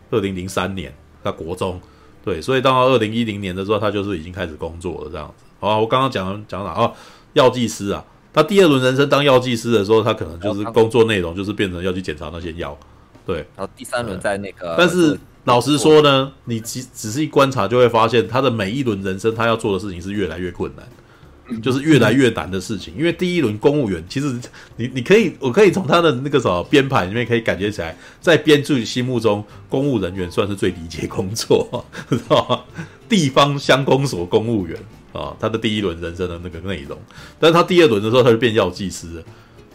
[0.10, 0.92] 二零零三年
[1.22, 1.78] 他国中，
[2.24, 5.44] 对，所以到二零一零年的时候，他就是已经开始工作了这样子。
[5.60, 6.90] 好，我刚刚讲讲哪啊？
[7.34, 8.02] 药剂师啊，
[8.34, 12.78] 他第二轮人生当药剂师的时候，他可能就是工作内容就是变成要去检查那些药，
[13.26, 13.38] 对。
[13.56, 20.86] 然后第三轮在那个，但是老实说呢，你仔仔细观察就会发现，他的每一轮人生他要做的事情是越来越困难。
[21.62, 24.34] 就是越来越难的事情，因为第一轮公务员其实
[24.78, 32.62] 你你可以，我可以从他的那个什么编排里面可以感觉起来，在编剧心目中，公务人员算是最理解工作， 知道吗？
[33.10, 34.80] 地方乡公所公务员
[35.14, 36.98] 啊，他的第一轮人生的那个内容，
[37.40, 39.23] 但是他第二轮的时候他就变药剂师了，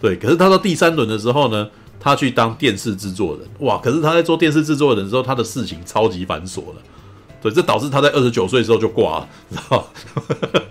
[0.03, 1.67] 对，可是他到第三轮的时候呢，
[1.99, 6.83] 他去当电视制作人，哇，可是他在做电视制作人的时候，他的事情超级繁琐了。
[7.41, 9.85] 对，这导致他在二十九岁的时候就挂了，你知道吗？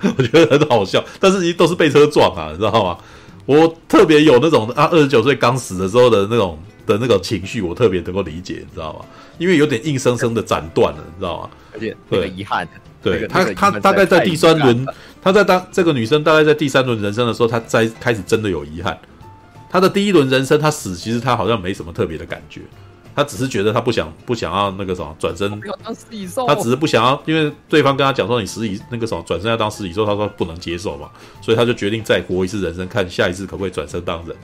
[0.17, 2.97] 我觉得很好笑，但是都是被车撞啊，你知道吗？
[3.45, 9.05] 我特别有那种啊，二十九岁刚死的时候的那种的那种情绪，我特别能够理解，你知道吗？
[9.37, 11.49] 因为有点硬生生的斩断了，你知道吗？
[11.73, 12.67] 而且对遗憾，
[13.09, 14.85] 对他他大概在第三轮，
[15.21, 18.97] 他在当这个女生大概在第三轮人生的时候，她在开始真的有遗憾。
[19.69, 22.61] 她的第一轮人生，她死其实她好像没什么特别的感觉。
[23.15, 25.49] 他只是觉得他不想不想要那个什么转身，
[26.47, 31.09] 他只是不想要，因为对方跟他讲说你食蚁那个什么转身要当食蚁兽，他说不能接受嘛，
[31.41, 34.37] 所以他就决定再活一次人生，看下一次可不可以转身当人。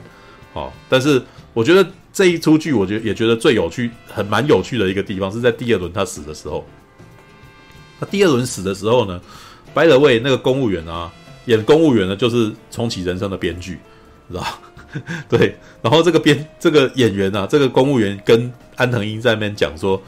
[0.54, 1.22] 哦，但是
[1.52, 6.66] 我觉得这一出剧，我觉得也觉得最有趣，很蛮有趣的一个地方是在第二轮他死的时候。
[8.04, 9.20] 第二轮死的时候呢
[9.74, 11.12] ，by the way，那个公务员啊，
[11.46, 13.78] 演公务员的就是重启人生的编剧，
[14.28, 14.60] 知道吧？
[15.28, 20.00] 对，然后这个编这个演员啊，这个公务员跟安藤英在那边讲说，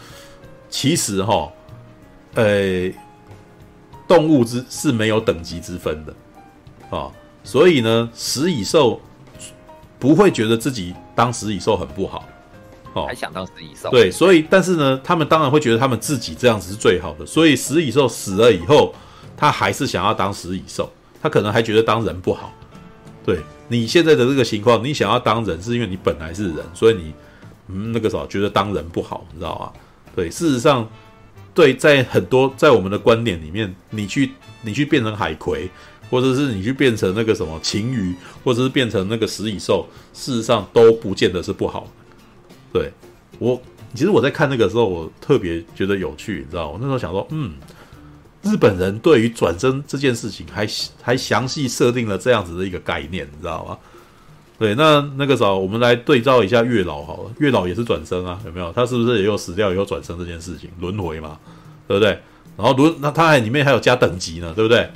[0.70, 1.52] 其实哈、哦，
[2.34, 2.90] 呃，
[4.06, 6.14] 动物之是没有等级之分的
[6.88, 7.10] 啊、
[7.42, 9.00] 所以呢，食蚁兽
[9.98, 12.24] 不会觉得自己当食蚁兽很不好，
[12.96, 18.94] 哦，还想当食蚁兽，对，所以但是呢，他们当然会觉得他们自己这样子是最好的，所以食蚁兽死了以后，
[19.36, 20.90] 他还是想要当食蚁兽，
[21.20, 22.50] 他可能还觉得当人不好，
[23.24, 23.38] 对。
[23.68, 27.12] 你现在的这个情况，你想要当人，是因为你本来是人，所以你
[27.66, 29.72] 嗯那个时候觉得当人不好，你知道吗？
[30.14, 30.88] 对，事实上，
[31.52, 34.30] 对，在很多在我们的观点里面，你去
[34.62, 35.68] 你去变成海葵，
[36.08, 38.14] 或者是你去变成那个什么鲸鱼，
[38.44, 41.88] 或者是变成那个食蚁兽，事实上都不见得是不好。
[42.72, 42.92] 对，
[43.38, 43.60] 我，
[43.94, 47.54] 其实我在看那个时候，我特别觉得有趣，你知道，我那时候想说，嗯。
[48.42, 50.64] 日本人对于转生这件事情还
[51.02, 53.76] 还详细设定了这样子的一个概念，你知道吗？
[54.56, 58.70] 对，那那个时候我们来对照一下月老好了，月老也是转生啊，有没有？
[58.72, 61.36] 他是不是也有死掉以后转生这件事情，轮回嘛，
[61.88, 62.16] 对不对？
[62.56, 64.88] 然后轮那他还里面还有加等级呢，对不对？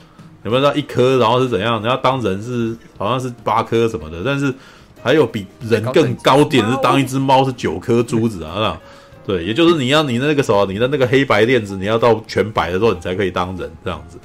[0.45, 1.83] 有没有到一颗，然后是怎样？
[1.83, 4.55] 你要当人是好像是八颗什么的，但是
[5.03, 8.81] 还有比人更高点是当一只猫是九颗珠子啊。
[9.27, 14.19] 对，也就是你要你的那个时候，你的那个黑白链子，你要到全白的时候，你才可以当人这样子。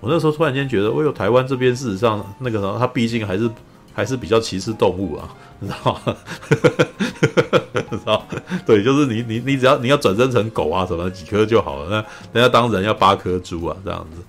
[0.00, 3.48] 我那时候突然间觉得，哎呦，台湾这边事实上那个时候，它毕竟还是
[3.94, 5.28] 还是比较歧视动物啊，
[5.60, 6.16] 你知道吗？
[7.90, 8.26] 知道？
[8.66, 11.88] 对，就是你你你只要你要转身成狗啊什么几颗就好了，
[12.32, 14.20] 那人家当人要八颗珠啊这样子。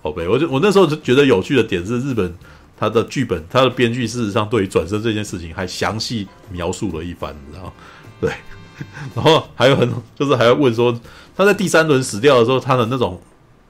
[0.00, 2.32] 宝贝，我就我那时候就觉得有趣的点是，日本
[2.76, 7.72] 他的剧本他的编剧事实上对于转身这件事情还详细描述了一番，你知道？
[8.20, 8.30] 对。
[9.16, 10.94] 然后还有很就是还要问说，
[11.34, 13.18] 他在第三轮死掉的时候，他的那种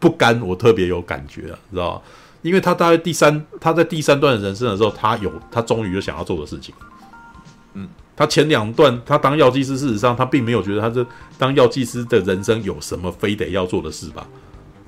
[0.01, 2.03] 不甘，我特别有感觉啊，知道吗？
[2.43, 6.74] 因为他大概第三，他在第三段人生的时候，他有他终于有想要做的事情。
[7.74, 11.07] 嗯，他前两段他当药剂师，事实上他并没有觉得他这
[11.39, 14.27] 当药剂师的人生有什么非得要做的事吧？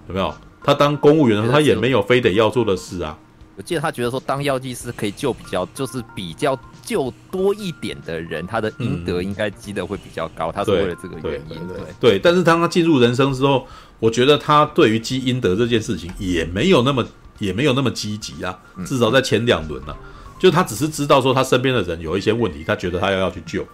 [0.08, 0.34] 有没有？
[0.64, 3.16] 他当公务员的时候，他也没有非得要做的事啊。
[3.58, 10.48] 我记得他觉得说，当药剂师可以救比较，就是比较救多一点的人，他的阴德应该积得会比较高。
[10.50, 12.18] 嗯、他是为了这个原因，对对。
[12.20, 13.66] 但是当他进入人生之后，
[13.98, 17.04] 我觉得他对于积阴德这件事情也没有那么
[17.40, 18.56] 也没有那么积极啊。
[18.86, 19.98] 至少在前两轮呢、啊，
[20.38, 23.66] 就他只是知道说他身边的人有一些问题，他觉得他要要去救，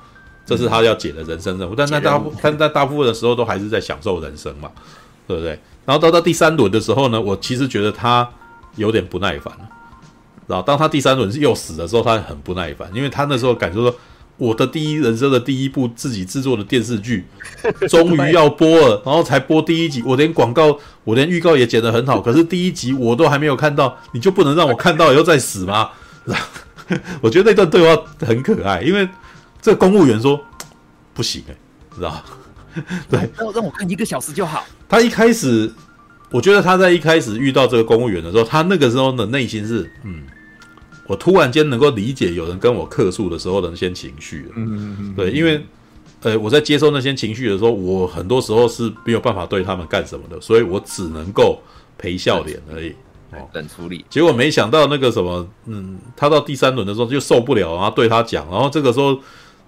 [0.46, 1.74] 这是他要解的人生任务。
[1.74, 4.70] 但在大但在大部分的时候都还是在享受人生嘛，
[5.28, 5.60] 对不对？
[5.84, 8.26] 然后到到第三轮的时候呢，我其实觉得他
[8.76, 9.68] 有点不耐烦了。
[10.46, 13.94] 然后当他第三轮又死的时候，他很不耐烦，因为他那时候感觉说，
[14.36, 17.26] 我的第一人生的第一部自己制作的电视剧，
[17.88, 25.90] 终于要播了，然后才播第一集，我连广告，我连预告也剪得很好，可是第一集我都还没有看到，你就不能让我看到以后再死吗？
[27.22, 29.08] 我觉得那段对话很可爱，因为
[29.62, 30.38] 这个公务员说
[31.14, 31.54] 不行哎，
[31.96, 32.22] 知道
[33.08, 34.62] 对，让让我看一个小时就好。
[34.88, 35.72] 他一开始，
[36.34, 40.22] 我觉得他在一开始遇到这个公务员的时候，他那个时候的内心是嗯。
[41.06, 45.62] 我突然间能够理解有人跟我客诉的时候的那些情绪了，嗯嗯嗯，对，因为，
[46.22, 51.60] 呃，我在接受那些情绪的时候，我很多时候是没有办法对他们干什么的，所以我只能够
[51.98, 52.88] 陪笑脸而已，
[53.32, 54.02] 哦，等处理。
[54.08, 59.20] 结果没想到那个什么，嗯，他到第三轮的时候就受不了，然后对他讲，然后这个时候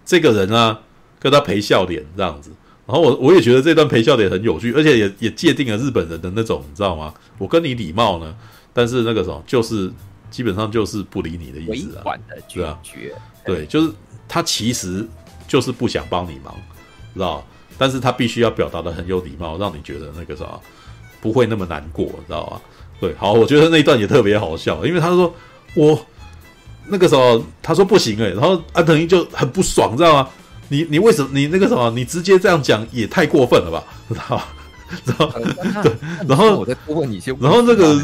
[0.06, 0.80] 这个人啊
[1.20, 2.50] 跟他陪笑脸这样子，
[2.86, 7.12] 然后我我也觉得这段陪笑脸很有趣，而且也也界定了日本人的那种，你知道吗？
[7.38, 8.34] 我跟你礼貌呢，
[8.72, 9.92] 但是那个什么就是。
[10.28, 12.04] 基本上就是不理你的意思啊，
[12.52, 12.78] 对啊，
[13.46, 13.90] 对，就是
[14.28, 15.06] 他其实
[15.46, 16.52] 就是不想帮你忙，
[17.14, 17.42] 知道？
[17.78, 20.44] 但是他必须要表达的很有礼貌，让你觉得那个啥
[21.22, 22.60] 不会那么难过，知道吧？
[23.00, 25.32] 对，好，我觉得那一段也特别好笑，因为他说
[25.74, 25.98] 我
[26.88, 30.28] 那个时候他说不行诶、欸，然后安藤英就很不爽，知道吗？
[30.68, 34.48] 你你为什么你那个什么你直接这样讲也太过分了吧，知道吧？
[35.04, 35.30] 然后，
[35.82, 35.92] 对，
[36.28, 38.00] 然后我再问你一些，然后这个，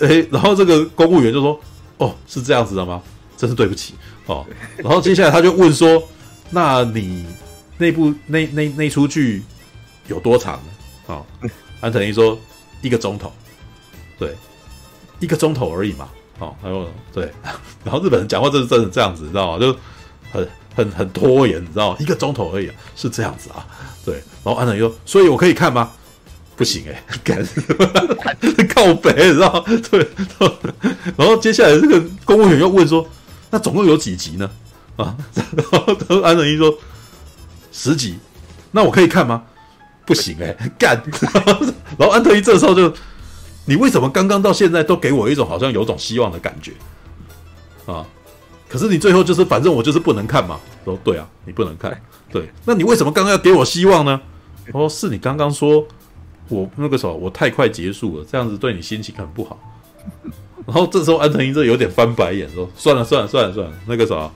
[0.00, 1.58] 哎，然后这个公务员就说
[1.96, 3.00] ：“哦，是这样子的吗？
[3.36, 3.94] 真是对不起
[4.26, 4.44] 哦。”
[4.76, 6.02] 然后接下来他就问说
[6.50, 7.24] ：“那你
[7.78, 9.42] 那部那那那出剧
[10.06, 10.70] 有多长呢？”
[11.08, 11.24] 哦，
[11.80, 12.38] 安藤一说
[12.82, 13.32] ：“一个钟头，
[14.18, 14.34] 对，
[15.20, 16.08] 一个钟头而已嘛。”
[16.40, 17.32] 哦，还有对，
[17.82, 19.58] 然后日本人讲话就是真的这样子，知道吗？
[19.58, 19.74] 就
[20.30, 20.46] 很
[20.78, 21.96] 很很拖延，你知道？
[21.98, 23.66] 一个钟头而已，是这样子啊。
[24.04, 24.14] 对，
[24.44, 25.90] 然后安藤一说，所以我可以看吗？
[26.56, 27.44] 不行哎、欸，干
[28.74, 29.64] 告白，你知道？
[29.90, 30.08] 对，
[31.16, 33.04] 然后接下来这个公务员又问说，
[33.50, 34.48] 那总共有几集呢？
[34.96, 35.16] 啊，
[35.56, 35.66] 然
[36.08, 36.72] 后安藤一说
[37.72, 38.16] 十集，
[38.70, 39.42] 那我可以看吗？
[40.06, 41.02] 不行哎、欸，干，
[41.98, 42.92] 然后安藤一这时候就，
[43.66, 46.72] 你为什么刚刚到现在都给我一种好像有种希望的感觉
[47.86, 48.06] 啊？
[48.68, 50.60] 可是你最后就是，反正我就是不能看嘛。
[50.84, 51.98] 说对啊，你不能看。
[52.30, 54.20] 对，那你为什么刚刚要给我希望呢？
[54.72, 55.86] 我说是你刚刚说
[56.48, 59.58] 我那个时候我太快结束了，这样子对你心情很不好。
[60.66, 64.30] 然后这时候安藤英这有点翻白眼，说算了算了算了算了，那个啥，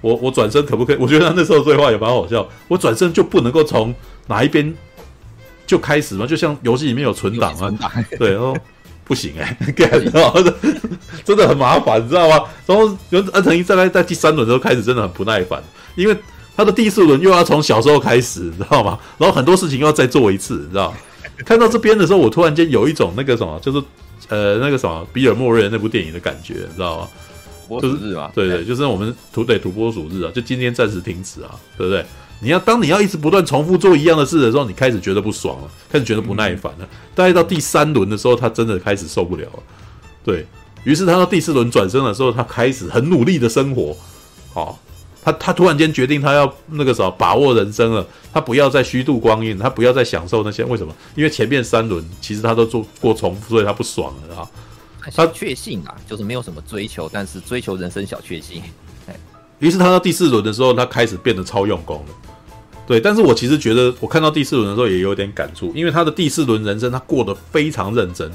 [0.00, 0.96] 我我转身可不可以？
[1.00, 2.48] 我觉得他那时候对话也蛮好笑。
[2.68, 3.92] 我转身就不能够从
[4.28, 4.72] 哪一边
[5.66, 6.24] 就开始吗？
[6.24, 8.56] 就像游戏里面有存档啊，对，然后。
[9.06, 10.42] 不行哎、欸， 然后
[11.24, 12.42] 真的很麻烦，你知道吗？
[12.66, 12.86] 然后
[13.32, 15.62] 安藤一在在在第三轮的时候开始真的很不耐烦，
[15.94, 16.16] 因为
[16.56, 18.98] 他的第四轮又要从小时候开始，你知道吗？
[19.16, 20.92] 然后很多事情又要再做一次，你知道？
[21.44, 23.82] 看到这边的时候，我突然间有一种那个什么，就是
[24.28, 27.08] 呃那个什么比尔莫瑞那部电影的感觉，你知道吗？
[27.68, 32.04] 土拨鼠日嘛，对对，就是我们土对土拨鼠日啊，就今天暂时停止啊，对不对？
[32.40, 36.88] 你要当你要一直不断重复做一样的事的时候，你开始觉得不爽了，开始觉得不耐烦了。
[37.14, 39.62] 大概到第三轮的时候，他真的开始受不了了。
[40.22, 40.46] 对，
[40.84, 43.96] 于是他到第四轮转身的时候，他开始很努力的生活。
[44.52, 44.78] 好、
[45.22, 50.62] 他他突然间决定他要那个什么把握人生了，他不要再虚度光阴，他不要再享受那些。
[50.64, 50.94] 为什么？
[51.14, 54.50] 因为前面三轮其实他都做过重复，所以他不爽了啊。
[55.14, 58.62] 他确信啊，就是没有什么追求，但是追求人生小确幸。
[59.58, 62.14] 于是他到第四轮的时候，他开始变得超用功了。
[62.86, 68.34] 对，但是我其实觉得，我看到第四轮的时候也有点感触，因为他的第四轮人生他过得非常认真，知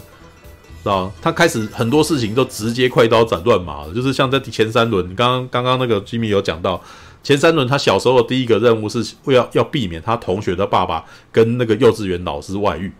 [0.83, 1.09] 道？
[1.21, 6.83] 他开始很多事情都直接快刀斩乱麻了，就是像在前三轮，刚刚刚刚那个机密有讲到，
[7.23, 12.91] 前三轮他小时候的第一个任务是为要要避免他同学的爸爸跟那个幼稚园老师外遇。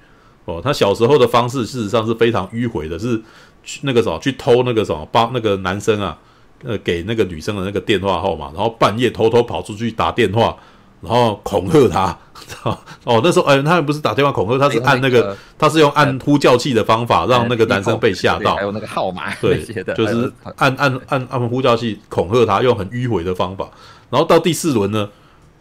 [0.46, 3.22] 哦，他小时候的方式事实上是非常迂回的，是
[3.64, 6.18] 去那个什么去偷那个什么帮那个男生啊。
[6.64, 10.56] 呃，给那个女生的那个电话号码，然后半夜偷偷跑出去打电话，
[11.02, 12.18] 然后恐吓她。
[13.04, 18.56] 哦，那时候哎，他不是打电话恐吓，他是按那个，那个、他是用按呼叫器的方法让那个男生被吓到。
[18.56, 19.64] 还有那个号码，对，
[19.96, 23.70] 就是按按按按呼叫器恐吓他，用很迂回的方法。
[24.10, 25.08] 然后到第四轮呢，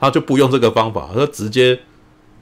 [0.00, 1.78] 他就不用这个方法，他直接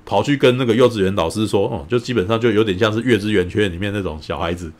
[0.06, 4.72] 跑去跟那个幼稚园老师说，哦、嗯，就基本上就有点像是月之圆圈里面那种小孩子。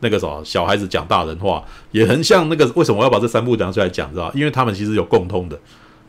[0.00, 1.62] 那个什么小孩子讲大人话，
[1.92, 2.66] 也很像那个。
[2.74, 4.10] 为什么我要把这三部拿出来讲？
[4.12, 4.30] 知道？
[4.34, 5.58] 因为他们其实有共通的，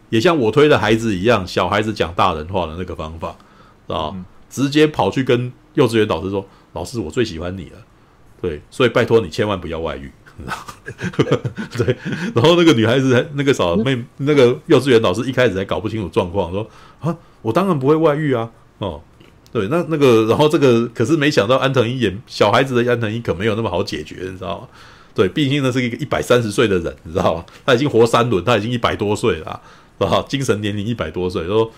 [0.09, 3.35] 也像我推的孩子一样，小孩子讲大人话的那个方法，
[3.87, 4.11] 知道？
[4.15, 7.77] 嗯、直接跑去跟幼稚园导师说：“老师，我最喜欢你了。”
[8.41, 10.11] 对，所以拜托你千万不要外遇。
[11.77, 11.95] 对，
[12.33, 16.67] 然后那个女孩子，那个小妹，那个幼稚园老师一开始还搞不清楚状况，说
[17.01, 18.49] ：“啊，我当然不会外遇啊。”
[18.79, 19.01] 哦。
[19.51, 24.67] 对，那那个，然后这个，可是没想到安藤英也小孩子的安藤英可没有那么好解决，你知道吗？
[25.13, 27.45] 对，毕竟呢是一个一百三十岁的人，你知道吗？
[27.65, 29.59] 他已经活三轮，他已经一百多岁了，
[29.99, 30.23] 是吧？
[30.29, 31.69] 精神年龄一百多岁，说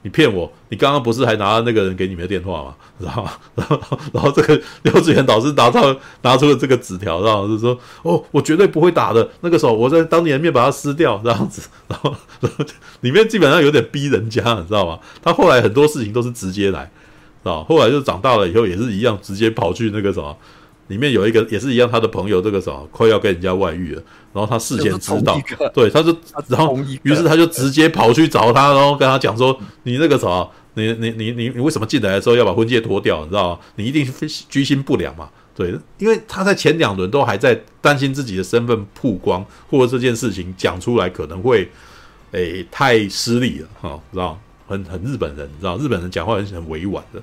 [0.00, 2.74] 你骗我，你刚刚不是还拿了那个人给你们的电话吗？
[2.98, 3.32] 知道吗？
[3.56, 9.28] 然后，然后这个幼稚园导师拿到拿出了这个纸条，然后就说：“哦，我绝对不会打的。
[9.42, 11.68] 那个时候我在当你的面把它撕掉，这样子。
[11.88, 12.64] 然后，然后
[13.02, 14.98] 里面基本上有点逼人家，你知道吗？
[15.20, 16.90] 他后来很多事情都是直接来。”
[17.48, 20.36] 啊，后来就长大了以后也是一样，直接跑去那个什么，
[20.88, 24.02] 里面有一个也是一样，他的朋友这个什么快要跟人家外遇了，
[24.32, 25.40] 然后他事先知道，
[25.74, 26.14] 对，他就
[26.48, 33.22] 然后于是他就直接跑去找他，然后跟他讲说，你那个什么，你你你你你为什么进来的时候要把婚戒脱掉？
[33.24, 33.60] 你知道吗？
[33.76, 34.06] 你一定
[34.48, 35.28] 居心不良嘛？
[35.54, 41.68] 对，因为他在前两轮都还在担心自己的身份曝光，或者这件事情讲出来可能会
[42.30, 44.38] 诶太失礼了，哈，知道吗？
[44.68, 47.20] 很很日本人，你知道，日本人讲话很很委婉的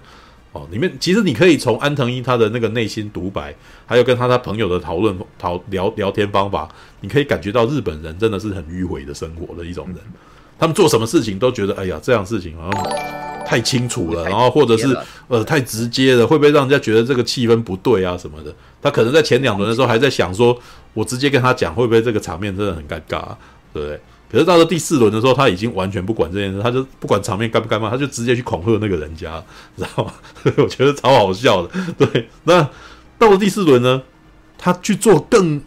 [0.51, 0.67] 哦。
[0.71, 3.55] 里面其实你可以从安藤一他的那个内心独白，
[3.85, 6.67] 还有跟他他朋友的讨论讨聊聊天方法，
[7.01, 9.97] 你可以感觉到日本人真的是很迂回的生活的一种人。
[10.57, 14.97] 他们做什么事情都觉得，哎呀，这样事情好像太清楚了，然后或者是
[15.27, 18.51] 呃太直接了，会不会让人家觉得这个气氛不对啊什么的？
[18.81, 20.57] 他可能在前两轮的时候还在想说，
[20.93, 23.37] 我直接跟他讲，会不会这个场面真的很尴尬啊，
[23.73, 23.99] 对不对？
[24.31, 29.41] 可是到了第四轮的时候，他已经完全不管这件事，他就不管场面干不干嘛，他就直接去恐吓那个人家，
[29.77, 30.13] 知道吗？
[30.57, 31.69] 我觉得超好笑的。
[31.97, 32.67] 对，那
[33.17, 34.01] 到了第四轮呢，
[34.57, 35.61] 他去做更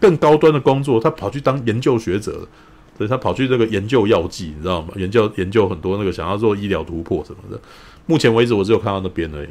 [0.00, 2.48] 更高端的工作，他跑去当研究学者了。
[2.96, 4.88] 对，他跑去这个研究药剂，你知道吗？
[4.96, 7.60] 研究研究很多那个想要做医疗突破什么的。
[8.06, 9.48] 目前为止，我只有看到那边而已。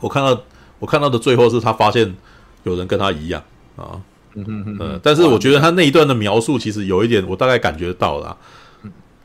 [0.00, 0.40] 我看到
[0.78, 2.14] 我看到的最后是他发现
[2.62, 3.42] 有人跟他一样
[3.76, 4.00] 啊。
[4.34, 5.00] 嗯嗯嗯。
[5.02, 8.36] 但是我觉得他那一段的描述其实有一点，我大概感觉到了。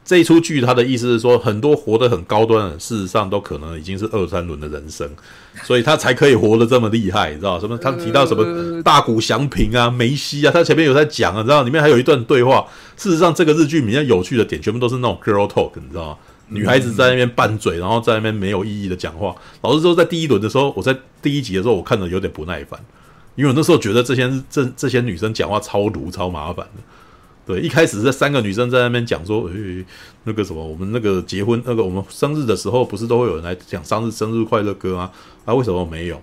[0.06, 5.08] 这一出剧他的意思是说，很多活得很高端的，事实上都可能已经是二三轮的人生，
[5.62, 7.78] 所以他才可以活得这么厉害，你知道什么？
[7.78, 12.66] 他提到什么大谷祥平啊、梅西啊，他前面有在讲啊，你知道里面还有一段对话。
[12.98, 16.18] 事实上，这个日剧里面有趣的点，全部都是那种 girl talk，你知道吗？
[16.48, 19.36] 女孩子在那边拌嘴，然后在那边没有意义的讲话。
[19.62, 22.80] 老实说，在第一轮的时候，我在第一集的时候，我看着有点不耐烦，
[23.36, 26.82] 因为我那时候觉得这些这这些女生讲话超毒、超麻烦的。
[27.46, 29.84] 对，一开始这三个女生在那边讲说，诶，
[30.26, 35.10] 那个什么，我们那个结婚，那个我们生日的时候，不是都会有人来讲生日生日快乐歌吗？
[35.46, 36.22] 啊，为什么我没有？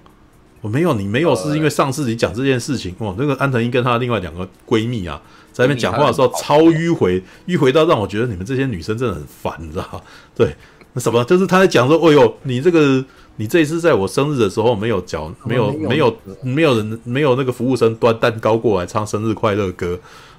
[0.60, 5.20] 我没有，你没有，是因为上次你讲这件事情，哇，那个安藤英跟她另外两个闺蜜啊，
[5.52, 10.00] 在那边讲话的时候超迂回，迂回到让我觉得你们这些女生真的很烦，你知道吗？
[10.34, 10.54] 对，
[10.92, 13.04] 那什么，就是她在讲说，哎呦，你这个，
[13.36, 19.98] 你这一次在我生日的时候没有讲，没有，没有，没有人，没有那个服务生端蛋糕过来唱生日快乐歌。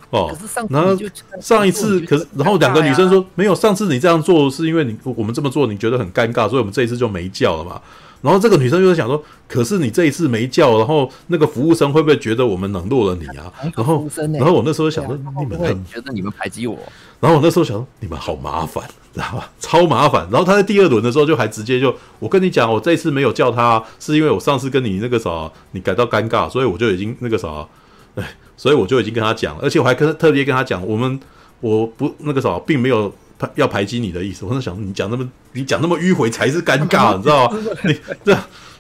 [0.10, 0.34] 哦，
[0.70, 0.98] 然后
[1.42, 7.82] 上一次，可是然后两个女生说没有，上次你这样做是因为你我们这么做你觉得很尴尬，所以我们这一次就没叫了嘛。
[8.22, 13.52] 然后这个女生就在想说，可是你这一次没叫，然后那个服务生会不会觉得我们冷落了你啊？
[13.76, 16.80] 然后然后我那时候想说，你们很觉得你们排挤我。
[17.20, 18.84] 然后我那时候想说，你们好麻烦，
[19.18, 19.52] 知道吧？
[19.60, 20.28] 超麻烦。
[20.32, 27.68] 然后他在第二轮的时候就还直接就，我跟你讲，我这一次没有叫他，是因为我上次跟你那个啥，你感到尴尬，所以我就已经那个啥，
[28.16, 28.26] 哎。
[28.60, 31.20] 所以我就已经跟他讲了，而且我还跟特别跟他讲，我们
[31.60, 34.44] 我不那个啥，并没有排要排挤你的意思。
[34.46, 37.58] 我在想，你讲那么你讲那么迂回才是尴尬，你知道吗？
[37.86, 37.96] 你
[38.26, 38.36] 这，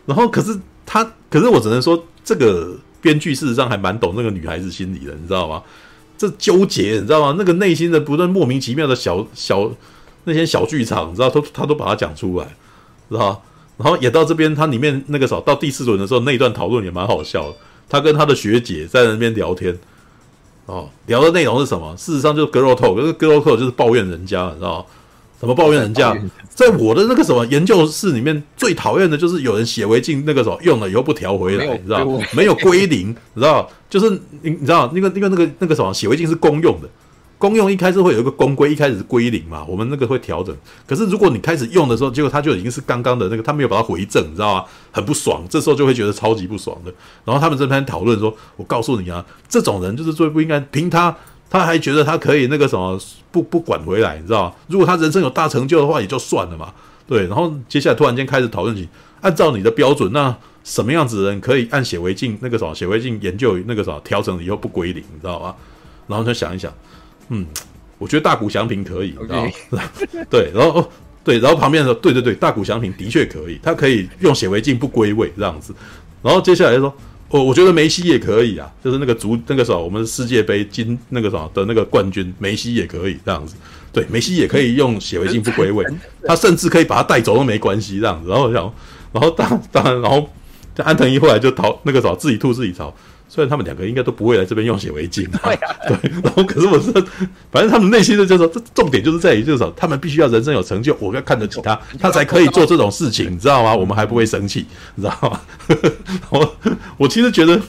[0.08, 5.62] 然后可是他，可是我只能说，这个编剧事实上还蛮懂那个女孩子心理的，你知道吗？
[6.18, 7.36] 这纠结，你知道吗？
[7.38, 9.70] 那个内心的不断莫名其妙的小小
[10.28, 12.46] 那些小剧场，你知道，都他都把它讲出来，
[13.10, 13.42] 知道？
[13.78, 17.56] 然后演到这边，他里面那个候，到第四轮的时候，那一段讨论也蛮好笑的。
[17.88, 19.78] 他跟他的学姐在那边聊天，
[20.66, 21.96] 哦，聊的内容是什么？
[21.96, 24.86] 事实上就是 girl talk，可是 girl talk 就是抱怨人家，你知道吗？
[25.40, 26.18] 什么抱怨人家？
[26.50, 32.20] 在我的那个什么研究室里面，最讨厌的就是有人显微镜那个什么用了以后不调回来，你知道吗？
[32.36, 33.70] 没有归零，你知道？
[33.90, 34.10] 就是
[34.42, 36.90] 你你知道那个那个那个那个什么显微镜是公用的。
[37.38, 40.56] 公用一开始会有一个公规，一开始是归零嘛，我们那个会调整。
[40.88, 44.66] 可是如果你开始用的时候，结果它就已经是刚刚的那个，他没有把它回正，你知道吗？
[44.92, 46.92] 很不爽，这时候就会觉得超级不爽的。
[47.26, 51.16] 然后他们这边讨论说：“我告诉你啊，这种人就是最不应该凭他，
[51.48, 53.00] 他还觉得他可以那个什么
[53.32, 54.54] 不不管回来，你知道吗？
[54.68, 56.74] 如果他人生有大成就的话，也就算了嘛。
[57.08, 57.28] 对。
[57.28, 58.90] 然后接下来突然间开始讨论起，
[59.22, 65.54] 按照你的标准，那什么样子的人可以按显微镜那个什么显微镜研究那个什么调整以后不归零，你知道吗？
[66.08, 66.74] 然后就想一想。
[67.30, 67.46] 嗯，
[67.98, 69.48] 我觉得大谷翔平可以.然后
[70.30, 70.90] 对，然后哦，
[71.24, 75.74] 对，然后旁边说，对对对，大谷翔平的确可以，他可以用显微镜不归位这样子。
[76.22, 76.94] 然后接下来就说，
[77.30, 83.56] 哦，我觉得梅西也可以啊，就是那个足那个时候我们世界杯金那个什么的那个冠军，梅西也可以这样子。
[83.92, 85.86] 对，梅西也可以用显微镜不归位，
[86.26, 88.30] 他甚至可以把他带走都没关系这样子。
[88.30, 88.74] 然后想，
[89.12, 90.30] 然后当当然，然后
[90.78, 92.96] 安藤一后来就逃那个时候自己吐自己槽。
[93.30, 95.28] 虽然他们两个应该都不会来这边用显微镜，
[95.88, 96.92] 对，然后可是我是，
[97.52, 103.76] 反正他们内心的就是说，这重点就是在于就是说，他们必须要人生有成就，我要看得起他， 他才可以做这种事情，你知道吗？
[103.76, 105.42] 我们还不会生气，你知道吗？
[106.32, 106.56] 我
[106.98, 107.60] 我其实觉得，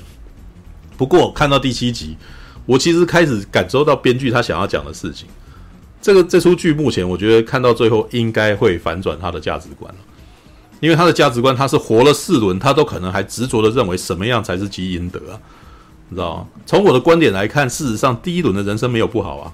[0.96, 2.16] 不过看到第七集，
[2.64, 5.26] 我其实开始感受到编剧他想要讲的事情。
[6.00, 10.00] 这个这出剧目前我觉得看到最后应该会反转他的价值观了。
[10.80, 15.40] 因为他的价值观，他是活了四轮，他都可能还执着的认为什么样才是积阴德啊？
[16.08, 16.46] 你知道吗？
[16.64, 19.52] 从我的观点来看，事实上第一轮的人生没有不好啊。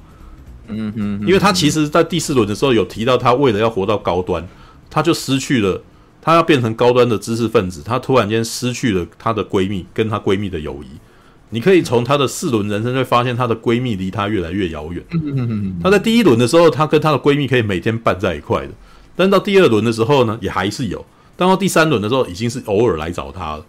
[0.69, 4.47] 嗯嗯，因为他其实在第四轮的时候有提到，他为了要活到高端，
[4.89, 5.83] 他就失去了，
[6.23, 10.87] 他要变成高端的知识分子，他突然间失去了她的闺蜜，跟她闺蜜的友谊。
[11.51, 15.05] 你可以从她的四轮人生会发现，她的闺蜜离她越来越遥远。
[15.83, 18.73] 她在第一轮的时候，她跟她的闺蜜可以每天伴在一块的，
[19.17, 21.05] 但到第二轮的时候呢，也还是有。
[21.37, 23.67] 当到第三轮的时候，已经是偶尔来找他了。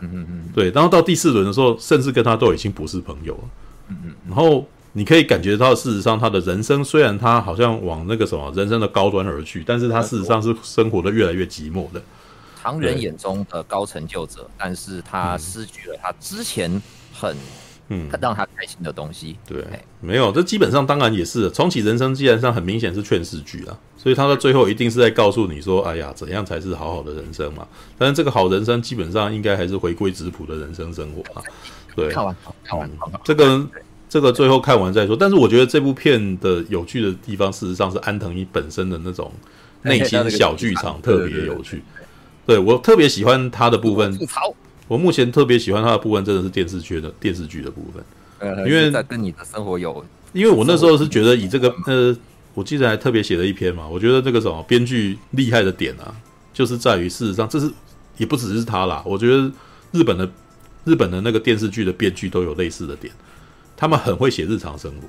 [0.00, 0.70] 嗯嗯嗯，对。
[0.70, 3.40] 然后到第四轮的时候，甚至跟他都已经不是朋友了。
[3.88, 4.14] 嗯嗯。
[4.28, 12.02] 然后你可以感觉到，事实上他的人生虽然他好像往那个什么人生的高端而去，但是他事实上是生活的越来越寂寞的。
[12.62, 17.36] 常人眼中的高成就者，但是他失去了他之前很。
[17.88, 19.62] 嗯，他让他开心的东西，对，
[20.00, 27.68] 没有，这基本上当然也是重启人生，基本上很明显是劝世剧啊，所以他的最后一定是在告诉你说，哎呀，怎样才是好好的人生嘛？
[27.98, 31.44] 但是这个好人生基本上应该还是回归质朴的人生生活啊。
[31.94, 32.34] 对，看完，
[32.64, 32.90] 看完，
[33.22, 33.66] 这个
[34.08, 35.14] 这个最后看完再说。
[35.14, 39.30] 但是我觉得这部片的有趣的地方，事实上是安藤一本身的那种
[39.82, 41.84] 内心小剧场特别有趣。
[42.46, 44.18] 对，我特别喜欢他的部分。
[44.86, 48.04] 我目前特别喜欢他的部分，真的是电视剧的电视剧的部分。
[48.38, 52.14] 呃，因为在跟你的生活有，因为我那时候是觉得以这个呃，
[52.52, 53.88] 我记得还特别写了一篇嘛。
[53.88, 56.14] 我觉得这个什么编剧厉害的点啊，
[56.52, 57.70] 就是在于事实上，这是
[58.18, 59.02] 也不只是他啦。
[59.06, 59.50] 我觉得
[59.92, 60.28] 日本的
[60.84, 63.10] 日本的那个电视剧的编剧都有类似的点，
[63.76, 65.08] 他们很会写日常生活，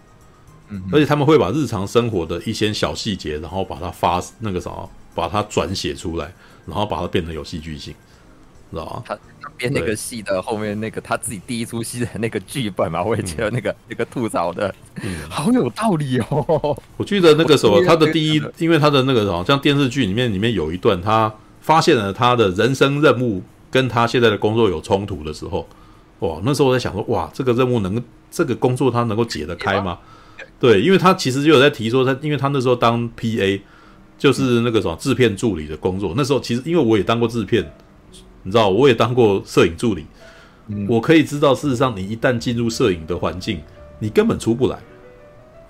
[0.69, 6.33] 嗯，而且他们会把日常生活的一些小细节，然后把它发那个什么，把它转写出来，
[6.65, 7.93] 然后把它变成有戏剧性。
[8.75, 9.17] 知道他
[9.57, 16.77] 编那个戏的后面那个他自己第一出戏的那个剧本嘛，我也觉得那个、嗯、那个吐槽的，嗯，好有道理哦。
[16.97, 23.41] 我记得那个时候他的第一，因为他的那个好像电视剧里面里面有一段，他发现了他的人生任务
[23.71, 25.65] 跟他现在的工作有冲突的时候，
[26.19, 29.97] 哇，那时候我在想说，哇，这个任务能这个工作他能够解得开吗？
[30.59, 33.61] 对，因为他其实就有在提说他，因为他那时候当 PA
[34.17, 37.71] 就是那个什么制片助理的工作，那时候其实因为我也当过制片。
[38.45, 40.05] 你知道，我也当过摄影助理，
[40.67, 43.59] 嗯，我可以知道，事实上，你一旦进入摄影的环境，
[43.97, 44.77] 你根本出不来，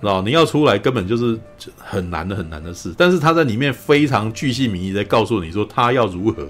[0.02, 0.20] 知道？
[0.20, 1.40] 你要出来，根本就是
[1.78, 2.94] 很难的、很难的事。
[2.94, 6.46] 但是他在里面非常巨细靡遗的告诉你说，他要如何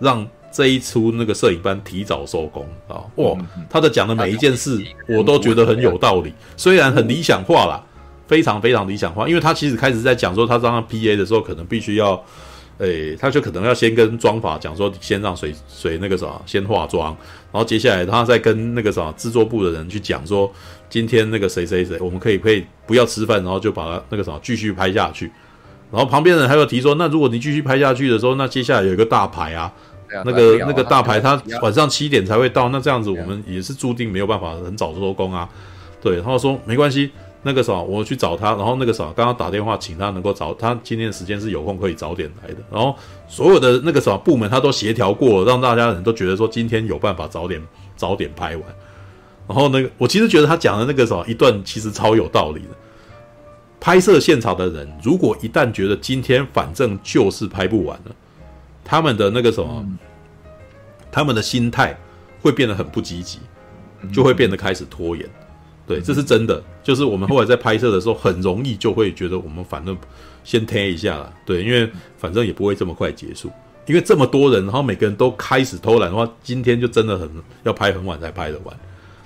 [0.00, 3.06] 让这一出那个摄影班提早收工啊！
[3.14, 3.36] 哇，
[3.70, 7.80] 他的讲的每一件事，我都觉得很有道理，虽然很理想化啦，
[8.26, 12.20] 非常非常理想化，因为他其实开始在讲说，他当 PA 的时候，可能必须要。
[12.78, 17.16] 诶、欸，他就可能要先跟妆法讲说，先让谁谁那个啥先化妆，
[17.52, 20.52] 然后接下来他再跟那个啥制作部的人去讲说，
[20.90, 25.30] 今天那个谁谁谁，我们可以可以不要吃饭，然后就把他那个啥继续拍下去。
[25.92, 29.72] 然后旁边人还有提说，那如果你继续拍下去的时候，那接下来有一个大牌啊，
[30.24, 35.48] 那个那个大牌他晚上七点才会到，那这样子我们也是注定没有办法很早收工啊。
[36.02, 37.12] 对，然后说没关系。
[37.46, 42.56] 那个啥，我去找他，然后那个啥，刚刚打电话请他能够早，他今天的时间是有空可以早点来的。
[42.72, 42.96] 然后
[43.28, 47.62] 所有的那个啥部门他都协调过，让大家人都觉得说今天有办法早点
[47.96, 48.62] 早点拍完。
[49.46, 52.68] 然后那个我其实觉得他讲的那个什么一段其实超有道理的。
[53.78, 58.16] 拍摄现场的人如果一旦觉得今天反正就是拍不完了，
[58.82, 59.86] 他们的那个什么，
[61.12, 61.94] 他们的心态
[62.40, 63.40] 会变得很不积极，
[64.10, 65.28] 就会变得开始拖延。
[65.86, 66.62] 对，这是真的。
[66.82, 69.96] 就是我们后来在拍摄的时候，很容易就会觉得我们反正
[70.42, 71.32] 先贴一下了。
[71.44, 73.50] 对，因为反正也不会这么快结束。
[73.86, 77.28] 因为这么多人，然后每个人都开始偷懒的话，今天就真的很
[77.64, 78.74] 要拍很晚才拍得完。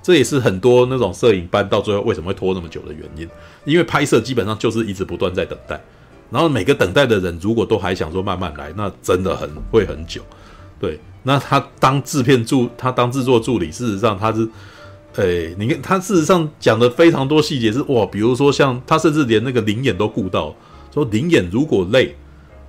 [0.02, 3.28] 这也是很多那种摄影班到最后为什么会拖那么久的原因。
[3.64, 5.80] 因为拍摄基本上就是一直不断在等待，
[6.28, 10.22] 然后每个等待的人如果都还想说慢慢来，那真的很会很久。
[10.80, 14.48] 对，那他当制片助，他当制作助理，事实上他是。
[15.18, 20.54] 哎、欸，你看他事实上讲的非常多细节是哇，比如说像他甚至连那个灵眼都顾到，
[20.94, 22.14] 说灵眼如果累，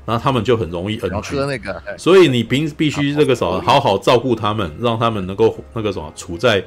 [0.05, 6.63] 然后他们就很容易 NG 那个，所以你平必须那个什么好好照顾他们，让他们能够那个什么处在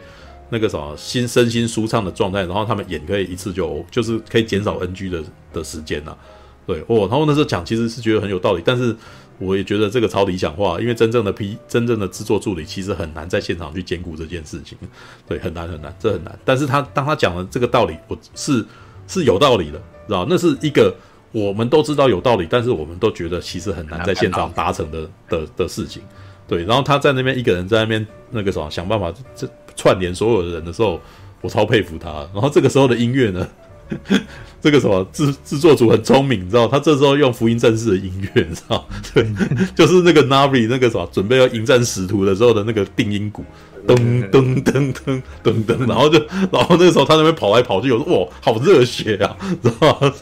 [0.50, 5.22] 那个什么心身心舒畅的状态，然后他们眼可以一次就就是可以减少 NG 的
[5.52, 6.18] 的时间呐、啊，
[6.64, 8.96] 对哦，然后那时候讲其实是觉得很有道理，但是。
[9.42, 14.78] 我也觉得这个超理想化，因为真正的 P 真正的制作助理其实很难在现场去兼顾这件事情，
[15.26, 16.38] 对，很难很难，这很难。
[16.44, 18.64] 但是他当他讲了这个道理，我是
[19.08, 20.24] 是有道理的，知道？
[20.28, 20.94] 那是一个
[21.32, 26.02] 我们都知道有道理，但是我们都觉得其实很难在现场达成的的的事情，
[26.46, 26.64] 对。
[26.64, 31.00] 然后他在那边一个人在那边那个什么想办法这串联所有的人的时候，
[31.40, 32.10] 我超佩服他。
[32.32, 33.48] 然后这个时候的音乐呢？
[34.62, 36.68] 这个什么制制作组很聪明，你知道？
[36.68, 38.86] 他这时候用福音战士的音乐，你知道？
[39.12, 39.26] 对，
[39.74, 43.44] 就是那个 Navi 那个什么准备要迎战使徒的时候的那个定音鼓，
[43.86, 43.96] 噔
[44.30, 46.18] 噔噔噔噔噔，然后就
[46.52, 50.12] 然后那个时候他那边跑来跑去，我说哇，好热血啊，知道吗？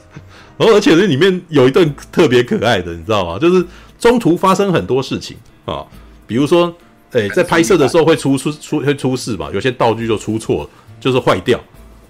[0.57, 3.39] 然后而且这里面有一段特别可爱的，你知道吗？
[3.39, 3.65] 就是
[3.99, 5.85] 中途发生很多事情啊，
[6.27, 6.75] 比如说，
[7.13, 10.69] 哎，在拍摄的时候会出出出会出事吧，有些道具就出错，
[10.99, 11.61] 就是坏掉。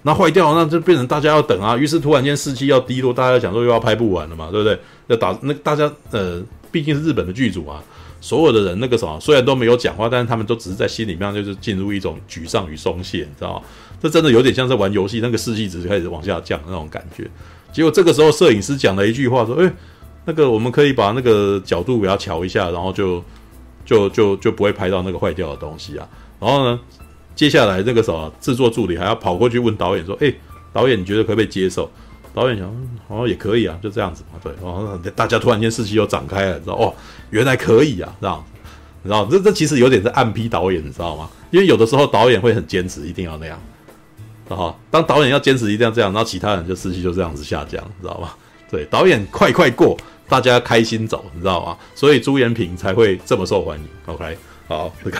[0.03, 1.77] 那坏掉，那就变成大家要等啊。
[1.77, 4.79] 于是突然间士气要低落，大家想说又要拍不完了嘛，对不对？
[5.07, 6.41] 要打那大家呃，
[6.71, 7.83] 毕竟是日本的剧组啊，
[8.19, 13.61] 所有的人那个什么，虽然都没有讲话，但是他们都只是在心里面就是进入一种沮丧与松懈，你知道吗？
[14.01, 17.29] 这真的有点像在玩游戏，那个士气值开始往下降那种感觉。
[17.71, 19.71] 结果这个时候摄影师讲了一句话说：“诶，
[20.25, 23.23] 那个我们可以把那个角度给它调一下，然后就
[23.85, 26.09] 就就就不会拍到那个坏掉的东西啊。”
[26.41, 26.79] 然后呢？
[27.41, 30.31] 接下来那个什么制作助理还要跑过去问导演说：“哎，
[30.71, 31.89] 导演你觉得可不可以接受？”
[32.35, 32.71] 导演想
[33.09, 36.93] ：“好像也可以啊，就这样子嘛。”对，然后大家突然间士气又展开了，你知道哦，
[37.31, 38.45] 原来可以啊，这样，
[39.01, 41.27] 你知道这这其实有点是暗批导演，你知道吗？
[41.49, 43.59] 因为有的时候导演会很坚持，一定要那样，
[44.47, 48.29] 然后当导演要坚持一定要这样，然后其他人就士气就这样子下降，你知道吗？
[48.69, 49.97] 对，导演快快过，
[50.29, 51.75] 大家开心走，你知道吗？
[51.95, 53.87] 所以朱延平才会这么受欢迎。
[54.05, 54.37] OK，
[54.67, 55.17] 好，这个。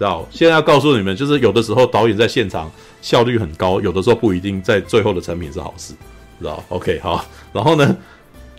[0.00, 0.26] 知道？
[0.30, 2.72] 现在要告诉你们，就是有的时候导演在现场
[3.02, 5.92] 效率很高，有的时候不一定在最后的成品是好事，
[6.38, 7.22] 知道？OK，好，
[7.52, 7.94] 然后呢，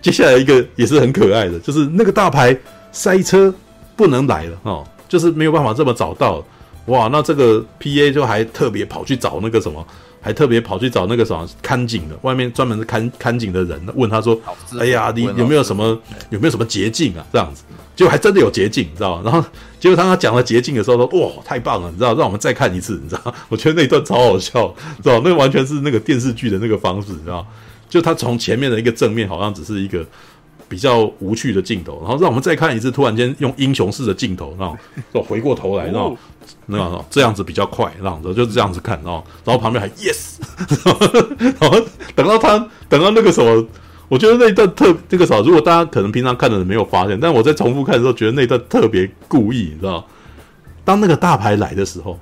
[0.01, 2.55] 接下来一个也是很可爱的，就是那个大牌
[2.91, 3.51] 塞车
[3.95, 6.45] 不能来了哦，就是没有办法这么早到，
[6.85, 9.84] 哇，那这个 PA 就还特别跑去找那个什么。
[10.22, 14.39] 还特别跑去找那个什么看景的，外面专门是看看景的人，问他说
[14.80, 15.99] ：“哎呀，你有没有什么
[16.30, 17.64] 有没有什么捷径啊？”这样子，
[17.95, 19.23] 结果还真的有捷径，你知道吗？
[19.26, 19.43] 然后
[19.80, 22.14] 结果当他讲了捷径的时候，说：“哇，太棒了，你知道？
[22.14, 23.34] 让我们再看一次，你知道？
[23.49, 25.19] 我觉得那一段超好笑，知道？
[25.26, 27.45] 那完全是那个电视剧的那个方式，你知道？
[27.89, 30.06] 就他从前面的一个正面，好像只是一个。”
[30.72, 36.18] 比较无趣的镜头，然后让我们再看一次，突然间用英雄式的镜头，然后回过头来，然后
[36.68, 40.38] 那样这样子比较快，然后就是这样子看，然后然后旁边还 yes，
[41.60, 41.77] 然后
[42.15, 42.57] 等到他
[42.88, 43.68] 等到那个什么，
[44.07, 50.07] 我觉得那一段特那个时候，如果大家可能平常看的人没有发现，但我在重复看的时候，觉得那一段特别故意，你知道？
[50.85, 52.18] 当那个大牌来的时候，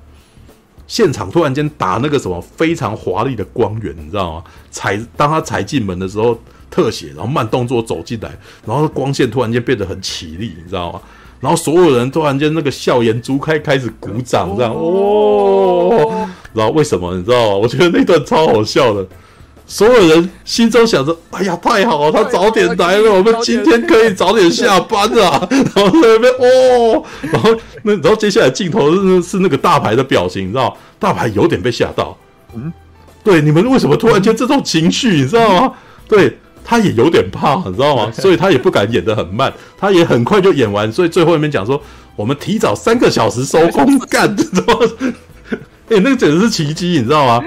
[0.88, 4.44] 现场突然间打那个什么非常华丽的光源，你知道吗？
[4.72, 6.36] 踩当他踩进门的时候。
[6.70, 8.30] 特写，然后慢动作走进来，
[8.66, 11.02] 然后光线突然间变得很綺丽，你知道吗？
[11.40, 16.28] 然后所有人突然间那个笑颜逐开，开始鼓掌，这样哦。
[16.52, 17.56] 然后为什么你知道吗？
[17.56, 19.08] 我觉得那段超好笑的，
[19.66, 25.48] 所有人心中想着：哎呀，太好了，他早点来了，我们今天可以早点下班了。
[25.50, 30.76] 然后在那边哦，然后那然后接下来镜头是是那个大牌的表情，你知道？
[31.00, 32.18] 大牌有点被吓到。
[32.54, 32.74] 嗯，
[33.24, 35.74] 对，你们为什么突然间这种情绪，你知道吗？
[36.06, 36.38] 对。
[36.70, 38.12] 他也有点怕，你知道吗？
[38.14, 40.91] 所以他也不敢演得很慢，他也很快就演完。
[40.91, 41.82] 所以最后一面讲说，
[42.16, 44.88] 我们提早三个小时收工干， 你知道吗？
[45.90, 47.44] 哎、欸，那个简直是奇迹，你知道吗？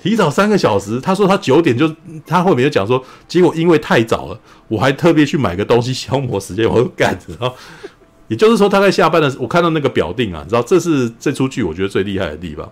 [0.00, 1.94] 提早三个小时，他说他九点就，
[2.26, 7.54] 他后面就讲说，结果因为太早了，我还特别去买个东西消磨时间，我就干，然后
[8.28, 12.66] 也就是说，他在下班的时候，我看到那个表定啊，你知道，这是这出剧我觉得最厉害的地方。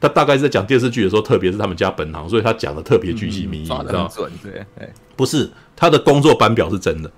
[0.00, 4.10] 他大概是在讲电视剧的时候，特别是他们家本行，所以他讲的特别巨细靡遗，你知道吗？
[4.42, 4.66] 对，
[5.20, 7.10] 不是他的工作班表是真的，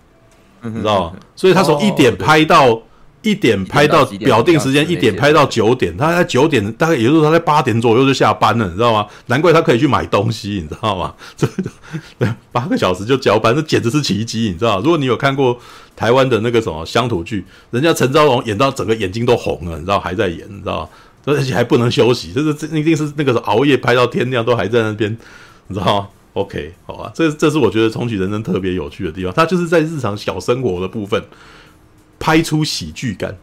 [0.62, 1.12] 你知道吗？
[1.36, 2.82] 所以他从一点拍到
[3.22, 9.06] 一点拍到表定时间一点拍到九点，他在九点大概也就是他在八点左右就下班了，你知道吗？
[9.26, 11.14] 难怪他可以去买东西，你知道吗？
[11.38, 11.48] 这
[12.50, 14.80] 八个小时就交班，这简直是奇迹，你知道？
[14.80, 15.56] 如果你有看过
[15.94, 20.90] 台湾的那个什么乡土剧，人家陈昭荣演到整个眼睛都红了，你知道还在演，你知道？
[21.24, 25.16] 而且还不能休息，就是这一定是那个时候熬夜拍到天亮都还在那边，
[25.68, 31.22] 你知道吗？OK，好吧，这这是我觉得重启人生特别有趣的地方，他就是在日常小生活的部分
[32.18, 33.36] 拍出喜剧感，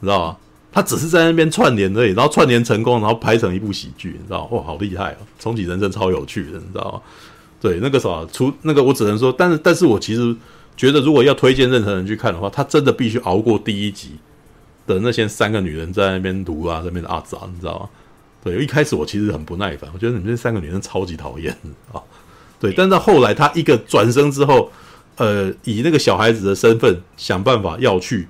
[0.00, 0.36] 你知道吗？
[0.72, 4.48] 他只是在那边串联而已，然后串联成功，然后拍成一部喜剧，你知道吗？
[4.52, 5.18] 哇，好厉害哦！
[5.38, 7.00] 重启人生超有趣的，你知道吗？
[7.60, 10.34] 对，那个时候出那个我只能说，但是但是我其实
[10.76, 14.12] 觉得，如果要推荐任何人去看的话，他真的必须熬过第一集。
[14.84, 17.88] 的那些三个女人在那边读啊，在那边啊杂，你知道吗？
[18.42, 21.56] 对，一开始我其实很不耐烦，我觉得你们这三个女生超级讨厌
[21.92, 22.02] 啊。
[22.58, 24.70] 对，但是后来她一个转身之后，
[25.16, 28.26] 呃，以那个小孩子的身份想办法要去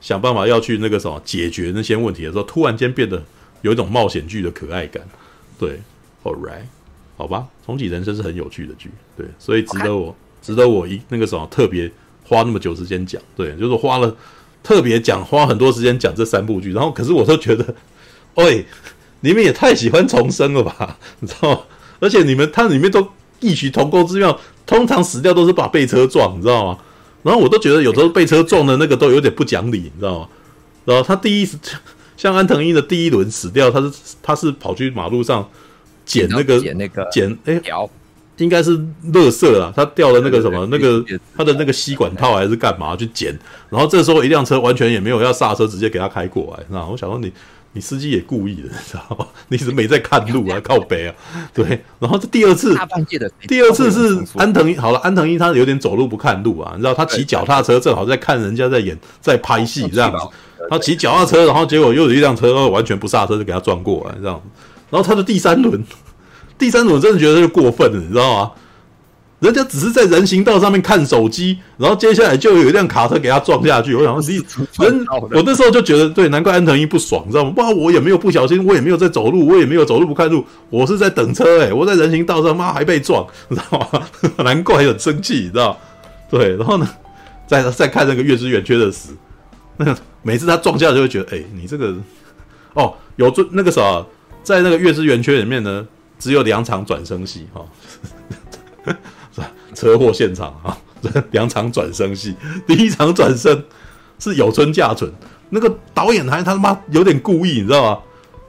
[0.00, 3.22] 想办法要去那个什么解决那些问题的时候，突然间变得
[3.62, 5.02] 有一种冒险剧的可爱感。
[5.58, 5.78] 对
[6.24, 6.64] ，All right，
[7.16, 11.90] 好吧，重启人生是很有趣的剧，对，所以值得我值得我一那个什么特别
[12.24, 14.16] 花那么久时间讲，对，就是花了。
[14.62, 17.74] 特别讲花很多时间讲这三部剧，然后可是我都觉得，
[18.36, 18.62] 喂，
[19.20, 21.60] 你们也太喜欢重生了吧， 你知道吗？
[22.00, 23.06] 而且你们它里面都
[23.40, 26.78] 异曲同工之妙，通常死掉都是把被车撞，你知道吗？
[27.22, 30.28] 然后我都觉得有时候被车撞的那个都有点不讲理，你知道吗？
[30.84, 31.58] 然后他第一次
[32.16, 33.92] 像安藤英的第一轮死掉，他是
[34.22, 35.48] 他是跑去马路上
[36.04, 37.60] 捡那个捡那个捡哎。
[38.38, 38.78] 应该是
[39.12, 41.04] 垃圾啦，他掉了那个什么，那个
[41.36, 43.38] 他的那个吸管套还是干嘛去捡？
[43.68, 46.64] 然后这时候一辆车完全也没有要刹车，直接给他开过来。
[46.70, 47.30] 那我想说你，
[47.72, 49.26] 你司机也故意的，你知道吗？
[49.48, 51.14] 你是没在看路啊， 靠北啊？
[51.54, 51.82] 对。
[51.98, 52.76] 然后这第二次，
[53.46, 54.76] 第二次是安藤樱。
[54.80, 60.18] 好了，安藤一他有点走路不看路啊，你知道他骑脚踏车正好在看人家在演在拍戏这样子，
[60.68, 65.82] 他骑脚踏车，然后结果又有一辆车完全不刹车就给他撞过来这样子，然后他的第三轮。
[66.58, 68.50] 第三轮我真的觉得就过分了，你知道吗？
[69.40, 73.94] 人家只是在人行道上面看手机，然后接下来就有一辆卡车给他撞下去。
[73.94, 74.34] 我想说，
[74.86, 77.52] 人我那时候就觉得，对，难怪安藤一不爽，知道吗？
[77.56, 84.02] 哇，我也没有不小心，我也没有在走路，我也没有走路不看路，我是在等车诶、欸，我在人行道上，妈还被撞，你知道吗？
[84.44, 85.78] 难怪很生气，你知道？
[86.28, 86.86] 对，然后呢，
[87.46, 89.16] 再再看那个月之圆缺的死，
[89.78, 91.94] 那个每次他撞下来就会觉得，哎、欸，你这个
[92.74, 94.04] 哦，有这那个啥
[94.42, 95.86] 在那个月之圆缺里面呢。
[96.20, 97.64] 只有两场转生戏哈，
[99.74, 100.76] 车祸现场 啊，
[101.30, 102.34] 两场转生戏。
[102.66, 103.62] 第一场转生
[104.18, 105.10] 是有村架纯，
[105.50, 107.98] 那个导演还他妈有点故意，你知道吗？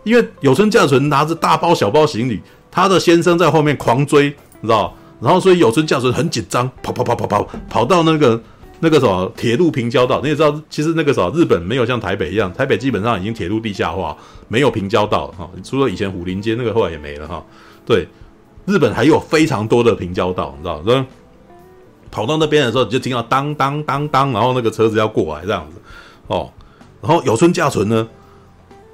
[0.03, 2.41] 因为有村架纯拿着大包小包行李，
[2.71, 4.95] 他的先生在后面狂追，你知道？
[5.19, 8.41] 然后所以有村架纯很紧张，跑跑跑跑跑跑到那个
[8.79, 10.19] 那个什么铁路平交道。
[10.23, 14.17] 你也知道，其实那个什么日本没有像台北一样，台北基本上已经铁路地下化，
[14.47, 15.47] 没有平交道哈。
[15.63, 17.45] 除了以前虎林街那个后来也没了哈。
[17.85, 18.07] 对，
[18.71, 20.81] 日本还有非常多的平交道，你知道？
[20.83, 21.03] 所以
[22.09, 25.81] 跑到那边的时候，你就听到当当当当，然后那个车子要过来这样子
[26.27, 26.49] 哦。
[27.01, 28.07] 然后有村架纯呢？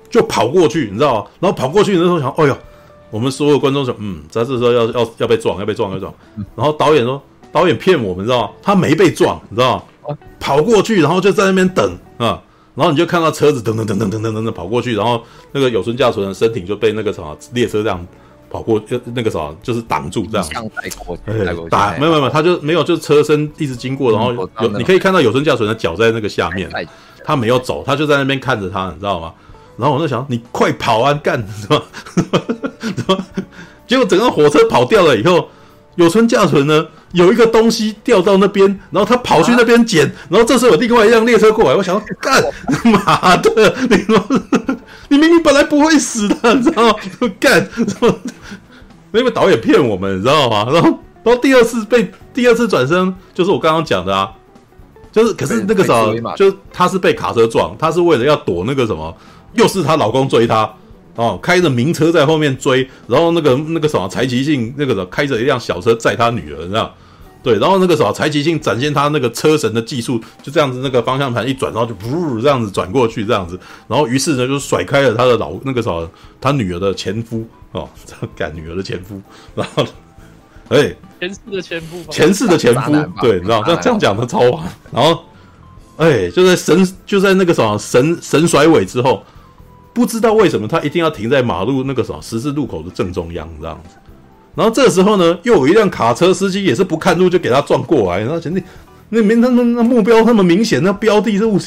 [0.09, 1.29] 就跑过去，你知道？
[1.39, 2.57] 然后跑过去的时候想，哎呦，
[3.09, 6.13] 我们所有观众说，嗯，在这时候要要要被撞，要被撞，要撞。
[6.55, 7.21] 然后导演说，
[7.51, 8.49] 导演骗我们，知道吗？
[8.61, 9.77] 他没被撞，你知道
[10.07, 10.17] 吗？
[10.39, 12.41] 跑过去，然后就在那边等啊。
[12.75, 15.21] 然后你就看到车子噔噔噔噔噔噔噔噔跑过去，然后
[15.51, 18.07] 那个有村架纯的身体就被那个什么列车这样
[18.57, 20.47] 跑过就，那个什么就是挡住这样。
[21.69, 26.67] 打没有没有没有，他就没有，就是车身一直经过，然后有你可以看到有村架纯的脚在那个下面，
[27.23, 29.31] 他没有走，他就在那边看着他，你知道吗？
[29.77, 31.83] 然后我就想，你快跑啊，干什么？
[32.81, 33.25] 什么？
[33.85, 35.47] 结果整个火车跑掉了以后，
[35.97, 42.43] 有村架纯呢，有一个东西掉到那边，然后他跑去那边捡，然后这时候有另外一辆列车过来，我想说，干
[42.91, 44.17] 妈的，你说
[45.09, 46.95] 你明明本来不会死的，你知道吗？
[47.39, 48.19] 干什么？
[49.13, 50.67] 因 为导演骗我们，你知道吗？
[50.71, 50.89] 然后，
[51.23, 54.31] 然后第二次被第二次转身，就是我刚刚讲的啊，
[55.11, 59.15] 就是可是那个时候，就他是被卡车撞，他是为了要躲那个什么。
[59.53, 60.71] 又是她老公追她，
[61.15, 66.93] 哦，开着名车在后面追，然后那个那个什么柴崎幸那个什么开着一辆小车载她女儿，你知道？
[67.43, 76.09] 对，然后那个什么柴崎幸展现他那个车神的技术，就这样子那个方向盘一转，然后就噗这样子转过去，这样子，然后于是呢就甩开了他的老那个什么
[76.41, 77.87] 他女儿的前夫哦，
[78.35, 79.21] 赶女儿的前夫，
[79.55, 79.85] 然后
[80.69, 82.91] 哎，前世的前夫，前世的前夫，
[83.21, 85.23] 对，你知道这样这样讲的超完，然后
[85.97, 89.23] 哎，就在神就在那个什么神神甩尾之后。
[89.93, 93.95] 不知道为什么他一定要停在马路那个什么十字路口的正中央这样子，
[94.57, 98.63] 然后这时候呢，又有一辆卡车司机也是不看路就给他撞过来，然后前面
[99.09, 101.59] 那明他们那目标那么明显，那标的这物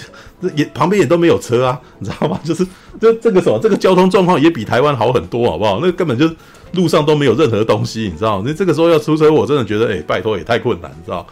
[0.57, 2.41] 也旁边也都没有车啊，你知道吗？
[2.43, 2.67] 就是
[3.01, 5.79] 这这个什么这个交通状况也比台湾好很多，好不好？
[5.81, 6.29] 那根本就
[6.73, 8.43] 路上都没有任何东西，你知道？
[8.45, 11.25] 那这个时候要出车，我真的觉得哎、拜托也太困难，你知道？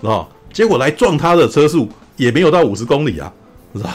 [0.00, 0.28] 知道？
[0.52, 3.32] 结果来撞他的车速也没有到五十公里啊，
[3.72, 3.90] 你知道？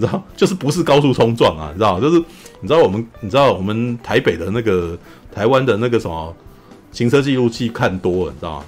[0.00, 1.68] 你知道，就是不是高速冲撞啊？
[1.72, 2.18] 你知道，就是
[2.60, 4.98] 你知道我们，你知道我们台北的那个
[5.30, 6.34] 台湾的那个什么
[6.90, 8.64] 行车记录器看多了，你知道吗？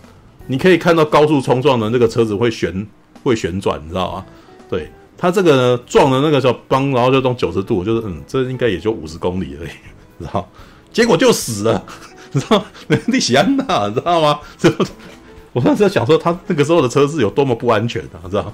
[0.47, 2.87] 你可以看到高速冲撞的那个车子会旋
[3.25, 4.27] 会旋转，你知道吗？
[4.69, 9.71] 对，他这个撞的那个时候，嘣，然后就动九十度，就是嗯，这应该也就五十公里而已，
[10.19, 10.47] 你知道？
[10.93, 11.83] 结果就死了，
[12.33, 12.63] 你知道？
[13.07, 14.39] 利喜安娜，你知道吗？
[15.55, 18.53] 我当时在想说，他那个时候的车是有多么不安全啊，你知道？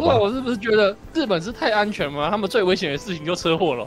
[0.00, 2.28] 不过我是不是觉得日本是太安全吗？
[2.30, 3.86] 他们最危险的事情就车祸了。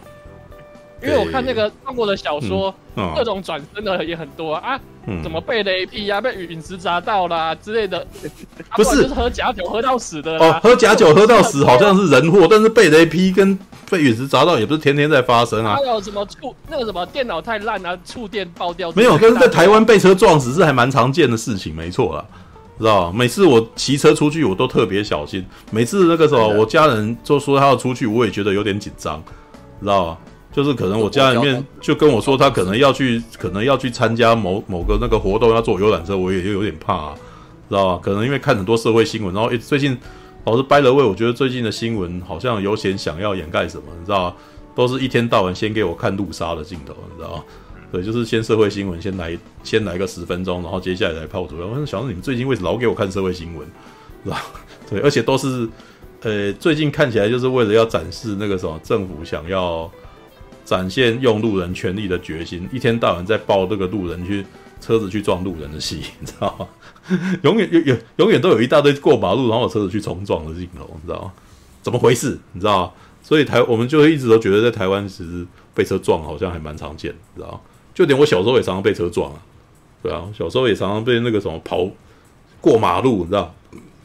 [1.04, 2.74] 因为我看那个中国的小说，
[3.16, 8.04] 各种转身的也很多啊，嗯、怎么被雷劈啊，被陨石砸到啦之类的。
[8.76, 13.56] 不是，啊、不是喝假酒喝到死的哦，喝假酒喝到死好像是人祸，但是被雷劈跟
[13.92, 15.76] 被陨石砸到也不是天天在发生啊。
[15.76, 18.92] 还有什么触那个什么电脑太烂啊，触电爆掉？
[18.94, 22.26] 没有，但是在台湾被车撞死是还蛮常见的事情，没错啦。
[22.80, 25.45] 知道每次我骑车出去，我都特别小心。
[25.72, 29.24] 每次那个时候，我家人就说他要出去，我也觉得有点紧张，
[29.82, 30.18] 知道吧？
[30.52, 37.16] 就是可能我家里面就跟我说，他可能要去，可能要去参加某某个那个活动，要坐游览车，我也有点怕啊，
[37.70, 37.99] 知道吧？
[38.04, 39.98] 可能因为看很多社会新闻，然后最近
[40.45, 44.36] 老是掰了位，我觉得最近的新闻好像有点想要掩盖什么，你知道吧？
[44.76, 47.44] 都是一天到晚先给我看路杀的镜头，你知道吗？
[47.92, 51.58] 对，就是先社会新闻，先来先来个十分钟，然后接下来来炮竹。
[51.58, 53.66] 我想说，你们最近为什么老给我看社会新闻，
[54.24, 54.44] 是吧？
[54.90, 55.68] 对，而且都是，
[56.22, 59.90] 呃，最近看起来就是为了要展示那个什么政府想要
[60.66, 64.46] 展现用路人权利的决心，一天到晚在报这个路人去
[64.82, 66.68] 车子去撞路人的戏， 你知道吗？
[67.44, 71.32] 永远有有永远都有一大堆过马路然后车子去冲撞的镜头，你知道吗？
[71.82, 72.38] 怎么回事？
[72.52, 72.92] 你知道吗？
[73.24, 77.60] 所以台我们就一直都觉得在台湾其实被车撞好像还蛮常见，你知道吗？
[77.98, 79.41] 就连我小时候也常常被车撞啊，
[80.03, 81.84] 对啊，小时候也常常被那个什么跑
[82.61, 83.52] 过马路，你知道，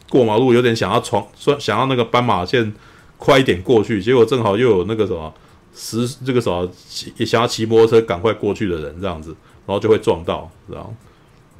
[0.09, 2.73] 过马路有点想要闯，说想要那个斑马线
[3.19, 5.31] 快一点过去，结果正好又有那个什么
[5.75, 9.29] 十这个什么骑也想要骑摩托车赶快过去的人这样子，
[9.67, 10.91] 然后就会撞到，知道？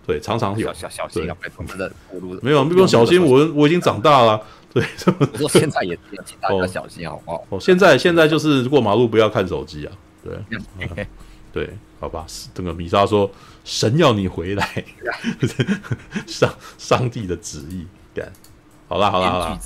[0.08, 1.38] 对，常常有小小心啊，
[1.68, 1.92] 真的
[2.42, 4.42] 没有不用小心，我我已经长大了，
[4.74, 4.84] 对，
[5.34, 5.96] 我说现在也
[6.26, 7.46] 请大家小心好不好？
[7.50, 9.94] 哦，现在现在就是过马路不要看手机啊，
[10.24, 10.34] 对，
[11.54, 11.70] 对。
[12.00, 13.32] 好吧，这个米莎说
[13.64, 14.84] ：“神要你回来，
[16.28, 18.30] 上上帝的旨意。”干，
[18.90, 19.60] 好啦好啦好啦，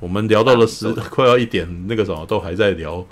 [0.00, 3.06] 我们聊到了十快要一点，那个什么都还在聊，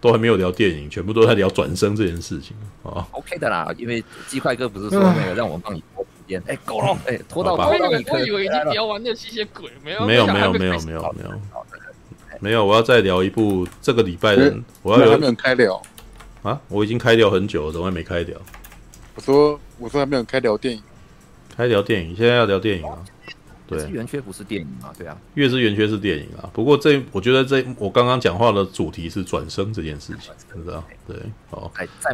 [0.00, 3.06] 都还没有聊电影，全部都在聊转生这件事情啊。
[3.12, 11.40] OK 的啦，因为鸡块哥不是说那个让我帮你拖时间，哎，够了，哎，拖到拖到你我以为已经聊完那吸血鬼，没有没有没有没有没有没有
[12.40, 14.52] 没有，我要再聊一部这个礼拜的，
[14.82, 15.80] 我要还没有开聊
[16.44, 18.38] 啊，我已经开聊很久了，怎么还没开聊？
[19.16, 20.82] 我说我说还没有开聊电影，
[21.56, 22.98] 开聊电影，现在要聊电影啊。
[23.66, 24.92] 对，圆缺不是电影嘛？
[24.98, 26.50] 对啊，月之圆缺是电影啊。
[26.52, 30.30] 不过这，我觉得这我刚刚讲话的主题是转生这件事情，
[30.62, 30.84] 知道？
[31.08, 31.16] 对，
[31.48, 31.72] 好。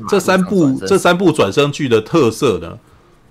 [0.08, 2.78] 这三部这三部转生剧的特色呢，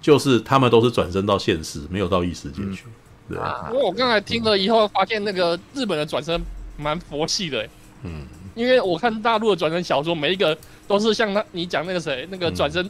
[0.02, 2.84] 就是他们都是转生到现实，没有到异世界去。
[3.30, 3.68] 对啊。
[3.70, 6.42] 不过我刚才听了以后，发现那个日本的转生
[6.76, 7.66] 蛮佛系的。
[8.04, 8.24] 嗯。
[8.54, 10.58] 因为我看大陆的转生小说，每一个
[10.90, 12.90] 都是像他你讲那个谁那个转身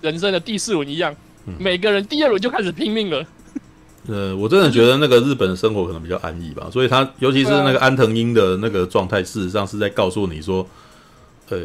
[0.00, 1.12] 人生的第四轮一样，
[1.58, 3.26] 每个人第二轮就开始拼命了。
[4.06, 10.64] 呃，我真的觉得那个日本的生活可能比较安逸吧，所以他尤其是那个安藤英的那个状态，事实上是在告诉你说，
[11.48, 11.58] 呃，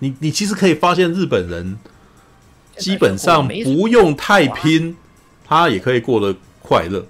[0.00, 1.78] 你你其实可以发现日本人
[2.76, 4.96] 基本上不用太拼，
[5.46, 7.04] 他也可以过得快乐，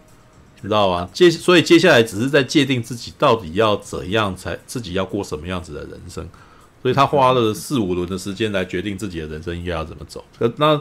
[0.60, 1.08] 你知道吗？
[1.12, 6.28] 接所以接下来只是在界定自己到底要怎样才自己要过什么样子的人生，
[6.86, 10.24] 所以他花了四五轮的时间来决定自己的人生应该要怎么走。
[10.54, 10.80] 那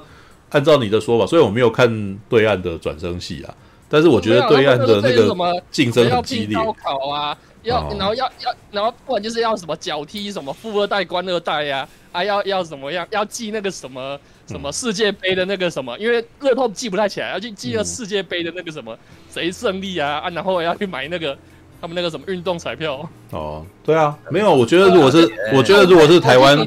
[0.51, 3.51] 按照你的说法，所以我没有看对岸的转生戏啊。
[3.89, 18.95] 但是我觉得对岸的那个竞争很激烈，高考啊，要然后要要然后不管就是要什么脚踢什么富二代官二代呀，啊要要怎么样，要记那个什么什么世界杯的那个什么，因为乐透记不太起来，要去记那个世界杯的那个什么
[19.31, 21.35] 谁胜利啊啊，然后要去买那个
[21.85, 23.07] 他们那个什么运动彩票。
[23.29, 26.57] 哦，对啊，没有，我觉得如果是我觉得如果是台湾，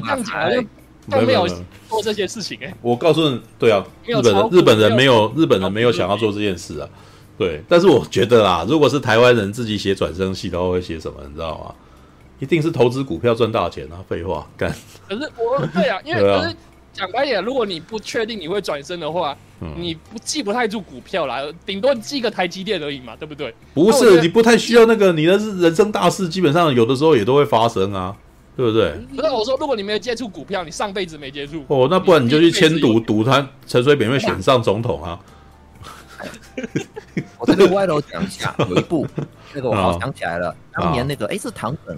[1.11, 1.45] 都没有
[1.89, 2.73] 做这些事情哎。
[2.81, 6.87] 我告诉你，对啊，日本人日本人没有日本人没有想要做这件事啊。
[7.37, 11.17] 对，但是我觉得啦，如果是台湾人自己写转生戏的话，会写什么？
[11.27, 11.75] 你知道吗？
[12.39, 13.99] 一定是投资股票赚大钱啊！
[14.07, 14.73] 废话，干。
[15.09, 16.55] 可是我，对啊，因为可是
[16.99, 23.53] 讲白一点，如果你不确定你会转身的话，嗯、你不记不太住股票啦，顶多记个台积电而已嘛，对不对？
[23.73, 28.13] 不是，你不太需要那个，你的人生大事基本上有的时候也都会发生啊，
[28.57, 28.91] 对不对？
[29.15, 35.19] 不是我说，如果你没有接触股票，你上辈子没接触哦，那不然你就去签赌，赌他陈水扁会选上总统啊。
[37.39, 39.07] 我这个歪楼讲一下，有一部
[39.55, 41.97] 那个我好想起来了，当年那个哎是唐本，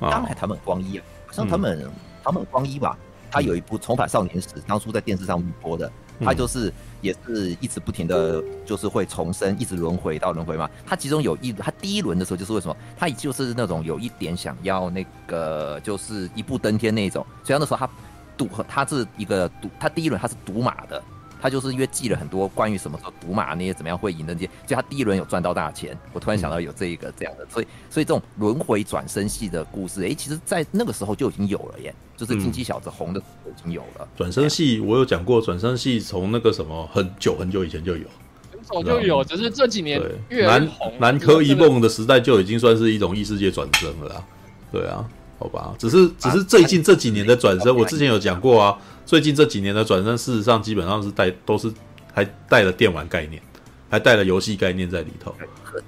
[0.00, 1.78] 刚还唐本光一啊，好像唐本
[2.24, 2.96] 唐本光一吧，
[3.30, 5.90] 他有一部《重返少年时》，当初在电视上播的，
[6.20, 10.68] 他就是也是一直不停的就是会重生，一直轮回到轮回嘛。
[10.86, 12.76] 他其中有一他第一轮的时候就是为什么？
[12.96, 17.90] 他就是那种有一点想要那个就是一步登天那种，所以那时候他
[18.36, 21.02] 赌，他是一个赌，他第一轮他是赌马的。
[21.40, 25.96] 他就是因为记了很多关于什么时候赌马那些怎么样会赢的那些，就他第一轮有赚到大钱。
[26.12, 34.08] 我突然想到有这一个这样的，所以所以这种轮回转生系的故事，哎、欸，其实在那个时候就已经有了耶，就是金鸡小子红的时候已经有了。
[34.16, 38.06] 转生系我有讲过，转生系从那个什么很久很久以前就有，
[38.52, 44.24] 很早就有，只是这几年越南南柯一梦的时代就已经算是一种异世界转生了啦。
[44.70, 45.08] 对啊，
[45.38, 48.76] 好吧，只是只是最近这几年的转身，我之前有讲过啊。
[49.06, 51.72] 最近这几年的转身，事实上基本上是带都是
[52.12, 53.40] 还带了电玩概念，
[53.88, 55.34] 还带了游戏概念在里头。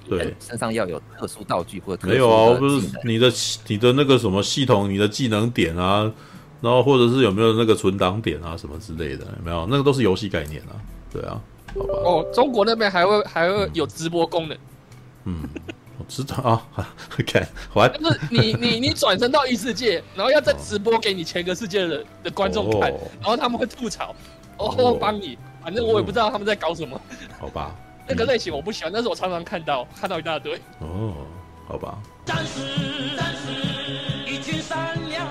[0.09, 2.57] 对，身上要有特殊道具或者没有啊？
[2.57, 3.31] 不是你的
[3.67, 6.11] 你的那个什么系统，你的技能点啊，
[6.61, 9.67] 然后或者是有没有那个存档点啊什么之类的，有没有？
[9.69, 10.73] 那个都是游戏概念啊。
[11.11, 11.39] 对啊，
[11.75, 11.93] 好吧。
[12.05, 14.57] 哦，中国那边还会还会有直播功能。
[15.25, 15.43] 嗯。
[16.11, 17.41] 知道啊，OK，
[17.73, 24.13] 完，就是你你你转身到异世界， 然后要再直播给你前个世界的的观众看，然后他们会吐槽，
[24.57, 26.99] 哦，帮你，反正我也不知道他们在搞什么。
[27.39, 27.73] 好吧，
[28.05, 30.59] 那个类型我不喜欢，但是我常常看到看到一大堆。
[30.79, 31.13] 哦，
[31.65, 31.97] 好吧。
[32.25, 35.25] 战士，战士，一群善良